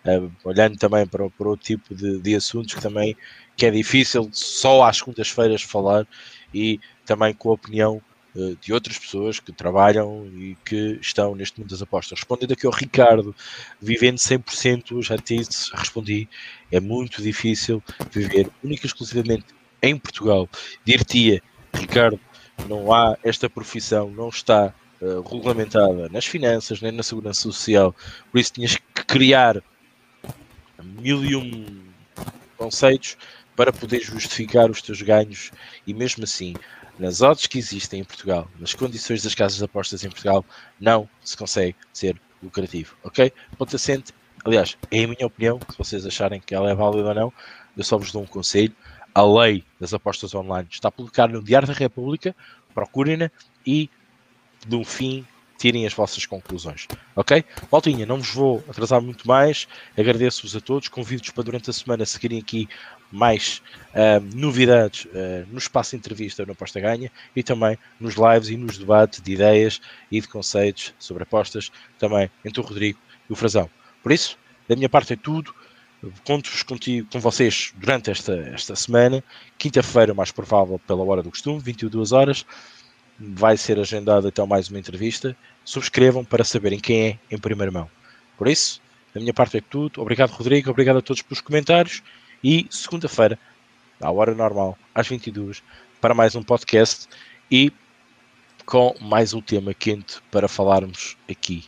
uh, 0.04 0.32
olhando 0.42 0.76
também 0.76 1.06
para, 1.06 1.30
para 1.30 1.48
outro 1.48 1.64
tipo 1.64 1.94
de, 1.94 2.18
de, 2.18 2.34
assuntos 2.34 2.74
que 2.74 2.80
também 2.80 3.16
que 3.56 3.64
é 3.64 3.70
difícil 3.70 4.28
só 4.32 4.82
às 4.82 4.96
segundas-feiras 4.98 5.62
falar 5.62 6.06
e 6.52 6.80
também 7.04 7.32
com 7.32 7.50
a 7.50 7.52
opinião 7.52 8.02
uh, 8.34 8.56
de 8.56 8.72
outras 8.72 8.98
pessoas 8.98 9.38
que 9.38 9.52
trabalham 9.52 10.26
e 10.34 10.56
que 10.64 10.98
estão 11.00 11.36
neste 11.36 11.60
mundo 11.60 11.70
das 11.70 11.82
apostas. 11.82 12.18
Respondendo 12.18 12.52
aqui 12.52 12.66
ao 12.66 12.72
Ricardo, 12.72 13.32
vivendo 13.80 14.16
100%, 14.16 15.04
já 15.04 15.16
te 15.16 15.36
respondi, 15.72 16.28
é 16.72 16.80
muito 16.80 17.22
difícil 17.22 17.80
viver 18.10 18.50
única 18.64 18.86
e 18.86 18.88
exclusivamente 18.88 19.44
em 19.86 19.98
Portugal. 19.98 20.48
Dir-te-ia, 20.84 21.42
Ricardo, 21.74 22.20
não 22.68 22.92
há 22.92 23.16
esta 23.22 23.48
profissão, 23.48 24.10
não 24.10 24.28
está 24.28 24.74
uh, 25.00 25.20
regulamentada 25.20 26.08
nas 26.08 26.26
finanças 26.26 26.80
nem 26.80 26.92
na 26.92 27.02
segurança 27.02 27.42
social, 27.42 27.94
por 28.30 28.38
isso 28.38 28.52
tinhas 28.52 28.76
que 28.76 29.04
criar 29.06 29.62
mil 30.82 31.24
e 31.24 31.36
um 31.36 31.86
conceitos 32.56 33.16
para 33.54 33.72
poder 33.72 34.00
justificar 34.00 34.70
os 34.70 34.82
teus 34.82 35.00
ganhos 35.02 35.50
e 35.86 35.94
mesmo 35.94 36.24
assim 36.24 36.54
nas 36.98 37.20
odds 37.20 37.46
que 37.46 37.58
existem 37.58 38.00
em 38.00 38.04
Portugal, 38.04 38.48
nas 38.58 38.74
condições 38.74 39.22
das 39.22 39.34
casas 39.34 39.58
de 39.58 39.64
apostas 39.64 40.02
em 40.04 40.08
Portugal, 40.08 40.44
não 40.80 41.08
se 41.22 41.36
consegue 41.36 41.76
ser 41.92 42.18
lucrativo, 42.42 42.96
ok? 43.04 43.32
Ponto 43.58 43.76
assente, 43.76 44.12
aliás, 44.44 44.78
é 44.90 45.04
a 45.04 45.08
minha 45.08 45.26
opinião, 45.26 45.58
se 45.70 45.76
vocês 45.76 46.06
acharem 46.06 46.40
que 46.40 46.54
ela 46.54 46.70
é 46.70 46.74
válida 46.74 47.08
ou 47.08 47.14
não, 47.14 47.32
eu 47.76 47.84
só 47.84 47.98
vos 47.98 48.12
dou 48.12 48.22
um 48.22 48.26
conselho, 48.26 48.74
a 49.16 49.24
lei 49.24 49.64
das 49.80 49.94
apostas 49.94 50.34
online 50.34 50.68
está 50.70 50.90
publicada 50.90 51.32
no 51.32 51.42
Diário 51.42 51.66
da 51.66 51.72
República, 51.72 52.36
procurem-na 52.74 53.30
e, 53.66 53.88
no 54.68 54.84
fim, 54.84 55.26
tirem 55.56 55.86
as 55.86 55.94
vossas 55.94 56.26
conclusões. 56.26 56.86
Ok? 57.16 57.42
Voltinha, 57.70 58.04
não 58.04 58.18
vos 58.18 58.28
vou 58.28 58.62
atrasar 58.68 59.00
muito 59.00 59.26
mais. 59.26 59.66
Agradeço-vos 59.96 60.54
a 60.54 60.60
todos. 60.60 60.88
Convido-vos 60.88 61.30
para 61.30 61.44
durante 61.44 61.70
a 61.70 61.72
semana 61.72 62.04
seguirem 62.04 62.38
aqui 62.38 62.68
mais 63.10 63.62
uh, 63.94 64.36
novidades 64.36 65.06
uh, 65.06 65.46
no 65.50 65.56
espaço 65.56 65.92
de 65.92 65.96
entrevista 65.96 66.44
no 66.44 66.52
Aposta 66.52 66.78
Ganha 66.78 67.10
e 67.34 67.42
também 67.42 67.78
nos 67.98 68.16
lives 68.16 68.50
e 68.50 68.56
nos 68.58 68.76
debates 68.76 69.22
de 69.22 69.32
ideias 69.32 69.80
e 70.12 70.20
de 70.20 70.28
conceitos 70.28 70.92
sobre 70.98 71.22
apostas, 71.22 71.72
também 71.98 72.30
entre 72.44 72.60
o 72.60 72.62
Rodrigo 72.62 72.98
e 73.30 73.32
o 73.32 73.36
Frazão. 73.36 73.70
Por 74.02 74.12
isso, 74.12 74.38
da 74.68 74.76
minha 74.76 74.90
parte 74.90 75.14
é 75.14 75.16
tudo. 75.16 75.54
Conto-vos 76.24 76.62
contigo, 76.62 77.08
com 77.10 77.18
vocês 77.18 77.72
durante 77.76 78.10
esta, 78.10 78.34
esta 78.52 78.76
semana. 78.76 79.24
Quinta-feira, 79.56 80.14
mais 80.14 80.30
provável, 80.30 80.78
pela 80.86 81.02
hora 81.04 81.22
do 81.22 81.30
costume, 81.30 81.58
22 81.58 82.12
horas. 82.12 82.44
Vai 83.18 83.56
ser 83.56 83.78
agendada 83.78 84.28
então 84.28 84.46
mais 84.46 84.68
uma 84.68 84.78
entrevista. 84.78 85.36
Subscrevam 85.64 86.24
para 86.24 86.44
saberem 86.44 86.78
quem 86.78 87.08
é 87.08 87.18
em 87.30 87.38
primeira 87.38 87.72
mão. 87.72 87.90
Por 88.36 88.46
isso, 88.46 88.80
da 89.14 89.20
minha 89.20 89.32
parte 89.32 89.56
é 89.56 89.60
tudo. 89.60 90.02
Obrigado, 90.02 90.30
Rodrigo. 90.30 90.70
Obrigado 90.70 90.98
a 90.98 91.02
todos 91.02 91.22
pelos 91.22 91.40
comentários. 91.40 92.02
E 92.44 92.66
segunda-feira, 92.70 93.38
à 94.00 94.10
hora 94.10 94.34
normal, 94.34 94.78
às 94.94 95.08
22 95.08 95.62
para 96.00 96.14
mais 96.14 96.34
um 96.34 96.42
podcast 96.42 97.08
e 97.50 97.72
com 98.66 98.94
mais 99.00 99.32
um 99.32 99.40
tema 99.40 99.72
quente 99.72 100.20
para 100.30 100.48
falarmos 100.48 101.16
aqui 101.30 101.64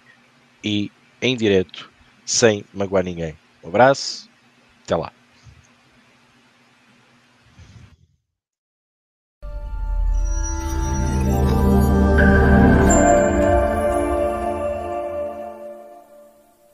e 0.63 0.93
em 1.23 1.37
direto, 1.37 1.91
sem 2.25 2.65
magoar 2.75 3.05
ninguém. 3.05 3.37
Um 3.69 3.71
abraço, 3.71 4.31
até 4.83 4.97
lá. 4.97 5.13